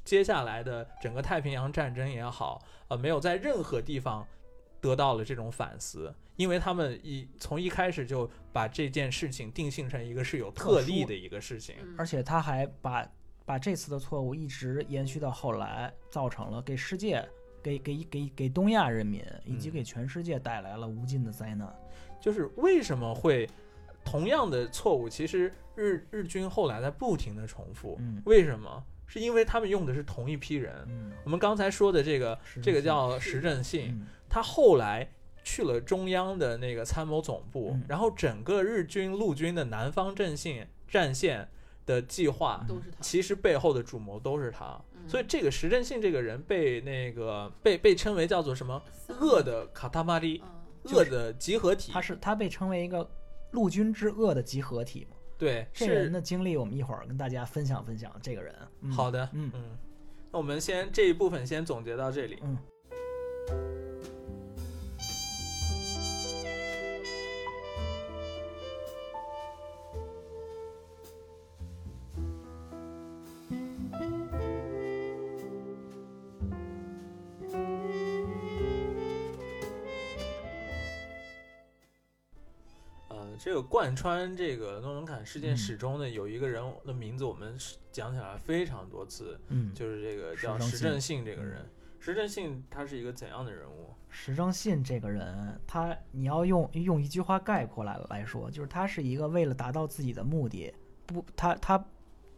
[0.02, 4.26] 接下来的整个太平洋战争也好，呃，没有在任何地方
[4.80, 11.76] 得到了这种反思，因为他们一从一开始就把这件事情定性成一个是有特例的一个事情。
[11.82, 13.08] 嗯而且他还把
[13.44, 17.26] 把这次的错误一直延续到后来，造成了给世界、
[17.62, 21.72] 给给给给东亚人民以及嗯给全世界带来了无尽的灾难。
[22.20, 23.48] 就是为什么会
[24.04, 28.84] 同样的错误，其实日日军后来在不停的重复，嗯为什么？
[29.08, 30.84] 是因为他们用的是同一批人。
[30.88, 35.12] 嗯我们刚才说的这个，这个叫实证性，嗯他后来
[35.44, 41.48] 去了中央的那个参谋总部，嗯然后整个日军陆军的南方阵线战线
[41.84, 42.96] 的计划，都是他。
[43.00, 44.80] 其实背后的主谋都是他。
[44.94, 48.82] 嗯所以这个石正信这个人被那个被被称为叫做什么
[49.20, 52.02] 恶的卡塔玛利，嗯恶的集合体他。
[52.02, 53.08] 是他被称为一个
[53.52, 55.16] 陆军之恶的集合体嘛。
[55.38, 58.12] 对，这个人的经历，我们一会儿跟大家分享分享。
[58.20, 59.78] 这个人，嗯、好的，嗯嗯。
[60.32, 62.38] 那我们先这一部分先总结到这里。
[62.42, 62.58] 嗯
[83.38, 91.70] 这个贯穿这个诺门坎事件嗯始终的有一个人的名字，我们是讲起来非常多次，嗯，就是这个叫石正信这个嗯人。
[91.98, 93.92] 石正信他是一个怎样的人物？
[94.08, 100.72] 石正信这个人，他你要用用一句话概括来来说，就是他是一个为了达到自己的目的，
[101.04, 101.84] 不，他他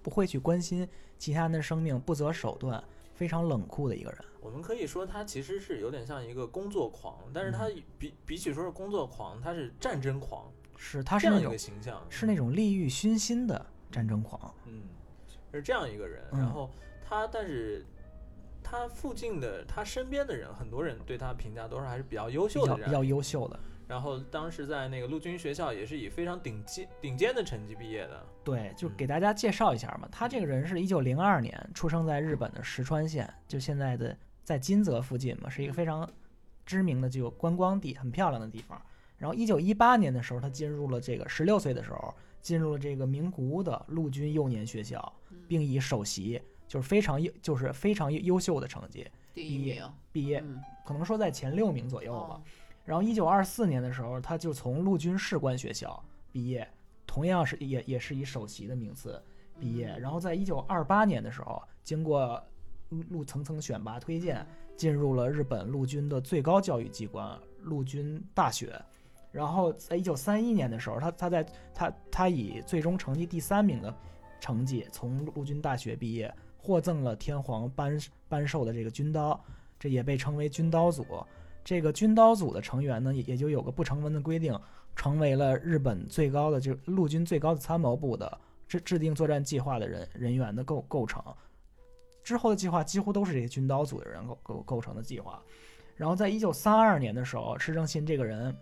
[0.03, 0.89] 不会去关心
[1.19, 4.19] 其他人的生命，不择手段，非常冷酷的一个人。
[4.41, 14.55] 我们可以说他其实是有点像一个工作狂，但是他嗯比比起说是工作狂，他是战争狂，是，他是这样一那种个形象，是那种利欲熏心的战争狂。
[14.65, 14.83] 嗯，
[15.53, 16.23] 是这样一个人。
[16.33, 16.71] 嗯然后
[17.07, 17.85] 他，但是
[18.63, 28.25] 他附近的他身边的人，很多人对他评价都是还是比较优秀的比较优秀的，然后当时在那个陆军学校也是以非常顶尖顶尖的成绩毕业的。
[28.45, 30.09] 对，就嗯给大家介绍一下嘛。
[30.13, 36.09] 他这个人是一九零二年出生在日本的石川县，就现在的在金泽附近嘛，是一个非常
[36.65, 38.81] 知名的这个观光地，很漂亮的地方。
[39.19, 45.13] 然后一九一八年的时候，他进入了这个十六岁的时候，进入了这个名古屋的陆军幼年学校，
[45.47, 52.35] 并以首席，就是非常优，就是非常优优秀的成绩第一毕业名，毕业，嗯，可能说在前六名左右吧。
[52.35, 52.43] 哦
[52.85, 56.67] 然后一九二四年的时候，他就从陆军士官学校毕业，
[57.07, 59.23] 同样是也也是以首席的名次
[59.61, 59.93] 毕业。
[59.93, 62.43] 嗯然后在一九二八年的时候，经过
[62.89, 68.81] 陆陆层层选拔推荐，进入了日本陆军的最高教育机关陆军大学。
[69.39, 73.95] 然后在一九三一年的时候，他他在他他以最终成绩第三名的
[74.41, 77.97] 成绩从陆军大学毕业，获赠了天皇颁
[78.29, 79.41] 颁授的这个军刀，
[79.79, 81.07] 这也被称为军刀组。
[81.63, 84.59] 这个军刀组的成员呢，也也就有个不成文的规定，
[84.97, 91.23] 成为了日本最高的就陆军最高的参谋部的制制定作战计划的人人员的构构成。
[92.25, 95.41] 之后的计划几乎都是这些军刀组的人构构构成的计划。
[95.95, 98.57] 然后在一九三二年的时候，石正信这个人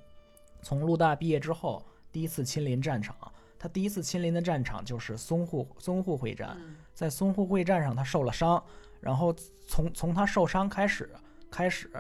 [0.63, 3.17] 从陆大毕业之后，第一次亲临战场。
[3.59, 6.57] 他第一次亲临的战场就是淞沪淞沪会战。
[6.61, 8.63] 嗯在淞沪会战上，他受了伤，
[9.01, 9.35] 然后
[9.67, 11.11] 从从他受伤开始，
[11.51, 11.91] 开始，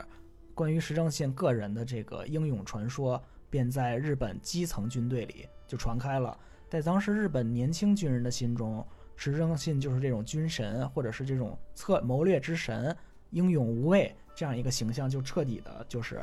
[0.55, 6.39] 关于石正信个人的这个英勇传说，便在日本基层军队里就传开了。
[6.69, 12.97] 在当时日本年轻军人的心中，石正信就是这种军神，或者是这种策谋略之神，
[13.31, 16.23] 英勇无畏这样一个形象，就彻底的就是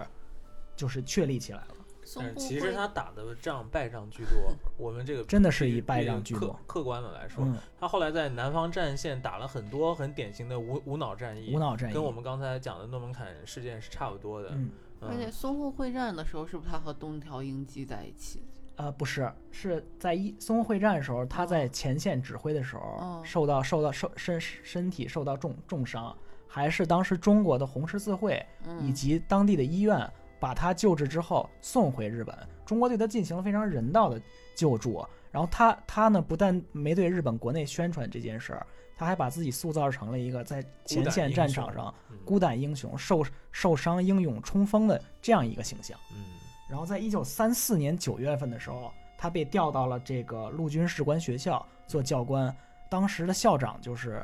[0.75, 1.75] 就是确立起来了。
[2.15, 14.49] 但是其实他打的仗败仗居多，我们这个真的是以败仗居多客观的来说，嗯，他后来在南方战线打了很多很典型的无无脑战役，无脑战役，跟我们刚才讲的诺门坎事件是差不多的。
[14.51, 14.71] 嗯
[15.05, 18.41] 而且嗯，淞沪会战的时候，是不是他和东条英机在一起？
[18.77, 26.15] 呃，不是，是在一淞沪会战的时候，他在前线指挥的时候，哦受到受到受身身体受到重重伤，
[26.47, 28.35] 还是当时中国的红十字会
[28.79, 30.09] 以嗯，及当地的医院
[30.43, 34.21] 把他救治之后送回日本，中国对他进行了非常人道的
[34.57, 35.01] 救助。
[35.31, 38.67] 然后他他呢，不但没对日本国内宣传这件事儿，
[38.97, 45.97] 他还把自己塑造成了一个在前线战场上嗯孤胆英雄、受受伤英勇冲锋的这样一个形象。
[46.11, 46.25] 嗯
[46.69, 52.53] 然后在一九三四年九月份的时候，他被调到了这个陆军士官学校做教官。
[52.89, 54.21] 当时的校长就是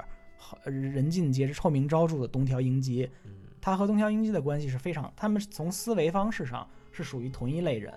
[0.65, 3.09] 呃人尽皆知、臭名昭著的东条英机。
[3.59, 7.93] 嗯他和东条英机的关系是非常，他们从思维方式上是属于同一类人。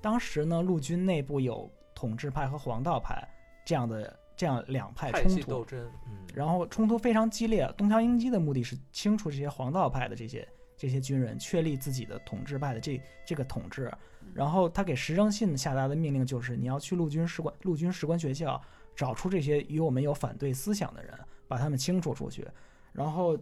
[0.00, 3.26] 当时呢，陆军内部有统治派和黄道派
[3.64, 7.68] 这样的这样两派派冲突斗，争，嗯，然后冲突非常激烈。
[7.76, 13.92] 东条英机的目的是清除这些黄道派的这些这些军人，确立自己的统治派的这这个统治。
[14.34, 18.60] 然后他给石正信下达的命令就是，你要去陆军士官陆军士官学校
[18.94, 21.12] 找出这些与我们有反对思想的人，
[21.48, 22.46] 把他们清除出去。
[22.92, 23.36] 然后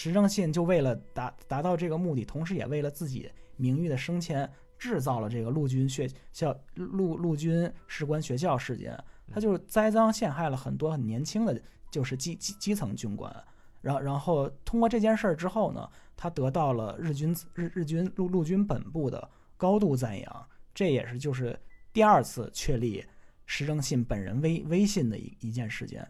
[0.00, 4.48] 石正信就为了达达到这个目的，同时也为了自己名誉的升迁，
[4.78, 8.96] 制造了这个陆军学校陆陆军士官学校事件。
[9.26, 11.60] 他就是栽赃陷害了很多很年轻的，
[11.90, 13.44] 就是基基基层军官。
[13.80, 20.48] 然后，然后通过这件事儿之后呢，他得到了日军日日军陆陆军本部的高度赞扬。
[20.72, 21.58] 这也是就是
[21.92, 23.04] 第二次确立
[23.46, 26.08] 石正信本人威威信的一一件事件。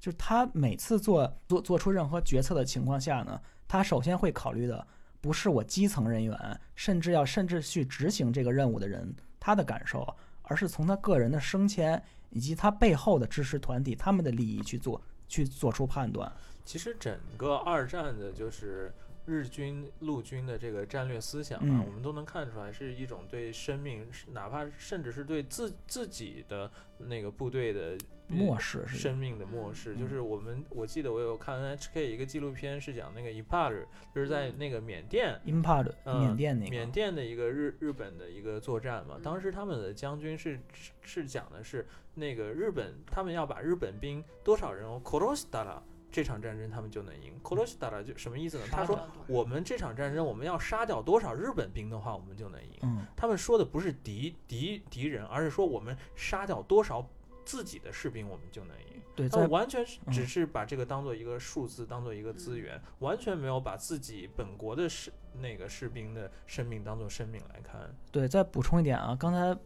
[0.00, 4.84] 就是他每次做做做出任何决策的情况下呢，他首先会考虑的
[5.20, 10.06] 不是我基层人员，甚至要甚至去执行这个任务的人他的感受，
[10.42, 16.32] 而是从他个人的升迁以及他背后的支持团体他们的利益去做去做出判断。
[16.64, 18.92] 其实整个二战的就是
[19.26, 21.84] 日军陆军的这个战略思想啊，嗯。
[21.86, 27.96] 我们都能看出来是一种对生命，哪怕甚至是对自自己的那个部队的
[28.28, 29.94] 呃漠视是生命的漠视。
[29.94, 29.98] 嗯。
[29.98, 33.84] 就是我们我记得我有看 NHK 一个纪录片，是讲那个 Ipar，
[34.14, 35.40] 就是在那个缅甸。
[35.46, 39.22] Impad 嗯缅甸那个，缅甸的一个日日本的一个作战嘛，嗯。
[39.22, 47.38] 当时他们的将军是是是讲的是那个日本，他们要把日本兵多少人哦 k o r o s t a a 这场战争他们就能赢。
[47.66, 48.64] s t a r a 就什么意思呢？
[48.70, 52.78] 他说我们这场战争我们要杀掉多少日本兵的话，我们就能赢。
[52.82, 57.08] 嗯，他们说的不是敌敌敌人，而是说我们杀掉多少
[57.44, 59.02] 自己的士兵，我们就能赢。
[59.16, 67.94] 对，他们完全只是把这个当做一个数字，当做一个资源，完全没有把自己本国的士那个士兵的生命当做生命来看。
[68.10, 69.58] 对，再补充一点啊，刚才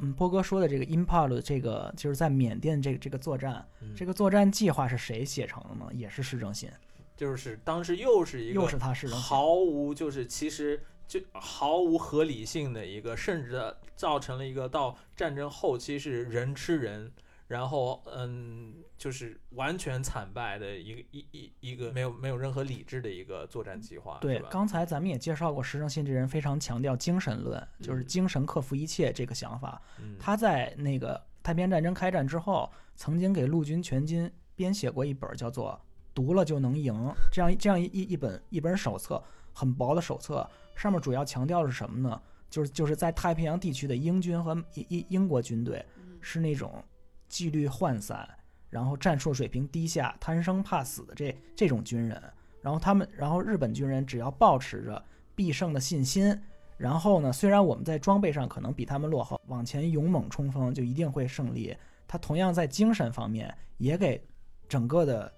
[0.00, 5.90] 嗯波哥说的这个 Impal 这个就是在缅甸这个这个作战，嗯这个作战计划是谁写成的呢？
[5.92, 6.70] 也是市政信，
[7.16, 9.24] 就是当时又是一个又是他市政信。
[9.24, 17.10] 毫无就是其实就毫无合理性的一个，甚至造成了一个到战争后期是人吃人，
[17.48, 24.48] 然后嗯，就是完全惨败的一个一一一个没有没有任何理智的一个作战计划，对，吧？
[24.50, 29.80] 刚才咱们也介绍过，石正信这人非常强调精神论，就是嗯精神克服一切这个想法。
[29.98, 35.72] 嗯他在那个太平洋战争开战之后，曾经给陆军全军编写过一本叫做
[36.14, 36.92] 《读了就能赢》
[37.32, 39.22] 这样这样一一一本一本手册，
[39.54, 40.46] 很薄的手册，
[40.76, 42.20] 上面主要强调的是什么呢？
[42.50, 46.84] 就是就是在太平洋地区的英军和英英英国军队嗯是那种
[47.28, 48.28] 纪律涣散，
[48.70, 52.22] 然后战术水平低下、贪生怕死的这这种军人。
[52.60, 55.02] 然后他们，然后日本军人只要保持着
[55.34, 56.36] 必胜的信心，
[56.76, 61.76] 然后呢，虽然我们在装备上可能比他们落后，往前勇猛冲锋就一定会胜利。
[62.06, 64.20] 他同样在精神方面也给
[64.68, 65.32] 整个的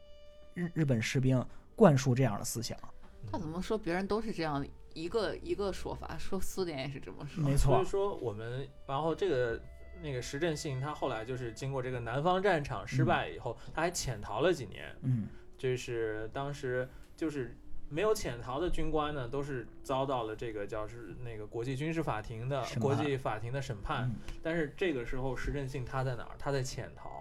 [0.54, 1.44] 日日本士兵
[1.76, 2.78] 灌输这样的思想。
[3.30, 7.44] 他怎么说别人都是这样一个一个说法，说苏联也是这么说。
[7.44, 9.60] 没错，所以说我们，然后这个
[10.02, 15.28] 那个石振信他后来就是经过这个南方战场失败以后，他还潜逃了几年，嗯，
[15.58, 17.56] 就是当时就是
[17.88, 24.04] 没有潜逃的军官呢，都是遭到了这个叫是那个国际军事法庭的国际法庭的审判。
[24.04, 26.36] 嗯但是这个时候石振信他在哪儿？
[26.38, 27.19] 他在潜逃。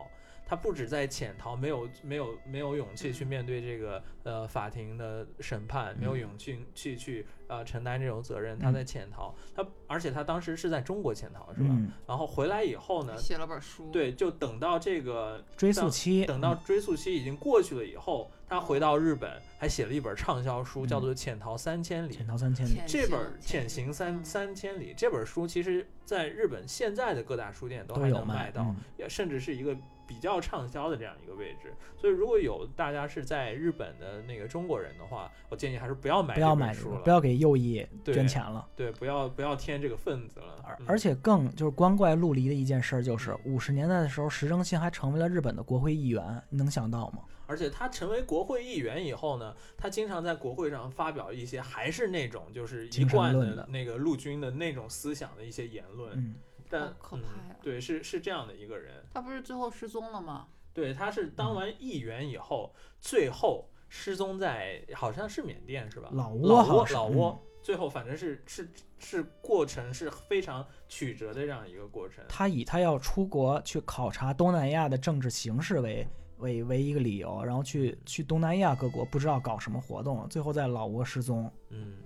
[0.50, 9.36] 他不止在潜逃，没有没有没有勇气去面对这个呃法庭的审判，没有嗯勇气去去呃承担这种责任，他在潜逃。
[9.56, 11.68] 他而且他当时是在中国潜逃，是吧？
[11.70, 22.14] 嗯，然后回来以后呢，写了本书，，对，就等到这个追溯期，等到追溯期已经过去了以后，他回到日本，还写了一本畅销书，嗯叫做《潜逃三千里》。
[22.18, 29.78] 潜逃三千里，这本《潜潜行三嗯三千里》这本书，其实在日本现在的各大书店都还都有卖能买到，嗯也甚至是一个
[30.10, 31.72] 比较畅销的这样一个位置。
[31.96, 38.68] 所以，如果有大家是在日本的那个中国人的话，我建议还是不要买不要买书了，不要给右翼捐钱了。
[38.76, 40.56] 对，不要不要添这个份子了。
[40.58, 47.20] 嗯而而且更就是光怪陆离的一件事儿，就是五十年代的时候，石正信还成为了日本的国会议员，你能想到吗？
[47.48, 56.12] 而且他成为国会议员以后呢，他经常在国会上发表一些还是那种就是一贯的的那个陆军的那种思想的一些言论。
[56.16, 56.36] 嗯，
[56.70, 59.04] 但好可嗯怕呀对，是是这样的一个人。
[59.14, 60.48] 他不是最后失踪了吗？
[60.74, 66.10] 对，他是当完议员以后，最后失踪在好像是缅甸是吧？
[66.14, 72.24] 老挝挝好像是老挝，嗯最后反正是是是过程是非常曲折的这样一个过程。
[72.30, 81.52] 他以他要出国去考察东南亚的政治形势为为为一个理由，然后去去东南亚各国不知道搞什么活动，最后在老挝失踪。
[81.70, 81.98] 嗯，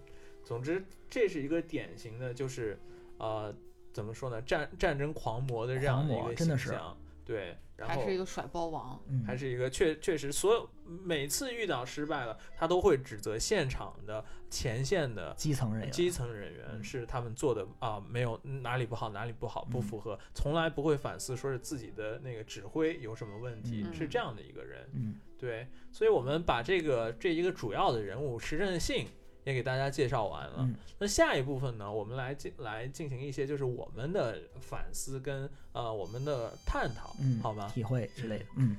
[0.44, 2.78] 总之这是一个典型的，就是
[3.20, 3.54] 呃，
[3.94, 6.98] 怎么说呢，战战争狂魔的这样的一个魔真的是形象。
[7.26, 9.02] 对，然后还是一个甩包王？
[9.08, 15.92] 嗯，还是一个确确实，所有每次遇到失败了，他都会指责现场的前线的基层人员。
[15.92, 24.90] 基层人员嗯是他们做的啊，没有哪里不好，哪里不好，不嗯符合，从来不会反思说是自己的那个指挥有什么问题，嗯是这样的一个人。
[24.92, 29.08] 嗯，对，所以我们把这个这一个主要的人物石正信
[29.44, 30.56] 也给大家介绍完了。
[30.60, 37.68] 嗯那下一部分呢，我们来进来进行一些就是我们的反思跟呃我们的探讨，嗯，好吗？
[37.68, 38.46] 体会之类的。
[38.58, 38.78] 嗯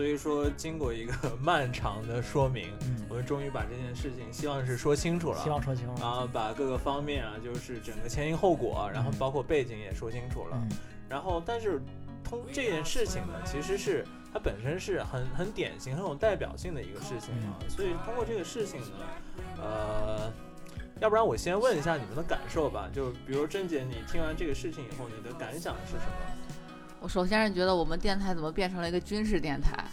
[0.00, 1.12] 所以说经过一个
[1.44, 5.38] 漫长的说明，嗯我，们终于把这件事情希望是说清楚了。
[5.42, 5.92] 希望说清楚。
[6.00, 10.56] 然后把各个方面啊，就是整个前因后果，然后嗯包括背景也说清楚了。
[10.56, 10.68] 嗯
[11.06, 11.82] 然后，但是
[12.24, 14.02] 通这件事情呢，其实是
[14.32, 17.60] 它本身是很很典型、很有代表性的一个事情啊。
[17.68, 19.04] 所以通过这个事情呢，
[19.60, 20.32] 呃，
[20.98, 22.88] 要不然我先问一下你们的感受吧。
[22.90, 26.49] 就比如甄姐，你听完这个事情以后，你的感想是什么？
[27.00, 29.84] 我首先是觉得我们电台怎么变成了一个军事电台，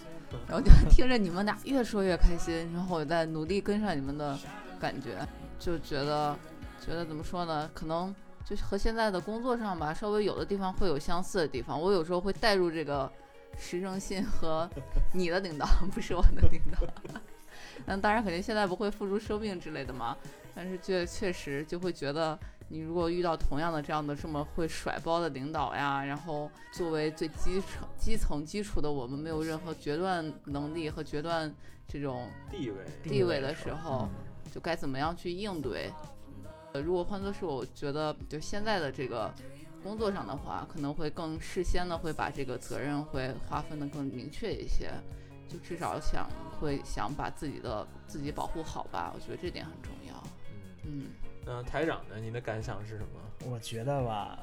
[0.48, 4.38] 然后就 听着你们俩越说越开心，然后我在努力跟上你们的
[4.80, 5.26] 感觉，
[5.58, 6.38] 就觉得
[6.86, 7.70] 觉得怎么说呢？
[7.74, 8.14] 可能
[8.44, 11.80] 就是和现在的工作上吧，稍微有的地方会有相似的地方。
[11.80, 13.10] 我有时候会带入这个
[13.58, 14.70] 石正信和
[15.14, 16.86] 你的领导， 不是我的领导。
[17.86, 20.18] 那当然肯定现在不会付出生命之类的嘛，
[20.54, 22.38] 但是确确实就会觉得。
[22.70, 31.54] 你如果遇到同样的这样的这么会甩包的领导呀，然后作为最基层基层基础的我们，没有任何决断能力和决断
[31.88, 35.92] 这种地位，地位的时候，嗯就该怎么样去应对？
[36.74, 39.32] 呃，如果换作是我，觉得就现在的这个
[39.84, 44.92] 工作上的话，可能会更事先的会把这个责任会划分的更明确一些，
[45.48, 46.28] 就至少想
[46.60, 50.24] 会想把自己的自己保护好吧，我觉得这点很重要。
[50.84, 51.06] 嗯，嗯
[51.50, 52.18] 那台长呢？
[52.20, 53.50] 你的感想是什么？
[53.50, 54.38] 我觉得吧，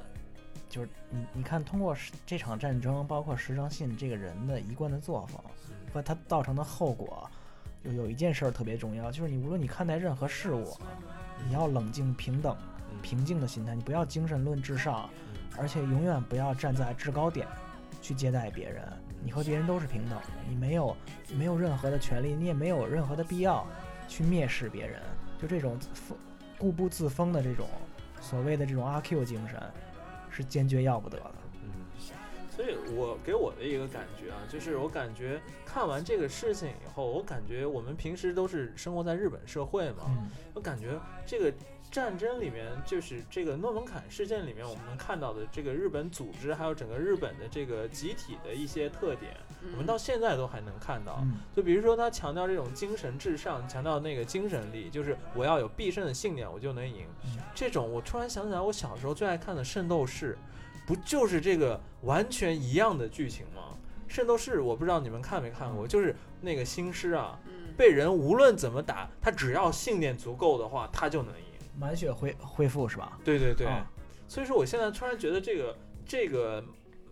[0.70, 1.94] 就是你你看，通过
[2.24, 7.30] 这场战争，包括石正信这个人的一贯的作风嗯和他造成的后果，
[7.82, 10.74] 有有一件事儿特别重要，就是你无论你看待任何事物，
[11.46, 12.56] 你要冷静平等、
[12.90, 17.46] 嗯平静的心态，你不要精神论至上，嗯而且永远不要站在制高点
[18.00, 18.82] 去接待别人。
[19.22, 20.96] 你和别人都是平等的，你没有
[21.34, 23.66] 没有任何的权利，你也没有任何的必要
[24.08, 25.02] 去蔑视别人。
[25.40, 26.16] 就这种疯
[26.64, 27.68] 固步自封的这种
[28.22, 29.62] 所谓的这种阿 Q 精神，
[30.30, 31.34] 是坚决要不得的。
[31.62, 31.68] 嗯，
[32.56, 41.52] 所以我给我的一个感觉啊，就是我感觉看完这个事情以后，我感觉我们平时都是生活在日本社会嘛，嗯我感觉这个
[41.90, 49.36] 战争里面，就是这个诺门坎事件里面，我们能看到的这个日本组织，还有整个日本的这个集体的一些特点，
[49.72, 51.18] 我们到现在都还能看到。
[51.22, 57.06] 嗯就比如说他强调这种精神至上，强调那个精神力，就是我要有必胜的信念，我就能赢。
[57.24, 60.36] 嗯这种我突然想起来，我小时候最爱看的《圣斗士》，
[60.86, 63.76] 不就是这个完全一样的剧情吗？
[64.14, 71.44] 《圣斗士》我不知道你们看没看过，就是那个星矢啊，嗯，被人无论怎么打，他只要信念足够的话，他就能赢。
[71.76, 73.18] 满血恢恢复是吧？
[73.24, 73.84] 对对对，啊
[74.28, 75.76] 所以说我现在突然觉得这个
[76.06, 76.62] 这个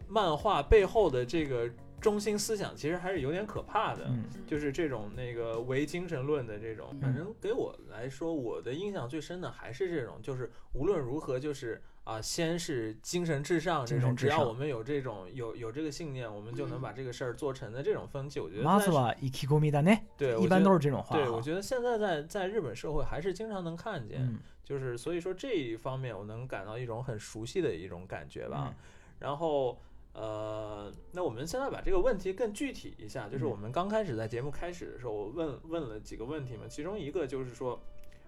[0.07, 1.69] 漫画背后的这个
[2.02, 4.06] 中心思想其实还是有点可怕的。
[4.07, 20.03] 嗯就是这种那个唯精神论的这种，嗯反正给我来说，我的印象最深的还是这种，就是无论如何，就是啊，先是精神至上这种，精神至上只要我们有这种有有这个信念，我们就能把这个事儿做成的这种风气，我觉得在まずは意気込みだね。
[20.18, 21.19] 对，一般都是是这种话啊。
[21.19, 28.68] 对，我觉得现在在在日本社会还是经常能看见，嗯就是所以说这一方面我能感到一种很熟悉的一种感觉吧。
[28.68, 28.73] 嗯
[29.19, 29.81] 然后
[30.14, 37.80] 呃，那我们现在把这个问题更具体一下，就是嗯我们刚开始在节目开始的时候，我问问了几个问题嘛，其中一个就是说，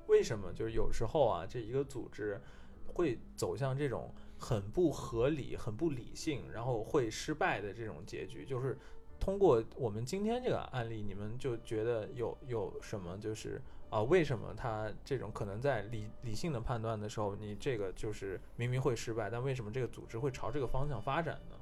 [0.06, 2.40] 为什么就是有时候啊，这一个组织
[2.86, 8.78] 会走向这种很不合理、很不理性，然后会失败的这种结局，就是。
[9.20, 21.53] 通过我们今天这个案例，你们就觉得有有什么就是啊、为什么他这种可能在理理性的判断的时候，你这个就是明明会失败，但为什么这个组织会朝这个方向发展呢？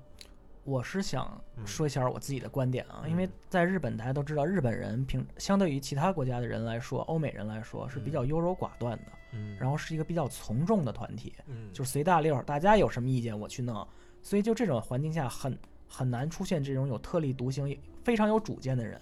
[0.64, 1.66] 我是想嗯。
[1.66, 3.32] 说一下我自己的观点啊，因为嗯。
[3.48, 9.56] 在日本大家都知道，日本人平相对于其他国家的人来说，欧美人来说是比较优柔寡断的，嗯。
[9.58, 13.86] 然后是一个比较从众的团体，嗯，就是随大溜儿，大家有什么意见我去弄，
[14.22, 15.58] 所以就这种环境下很
[15.88, 19.00] 很难出现这种有特立独行、非常有主见的人，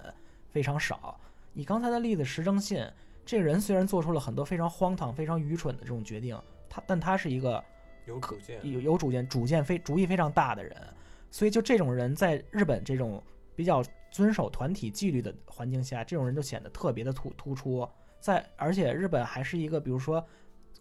[0.50, 1.18] 非常少。
[1.52, 2.84] 你刚才的例子石正信，
[3.26, 7.62] 这个人虽然做出了很多非常荒唐、非常愚蠢的这种决定，他但他是一个
[8.06, 10.76] 有主见，有有主见、主见非主意非常大的人，
[11.30, 13.22] 所以就这种人在日本这种
[13.54, 17.88] 比较遵守团体纪律的环境下，这种人就显得特别的突突出。
[18.20, 20.22] 在而且日本还是一个，比如说，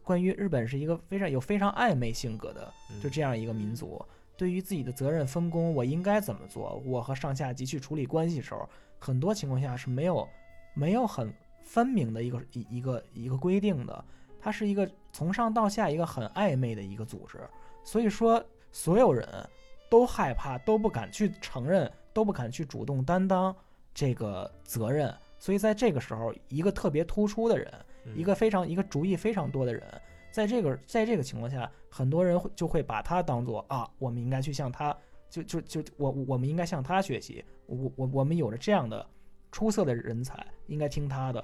[0.04, 4.04] 关于日本是一个非常有非常暧昧性格的嗯就这样一个民族。
[4.36, 6.82] 对于自己的责任分工，我应该怎么做？
[6.86, 8.68] 我和上下级去处理关系的时候，
[8.98, 10.28] 很多情况下是没有
[10.74, 14.06] 没有很分明的一个一一个一个规定的。
[14.42, 17.38] 它是一个从上到下一个很暧昧的一个组织，
[17.84, 19.28] 所以说所有人
[19.90, 23.56] 都害怕，都不敢去承认，都不敢去主动担当
[23.94, 25.14] 这个责任。
[25.38, 27.74] 所以在这个时候，一个特别突出的人，
[28.06, 29.84] 嗯一个非常一个主意非常多的人，
[30.32, 34.95] 在这个在这个情况下，很多人会就会把他当做啊，我们应该去向他
[35.30, 39.06] 就就就我我们应该向他学习，我我我们有着这样的
[39.52, 41.44] 出色的人才，应该听他的。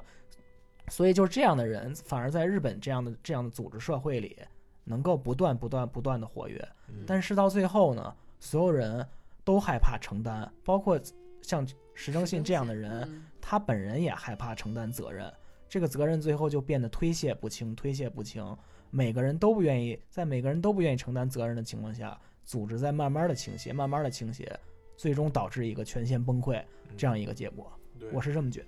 [0.89, 4.37] 所以就是这样的人，反而在日本这样的这样的组织社会里，
[4.83, 6.59] 能够不断不断不断的活跃。
[6.89, 9.05] 嗯但是到最后呢，所有人
[9.43, 10.99] 都害怕承担，包括
[11.41, 15.31] 像石正信这样的人，嗯他本人也害怕承担责任，
[15.69, 18.57] 这个责任最后就变得推卸不清，推卸不清。
[18.89, 24.57] 每个人都不愿意，在每个人都不愿意承担责任的情况下，组织在慢慢的倾斜，慢慢的倾斜，
[24.95, 26.63] 最终导致一个全线崩溃
[26.97, 27.71] 这样一个结果。
[27.99, 28.67] 嗯我是这么觉得。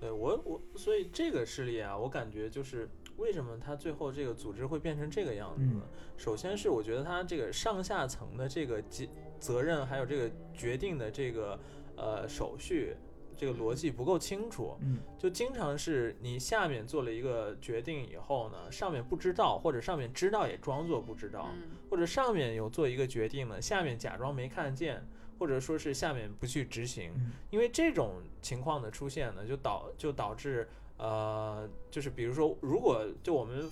[0.00, 5.82] 对我我，所以这个事例啊，我感觉就是为什么它最后这个组织会变成这个样子呢？
[5.84, 5.88] 嗯。
[6.16, 9.06] 首先是我觉得它这个上下层的这个责
[9.38, 11.58] 责任，还有这个决定的这个
[11.96, 12.96] 呃手续，
[13.36, 14.98] 这个逻辑不够清楚，嗯。
[15.18, 21.62] 就经常是你下面做了一个决定以后呢，上面不知道，或者上面知道也装作不知道，嗯。
[21.90, 25.06] 或者上面有做一个决定呢，下面假装没看见，
[25.38, 27.12] 或者说是下面不去执行。
[27.16, 27.32] 嗯。
[27.50, 30.68] 因为这种情况的出现呢，就导就导致
[31.04, 33.70] 呃，就是比如说，如果就我们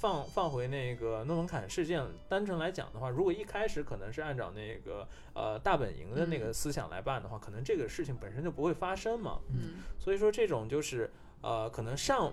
[0.00, 9.40] 放放回那个诺门坎事件单纯来讲的话，如果一开始可能是按照那个呃大本营的那个嗯思想来办的话，可能这个事情本身就不会发生嘛。
[9.48, 12.32] 嗯所以说这种就是呃，可能上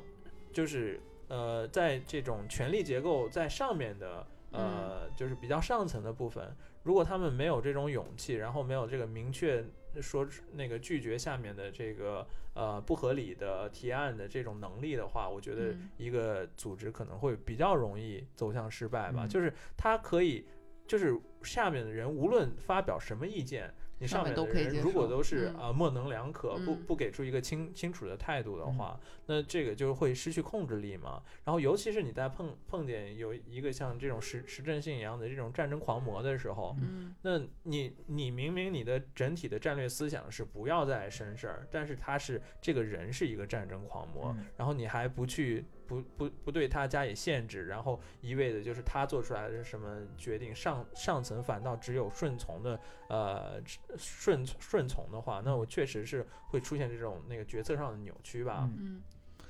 [0.51, 0.99] 就是
[1.29, 9.63] 呃，在这种权力结构在上面的呃，就是比较上层的部分，如果他们没有这种勇气，然后没有这个明确
[10.01, 19.25] 说出那个拒绝下面的这个呃不合理的提案的这种能力的话，我觉得嗯一个组织可能会比较容易走向失败吧。
[19.25, 20.45] 嗯就是他可以，
[20.87, 23.73] 就是下面的人无论发表什么意见。
[23.99, 25.55] 你上面的都可以如果都是嗯。
[25.55, 26.83] 啊、呃模棱两可，不嗯。
[26.85, 28.73] 不给出一个清清楚的态度的嗯。
[28.75, 31.21] 话，那这个就会失去控制力嘛。
[31.43, 44.45] 然后尤其是你在碰碰见有一个像这种实实证性一样的这种战争狂魔的时候，嗯那你你明明你的整体的战略思想是不要再生事儿，但是他是这个人是一个战争狂魔，嗯。
[44.57, 52.79] 然后你还不去不不不对他加以限制，然后一味的就是他做出来的什么决定，上上层反倒只有顺从的
[53.09, 53.61] 呃
[53.97, 58.69] 顺顺从的话，那我确实是会出现这种那个决策上的扭曲吧。
[58.71, 59.01] 嗯嗯，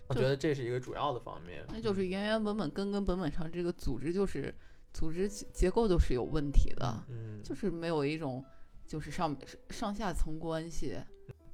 [0.07, 1.66] 我觉得这是一个主要的方面。
[1.70, 4.53] 那就是原原本本根根本本上这个组织就是
[4.94, 8.44] 组织结结构都是有问题的，嗯，就是没有一种
[8.86, 9.36] 就是上
[9.70, 10.98] 上下层关系。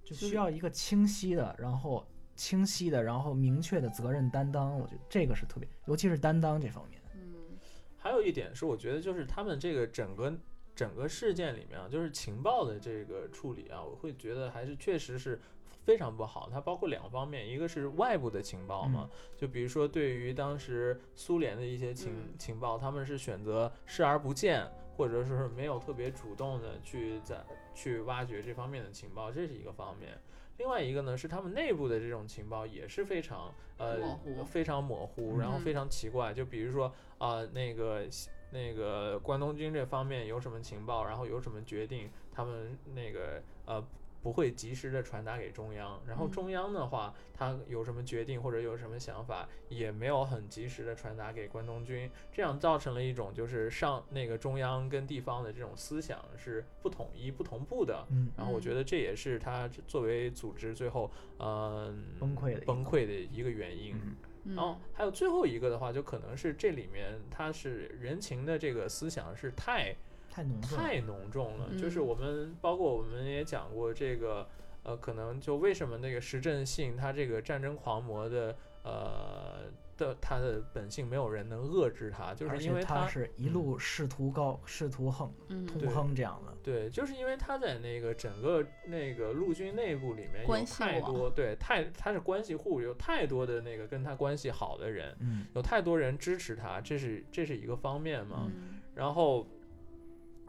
[0.03, 2.06] 就需要一个清晰的，然后
[2.36, 4.80] 清晰的，然后明确的责任担当。
[4.80, 7.02] 我觉得这个是特别，尤其是担当这方面。
[7.14, 7.58] 嗯
[7.98, 10.34] 还有一点是，我觉得就是他们这个整个
[10.76, 15.40] 整个事件里面啊，就是情报的这个处理啊，我会觉得还是确实是
[15.84, 16.49] 非常不好。
[16.52, 24.68] 它包括两方面，一个是外部的情报嘛，就比如说对于当时苏联的一些情、嗯情报，他们是选择视而不见，
[24.98, 27.45] 或者说是没有特别主动的去在
[27.76, 30.20] 去挖掘这方面的情报，这是一个方面。
[30.62, 36.32] 另外一个呢，是他们内部的这种情报也是非常呃模糊非常模糊，嗯然后非常奇怪。
[36.32, 38.06] 就比如说啊、那个
[38.52, 43.84] 那个关东军这方面有什么情报，然后有什么决定，他们那个呃
[44.22, 46.31] 不会及时的传达给中央，然后嗯。
[46.31, 58.06] 中央的话，他有什么决定或者有什么想法，也没有很及时的传达给关东军，这样造成了一种就是上那个中央跟地方的这种思想是不统一、不同步的。
[58.11, 58.31] 嗯。
[58.38, 62.53] 然后我觉得这也是他作为组织最后嗯、崩溃。
[62.53, 63.95] 的崩溃的一个原因。
[63.95, 64.15] 嗯。
[64.43, 64.56] 嗯。
[64.56, 69.95] 然后还有最后一个的话，就可能是这里面他是人情的这个思想是太
[70.32, 70.78] 太浓重了。
[70.78, 71.70] 太浓重了。
[71.78, 74.48] 就是嗯我们包括我们也讲过这个，
[74.84, 86.58] 呃，可能就为什么那个石正信他这个战争狂魔的呃的他的本性没有人能遏制他，就是因为且他是一路仕途高、仕途横、嗯通对亨这样的。
[86.64, 98.48] 对，就是因为他在那个整个那个陆军内部里面有太多对太他是关系户，有太多的那个跟他关系好的人，嗯有太多人支持他，这是这是一个方面嘛。
[98.48, 99.48] 嗯然后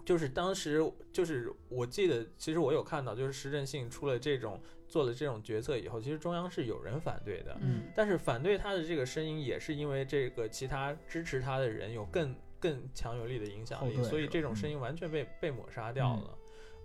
[0.04, 16.38] 就是当时就是我记得，其实我有看到，就是石正信出了这种做了这种决策以后，其实中央是有人反对的，嗯但是反对他的这个声音也是因为这个其他支持他的人有更更强有力的影响力，所以这种声嗯音完全被被抹杀掉了。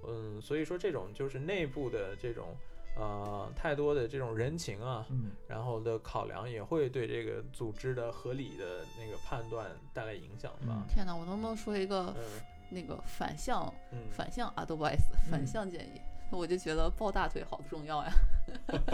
[0.08, 2.56] 嗯，所以说这种就是内部的这种
[2.96, 10.86] 呃太多的这种人情啊，嗯然后的考量也会对这个组织的合理的那个判断带来影响吧。
[10.88, 12.24] 天哪，我能不能说一个嗯
[12.70, 16.02] 那个反向嗯，反向 advice 反向建议？
[16.30, 18.12] 我就觉得抱大腿好重要呀。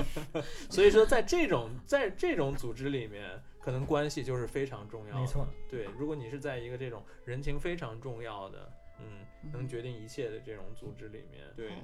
[0.70, 3.28] 所以说在这种在这种组织里面，
[3.60, 5.20] 可能关系就是非常重要的。
[5.20, 11.78] 没错，对，如果你是在一个这种人情非常重要的嗯，嗯能决定一切的这种组织里面，对好，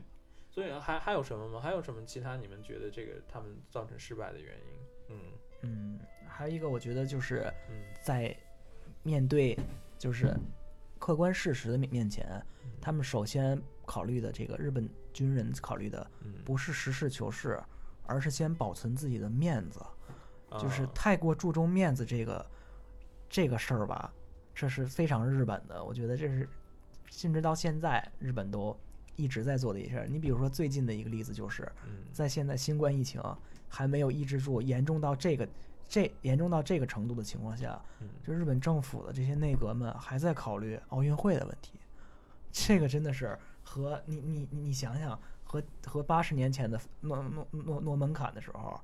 [0.51, 1.59] 所以还还有什么吗？
[1.59, 4.79] 还有什么其他你们觉得这个他们造成失败的原因？
[5.09, 5.19] 嗯
[5.61, 8.35] 嗯，还有一个我觉得就是嗯在
[9.01, 9.57] 面对
[9.97, 10.31] 就是
[10.99, 12.45] 客观事实的面面前，
[12.79, 17.59] 他们首先考虑的这个日本军人考虑的嗯，不是实事求是，
[18.05, 19.79] 而是先保存自己的面子，
[20.59, 22.45] 就是啊太过注重面子这个
[23.29, 24.13] 这个事儿吧，
[24.53, 25.83] 这是非常日本的。
[25.83, 26.47] 我觉得这是
[27.09, 28.77] 甚至到现在日本都
[29.15, 30.07] 一直在做的一事儿。
[30.07, 33.21] 你比如说最近的一个例子就是，嗯在现在新冠疫情
[33.67, 35.47] 还没有抑制住，严重到这个
[35.89, 38.07] 这严重到这个程度的情况下，嗯。
[38.23, 41.79] 就日本政府的这些内阁们还在考虑奥运会的问题，
[42.51, 48.79] 这个真的是和你你你你想想，和和八十年前的诺诺诺诺门槛的时候，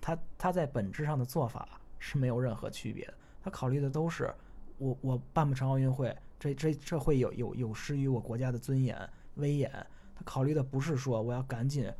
[0.00, 4.34] 他他在本质上的做法是没有任何区别的，他考虑的都是
[4.78, 9.70] 我我办不成奥运会，这这这会有有有失于我国家的尊严威严，
[10.16, 11.92] 他考虑的不是说我要赶紧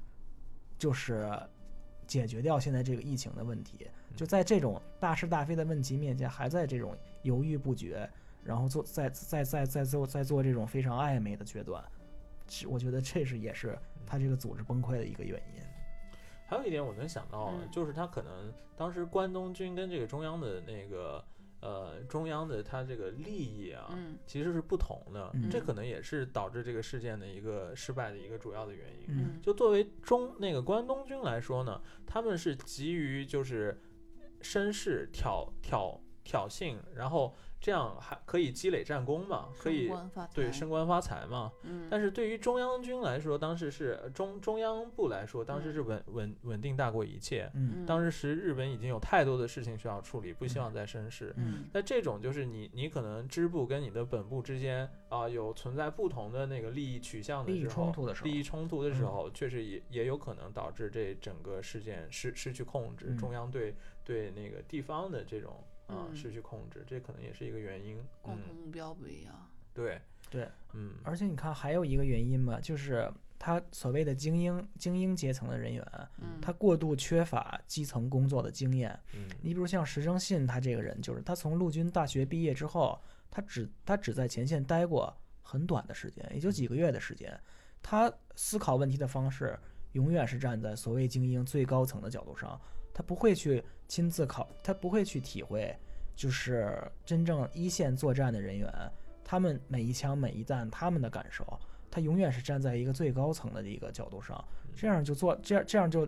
[0.77, 1.31] 就是
[2.09, 3.87] 解决掉现在这个疫情的问题，
[4.17, 8.11] 就在这种大是大非的问题面前，还在这种犹豫不决，
[8.43, 11.85] 然后做在在在在做在做这种非常暧昧的决断，
[12.49, 15.63] 是我觉得这是也是他这个组织崩溃的一个原因。
[16.47, 21.23] 还有一点我能想到就是他可能当时关东军跟这个中央的那个
[21.61, 24.19] 呃中央的他这个利益啊，嗯。
[24.27, 25.49] 其实是不同的，嗯。
[25.51, 29.07] 这可能也是导致这个事件的一个失败的一个主要的原因。
[29.09, 29.41] 嗯。
[29.43, 33.81] 就作为中那个关东军来说呢，他们是急于就是
[34.41, 41.53] 绅士挑挑挑衅，然后这样还可以积累战功嘛，可以升官发对升官发财嘛。
[41.63, 47.51] 嗯，但是对于中央军来说，当时是呃中中央部来说，当时是稳稳稳定大过一切。
[47.55, 47.85] 嗯。
[47.85, 51.35] 当时日本已经有太多的事情需要处理，不希望再生事。
[51.37, 51.65] 嗯。
[51.73, 59.07] 那这种就是你，你可能支部跟你的本部之间啊、有存在不同的那个利益取向的利益时候，冲突的时候利益冲突的时嗯。
[59.07, 63.19] 候，确实也也有可能导致这整个事件失失去控制，嗯。
[63.19, 63.75] 中央对
[64.05, 67.97] 对那个地方的这种啊、嗯失去控制，这可能也是一个原因。
[68.23, 69.35] 共同嗯，目标不一样。
[69.75, 70.01] 对，
[70.31, 75.85] 对，嗯，而且你看还有一个原因嘛，就是他所谓的精英精英阶层的人员，
[76.19, 78.99] 嗯，他过度缺乏基层工作的经验。
[79.15, 83.01] 嗯你比如像石正信，他这个人就是他从陆军大学毕业之后，
[83.31, 87.39] 他只他只在前线待过很短的时间，也就几个月的时间。
[87.81, 89.57] 他思考问题的方式
[89.93, 92.61] 永远是站在所谓精英最高层的角度上，
[92.93, 95.75] 他不会去亲自考，他不会去体会，
[96.15, 98.71] 就是真正一线作战的人员，
[99.25, 101.59] 他们每一枪每一弹他们的感受，
[101.91, 104.45] 他永远是站在一个最高层的一个角度上，
[104.77, 106.07] 这样就做这样这样就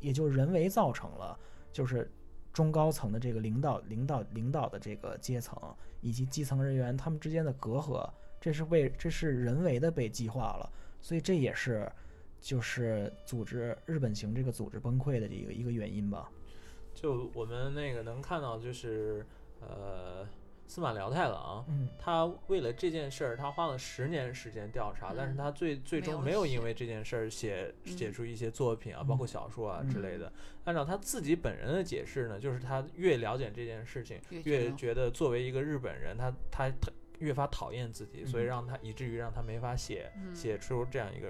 [0.00, 1.38] 也就人为造成了
[1.72, 2.10] 就是
[2.52, 5.58] 中高层的这个领导领导领导的这个阶层
[6.00, 8.08] 以及基层人员他们之间的隔阂，
[8.40, 10.70] 这是为这是人为的被激化了，
[11.00, 11.90] 所以这也是
[12.38, 16.30] 就是组织日本型这个组织崩溃的这个一个原因吧。
[17.04, 19.26] 就我们那个能看到，就是
[19.60, 20.26] 呃，
[20.66, 21.86] 司马辽太郎，嗯。
[21.98, 30.32] 他为了这件事儿，他花了十年时间调查，但是嗯他最最终没有因为这件事儿写写嗯出一些作品啊，包括小说啊嗯之类的。
[30.64, 38.46] 按照他自己本人的解释呢，就是他越了解这件事情，越越觉得觉得作为一个日本人，他他他越发讨厌自己，所以嗯。
[38.46, 40.34] 让他以至于让他没法写嗯。
[40.34, 41.28] 写出这样一个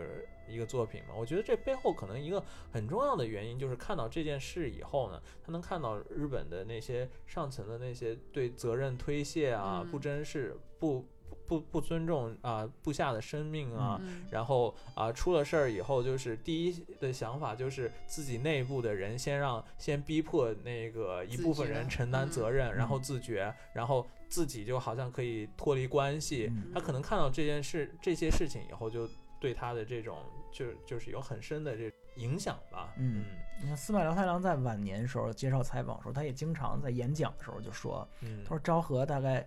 [0.48, 1.14] 一个作品嘛。
[1.16, 2.42] 我觉得这背后可能一个
[2.72, 11.04] 很重要的原因就是看到这件事以后呢，他能看到日本的那些上层的那些对责任推卸啊、不嗯珍视、不
[11.46, 13.98] 不不尊重啊、部下的生命啊。
[14.02, 26.48] 嗯然后啊，出了事儿以后，就是第一的想法就是自己内部的人先让先逼迫那个一部分人承担责嗯任，然后嗯自觉，然后自己就好像可以脱离关系。
[26.50, 29.08] 嗯他可能看到这件事这些事情以后，就
[29.44, 32.94] 对他的这种就就是有很深的这影响吧。
[32.96, 33.26] 嗯
[33.60, 39.46] 你看司马辽太郎在晚年时候接受采访的时候，他也经常在演讲的时候就说，嗯他说昭和大概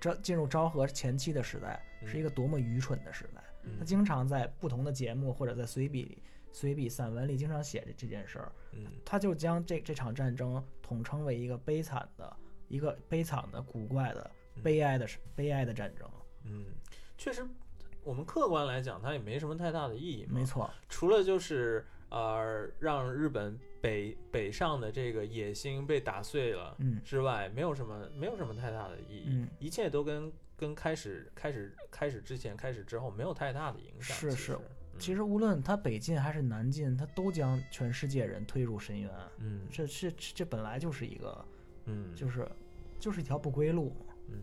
[0.00, 3.40] 昭进入昭和前期的时代是一个多么愚蠢的时代。
[3.62, 12.36] 嗯他经常在不同的节目或者在随笔里、随笔散文里经常写这这件事儿，嗯他就将这这场战争统称为一个悲惨的、
[12.66, 16.10] 一个悲惨的、古怪的、嗯悲哀的、悲哀的战争。
[16.42, 16.66] 嗯，
[17.16, 17.46] 确实，
[18.02, 20.26] 我们客观来讲，它也没什么太大的意义。
[20.28, 34.16] 没错，除了就是呃让日本北北上的这个野心被打碎了嗯之外，没有什么没有什么太大的意义，嗯一切都跟跟开始开始开始之前开始之后没有太大的影响。
[34.16, 34.58] 是是其实
[34.98, 39.10] 其实无论它北进还是南进，它都将全世界人推入深渊。
[39.38, 41.44] 嗯这这这本来就是一个，
[41.86, 42.46] 嗯就是
[42.98, 43.94] 就是一条不归路。
[44.28, 44.42] 嗯，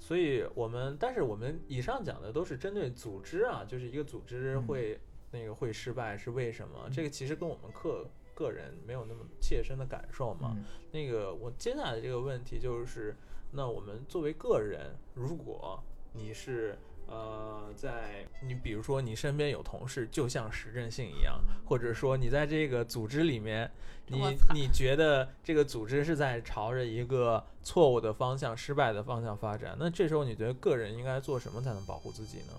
[0.00, 4.98] 所以我们，但是我们以上讲的都是针对组织啊，就是一个组织嗯会、
[5.30, 6.88] 那个会失败是为什么？
[6.90, 10.54] 这个其实跟我们个个人没有那么切身的感受嘛。
[10.56, 13.14] 嗯那个我接下来这个问题就是，
[13.52, 15.80] 那我们作为个人，如果
[16.14, 16.76] 你是
[17.10, 23.68] 呃，在你比如说你身边有同事，就像石正信一样，或者说你在这个组织里面，
[24.06, 32.52] 你 你觉得这个组织是在朝着一个错误的方向、失败的方向发展，那这时候你觉得个人应该做什么才能保护自己呢？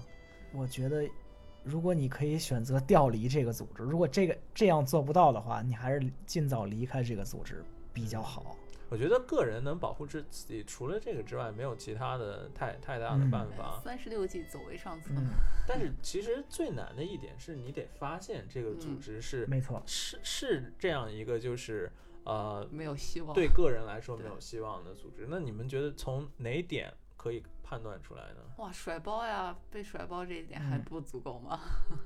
[0.51, 1.07] 我觉得，
[1.63, 7.63] 如果你可以选择调离这个组织，如果这个这样做不到的话，你还是尽早离开这个组织
[7.93, 8.57] 比较好。
[8.91, 13.79] 我觉得个人能保护自自己，除了这个之外，没有其他的太太大的嗯办法。
[13.81, 15.11] 三十六计，走为上策。
[15.11, 15.29] 嗯，
[15.65, 19.81] 但是其实最难的一点是你得发现这个组嗯织是、没错。
[19.85, 21.89] 是是这样一个就是
[22.25, 23.33] 呃没有希望。
[23.33, 25.25] 对个人来说没有希望的组织。
[25.29, 28.41] 那你们觉得从哪点可以判断出来呢？
[28.57, 31.57] 哇，甩包呀，被甩包这一点还嗯不足够吗？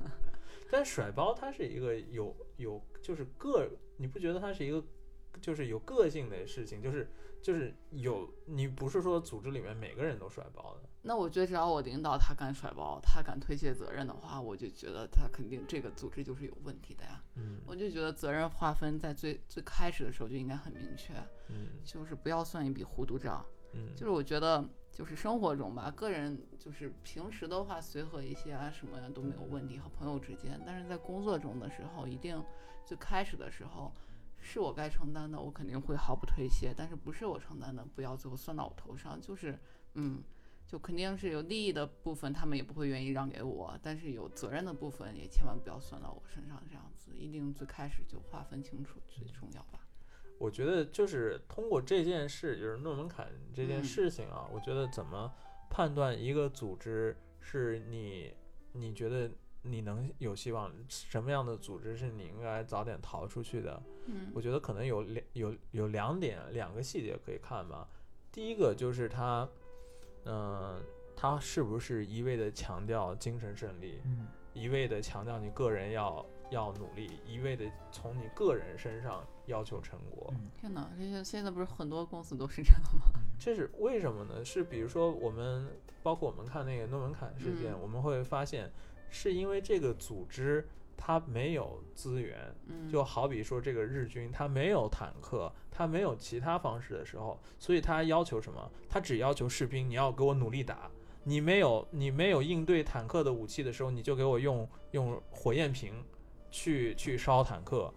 [0.70, 3.68] 但甩包它是一个有有就是个，
[3.98, 4.84] 你不觉得它是一个
[5.41, 6.82] 就是有个性的事情？
[6.82, 7.10] 就是
[7.41, 10.90] 就是有你不是说组织里面每个人都甩包的。
[11.02, 17.22] 那我觉得只要我领导他敢甩包，他敢推卸责任的话，我就觉得他肯定这个组织就是有问题的呀。
[17.36, 21.14] 嗯我就觉得责任划分在最最开始的时候就应该很明确，
[21.49, 23.45] 嗯就是不要算一笔糊涂账。
[23.74, 30.60] 嗯，就是我觉得，就是生活中吧，个人就是平时的话随和一些啊，什么呀都没有问题，和朋友之间。
[30.66, 32.41] 但是在工作中的时候，一定
[32.86, 33.94] 最开始的时候，
[34.46, 39.20] 是我该承担的，我肯定会毫不推卸；但是不是我承担的，不要最后算到我头上。
[39.20, 39.58] 就是，
[39.96, 40.22] 嗯，
[40.68, 49.80] 就肯定是有利益的部分，他们也不会愿意让给我，但是有责任的部分也千万不要算到我身上，这样子一定最开始就划分清楚最重要吧。
[50.38, 55.34] 我觉得就是通过这件事，就是诺门坎这件嗯事情啊，我觉得怎么
[55.70, 58.34] 判断一个组织是你
[58.74, 59.32] 你觉得
[59.66, 63.82] 你能有希望，什么样的组织是你应该早点逃出去的？
[64.08, 67.88] 嗯我觉得可能有两有有两点两个细节可以看吧。
[68.32, 69.50] 第一个就是他，
[70.26, 70.80] 嗯、
[71.16, 80.32] 他是不是一味的强调精神胜利，嗯，一味的强调你个人要要努力，一味的从你个人身上要求成果。
[80.36, 83.20] 嗯天哪，这些现在不是很多公司都是这样吗？
[83.40, 84.46] 这是为什么呢？
[84.46, 85.68] 是比如说我们
[86.04, 88.72] 包括我们看那个诺门坎事件，嗯我们会发现
[89.10, 90.68] 是因为这个组织
[90.98, 98.72] 它没有资源，嗯，就好比说这个日军它没有坦克，它没有其他方式的时候，所以它要求什么？
[98.90, 100.90] 它只要求士兵你要给我努力打。
[101.27, 106.03] 你没有你没有应对坦克的武器的时候，你就给我用用火焰瓶
[106.52, 107.91] 去去烧坦克，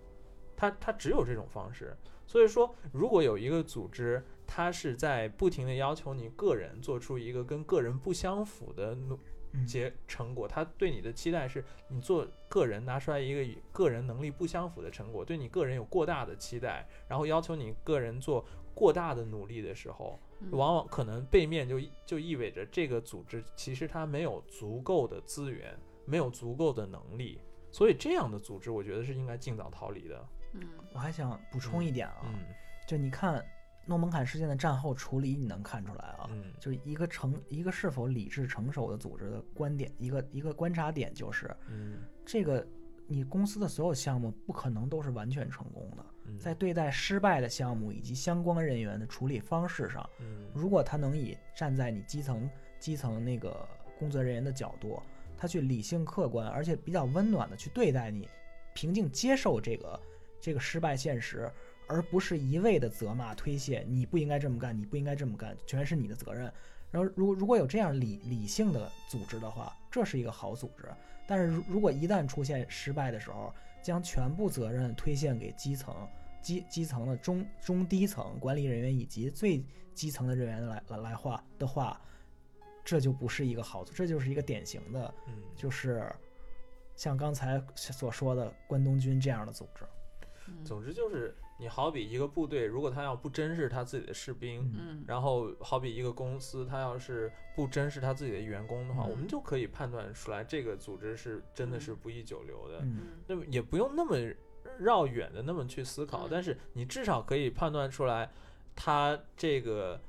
[0.57, 1.95] 它它只有这种方式。
[2.27, 9.19] 所以说，如果有一个组织，它是在不停的要求你个人做出一个跟个人不相符的努嗯
[9.67, 18.45] 结成果，他对你的期待是你做个人拿出来一个与个人能力不相符的成果，对你个人有过大的期待，然后要求你个人做
[18.75, 20.49] 过大的努力的时候，嗯。
[20.53, 30.29] 往往可能背面就就意味着这个组织其实它没有足够的资源，没有足够的能力，所以这样的组织，我觉得是应该尽早逃离的。
[30.53, 30.63] 嗯。
[30.93, 32.39] 我还想补充一点啊，嗯。
[32.87, 33.45] 就你看
[33.89, 36.45] 诺门坎事件的战后处理，你能看出来啊，嗯。
[36.61, 42.01] 就是一个成一个是否理智成熟的组织的观点，一个一个观察点就是嗯。
[42.27, 42.65] 这个
[43.07, 50.47] 你公司的所有项目不可能都是完全成功的，嗯，在对待失败的项目以及相关人员的处理方式上，嗯。
[50.55, 52.49] 如果他能以站在你基层
[52.79, 53.67] 基层那个
[53.99, 55.03] 工作人员的角度，
[55.39, 58.29] 他去理性客观而且比较温暖的去对待你，
[58.75, 60.01] 平静接受这个
[60.41, 61.51] 这个失败现实，
[61.89, 66.53] 而不是一味的责骂推卸，你不应该这么干，你不应该这么干，全是你的责任。
[66.91, 70.87] 然后，如果如果有这样理理性的组织的话，这是一个好组织。
[71.27, 73.53] 但是如如果一旦出现失败的时候，
[73.83, 75.95] 将全部责任推卸给基层、
[76.41, 79.63] 基基层的中中低层管理人员以及最
[79.95, 82.01] 基层的人员来来来话的话，
[82.85, 86.11] 这就不是一个好组，这就是一个典型的，嗯就是
[86.97, 89.85] 像刚才所说的关东军这样的组织。
[90.47, 94.75] 嗯总之就是，你好比一个部队，如果他要不珍视他自己的士兵，嗯。
[94.79, 95.05] 嗯。
[95.07, 102.79] 然后好比一个公司，他要是不珍视他自己的员工的话，嗯我们就可以判断出来这个组织是真的是不宜久留的。
[102.83, 102.97] 嗯。
[103.01, 103.07] 嗯。
[103.27, 104.17] 那么也不用那么
[104.79, 106.29] 绕远的那么去思考，嗯。
[106.31, 108.31] 但是你至少可以判断出来，
[108.77, 110.01] 他这个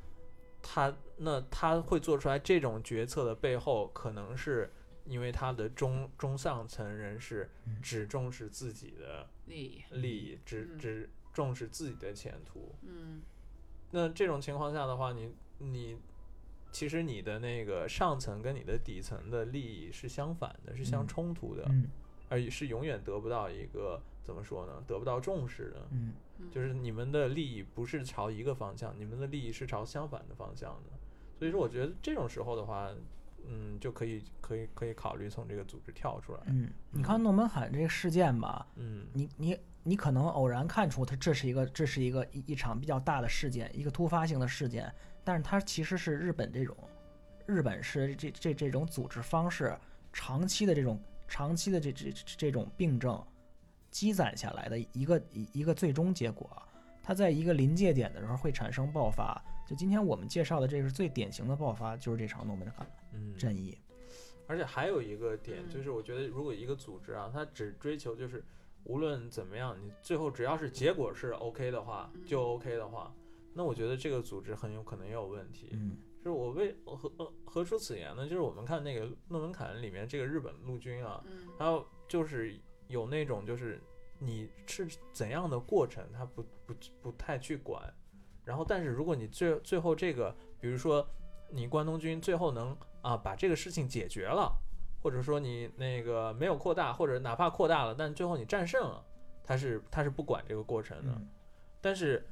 [0.62, 4.72] 他那他会做出来这种决策的背后，可能是
[5.06, 7.82] 因为他的中中上层人士嗯。
[7.82, 10.78] 只重视自己的利益，利益，只嗯。
[10.78, 11.10] 只
[11.40, 12.76] 重视自己的前途。
[12.82, 13.22] 嗯
[13.92, 15.98] 那这种情况下的话，你你
[16.70, 21.88] 其实你的那个上层跟你的底层的利益是相反的，是相嗯冲突的，嗯
[22.28, 24.84] 而是永远得不到一个怎么说呢？
[24.86, 25.88] 得不到重视的。
[25.92, 26.14] 嗯
[26.52, 30.92] 就是你们的利益不是朝一个方向，你们的利益是朝相反的方向的。
[31.40, 32.94] 所以说，我觉得这种时候的话，
[33.48, 36.42] 嗯，就可以可以可以考虑从这个组织跳出来。
[36.46, 44.94] 嗯，你看诺门罕这个事件吧，嗯你你你可能偶然看出它这是一个这是一个一一场比较大的事件，一个突发性的事件，
[45.24, 46.76] 但是它其实是日本这种
[47.46, 49.78] 日本是这这这种组织方式
[50.14, 53.22] 长期的这种长期的这这这这种病症
[53.90, 56.50] 积攒下来的一个一一个最终结果。
[57.02, 63.76] 它在一个临界点的时候会产生爆发，就今天我们介绍的这个是最典型的爆发，就是这场诺门罕嗯，战役。
[64.46, 68.44] 而且还有一个点，嗯就是我觉得如果一个组织啊，它只追求就是
[68.84, 73.14] 无论怎么样，你最后只要是结果是 OK 的话，就 OK 的话，
[73.54, 75.70] 那我觉得这个组织很有可能也有问题。
[75.74, 78.28] 嗯就是我为我何呃何出此言呢？
[78.28, 83.82] 就是我们看那个论文坎里面这个日本陆军啊，嗯还有就是有那种就是
[84.18, 87.82] 你是怎样的过程，他不不不太去管。
[88.44, 91.08] 然后，但是如果你最最后这个，比如说
[91.50, 94.54] 你关东军最后能啊把这个事情解决了，
[95.02, 99.06] 或者说你那个没有扩大，或者哪怕扩大了，但最后你战胜了，
[99.44, 101.12] 他是他是不管这个过程的。
[101.12, 101.28] 嗯
[101.82, 102.28] 但是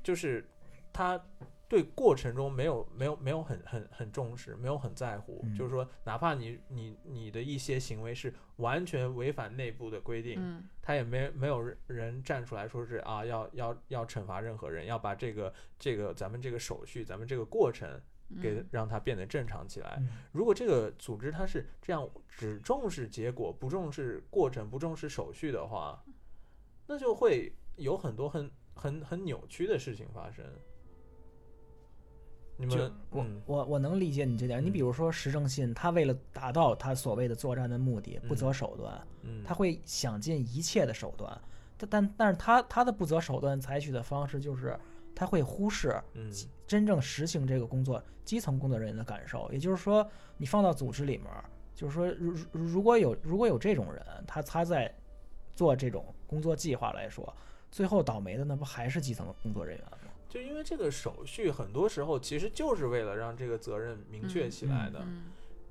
[0.00, 0.48] 就是
[0.92, 1.20] 他
[1.68, 18.00] 对过程中没有没有没有很很很重视，没有很在乎，嗯就是说哪怕你你你的一些行为是完全违反内部的规定，嗯他也没没有人人站出来说是啊要要要惩罚任何人，要把这个这个咱们这个手续，咱们这个过程
[18.40, 19.96] 给嗯让它变得正常起来。
[19.98, 26.02] 嗯如果这个组织它是这样只重视结果，不重视过程，不重视手续的话，
[26.86, 30.44] 那就会有很多很很很扭曲的事情发生。
[32.58, 34.64] 你们，我嗯我我能理解你这点。
[34.64, 41.40] 你比嗯如说石正信，他为了达到他所谓的作战的目的，不嗯择手段，嗯，他会想尽一切的手段。
[41.78, 44.78] 但但但是他他的不择手段采取的方式就是
[45.14, 46.30] 他会忽视嗯
[46.66, 49.50] 真正实行这个工作基层工作人员的感受。
[49.52, 51.44] 也就是说，你放到组织里面儿，
[51.74, 54.92] 就是说，如如如果有如果有这种人，他他在
[55.54, 57.34] 做这种工作计划来说，
[57.70, 59.98] 最后倒霉的那不还是基层工作人员吗？
[60.28, 65.00] 就因为这个手续，很多时候其实就是为了让这个责任明确嗯起来的。
[65.02, 65.24] 嗯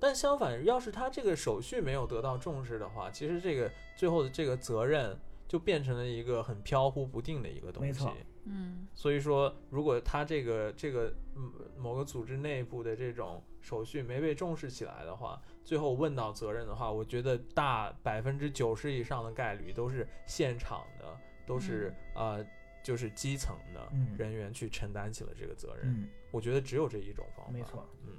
[0.03, 5.15] 但相反，要是他这个手续没有得到重视的话，其实这个最后的这个责任
[5.47, 7.91] 就变成了一个很飘忽不定的一个东西。
[7.91, 8.11] 没错
[8.45, 22.45] 嗯所以说，如果他这个这个嗯某个组织内部的这种手续没被重视起来的话，最后问到责任的话，我觉得大百分之九十以上的概率都是现场的，都是、呃
[22.83, 25.81] 就是基层的嗯人员去承担起了这个责任。
[25.85, 27.51] 嗯，我觉得只有这一种方法。
[27.51, 27.87] 没错。
[28.03, 28.09] 嗯。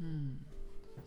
[0.00, 0.38] 嗯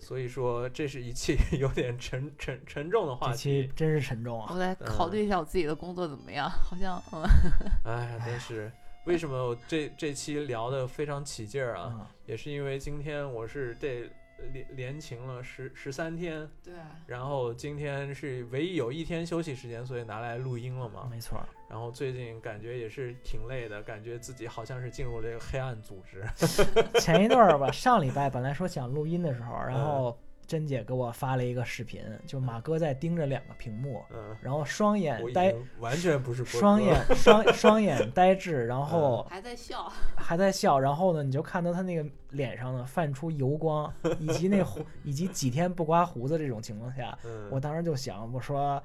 [0.01, 3.71] 所以说，这是一期 有点沉沉沉重的话这期题。
[3.75, 4.49] 真是沉重啊！
[4.51, 7.23] 我来考虑一下我自己的工作怎么样，好像嗯
[7.85, 8.71] 哎，但是
[9.05, 11.83] 为什么我这这期聊的非常起劲儿啊？
[11.83, 14.09] 啊，也是因为今天我是这
[14.53, 16.73] 连连勤了十十三天，对，
[17.07, 21.07] 然后今天是唯一有一天休息时间，所以拿来录音了嘛。
[21.09, 21.39] 没错，
[21.69, 26.23] 然后最近感觉也是挺累的，感觉自己好像是进入了一个黑暗组织。
[26.99, 30.19] 前一段儿吧，上礼拜本来说想录音的时候，然嗯后
[30.51, 48.83] 珍姐给我发了一个视频，就马哥在盯着两个屏幕，嗯，然后双眼呆，完全不是双眼双 双眼呆滞，然后还在笑，还在笑，然后呢，你就看到他那个脸上呢泛出油光，以及那胡，以及几天不刮胡子这种情况下，嗯，我当时就想，我说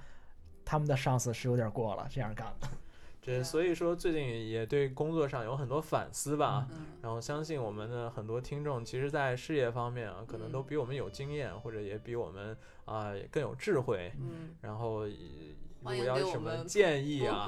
[0.65, 2.69] 他们的上司是有点过了，这样干的。
[3.27, 6.67] 这所以说最近也对工作上有很多反思吧。
[6.71, 14.13] 嗯然后相信我们的很多听众，其实，在事业方面啊，可能都嗯比我们有经验，或者也比我们啊、更有智慧。
[14.19, 15.17] 嗯，然后，也
[15.93, 17.47] 如果要有什么建议啊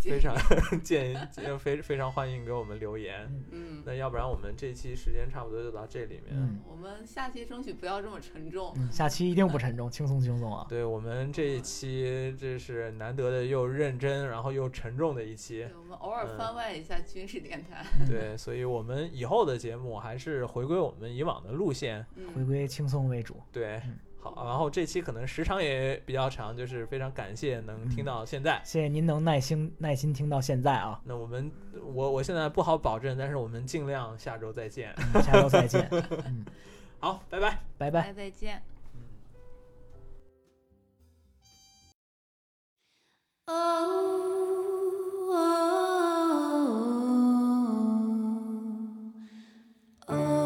[0.00, 0.34] 非常
[0.82, 1.18] 建议，
[1.58, 3.26] 非非常欢迎给我们留言。
[3.50, 6.32] 嗯那要不然我们这期时间差不多就到这里面。
[6.32, 10.66] 嗯我们下期争取不要这么沉重，嗯，下期一定不沉重，轻松轻松啊。
[10.70, 15.66] 对我们这一期，这是难得的又认真，然后又沉重的一期。
[15.76, 22.04] 我们偶尔嗯番外一下军事电台， 对，所以我们以后的节目还是回归我们以往的路线。
[22.14, 23.36] 回嗯，归轻松为主。
[23.52, 23.98] 对嗯，
[24.34, 28.60] 好，然后这期可能时长也比较长，就是非常感谢能听嗯到现在。
[28.64, 31.50] 谢谢您能耐心耐心听到现在啊，那我们，
[31.94, 34.94] 我我现在不好保证，但是我们尽量下周再见。
[35.14, 35.88] 嗯下周再见，
[36.26, 36.44] 嗯，
[36.98, 37.58] 好，拜拜。
[37.78, 38.12] 拜拜。
[38.12, 38.62] 再见。
[43.48, 43.54] Oh,
[45.30, 45.36] oh,
[50.08, 50.45] oh.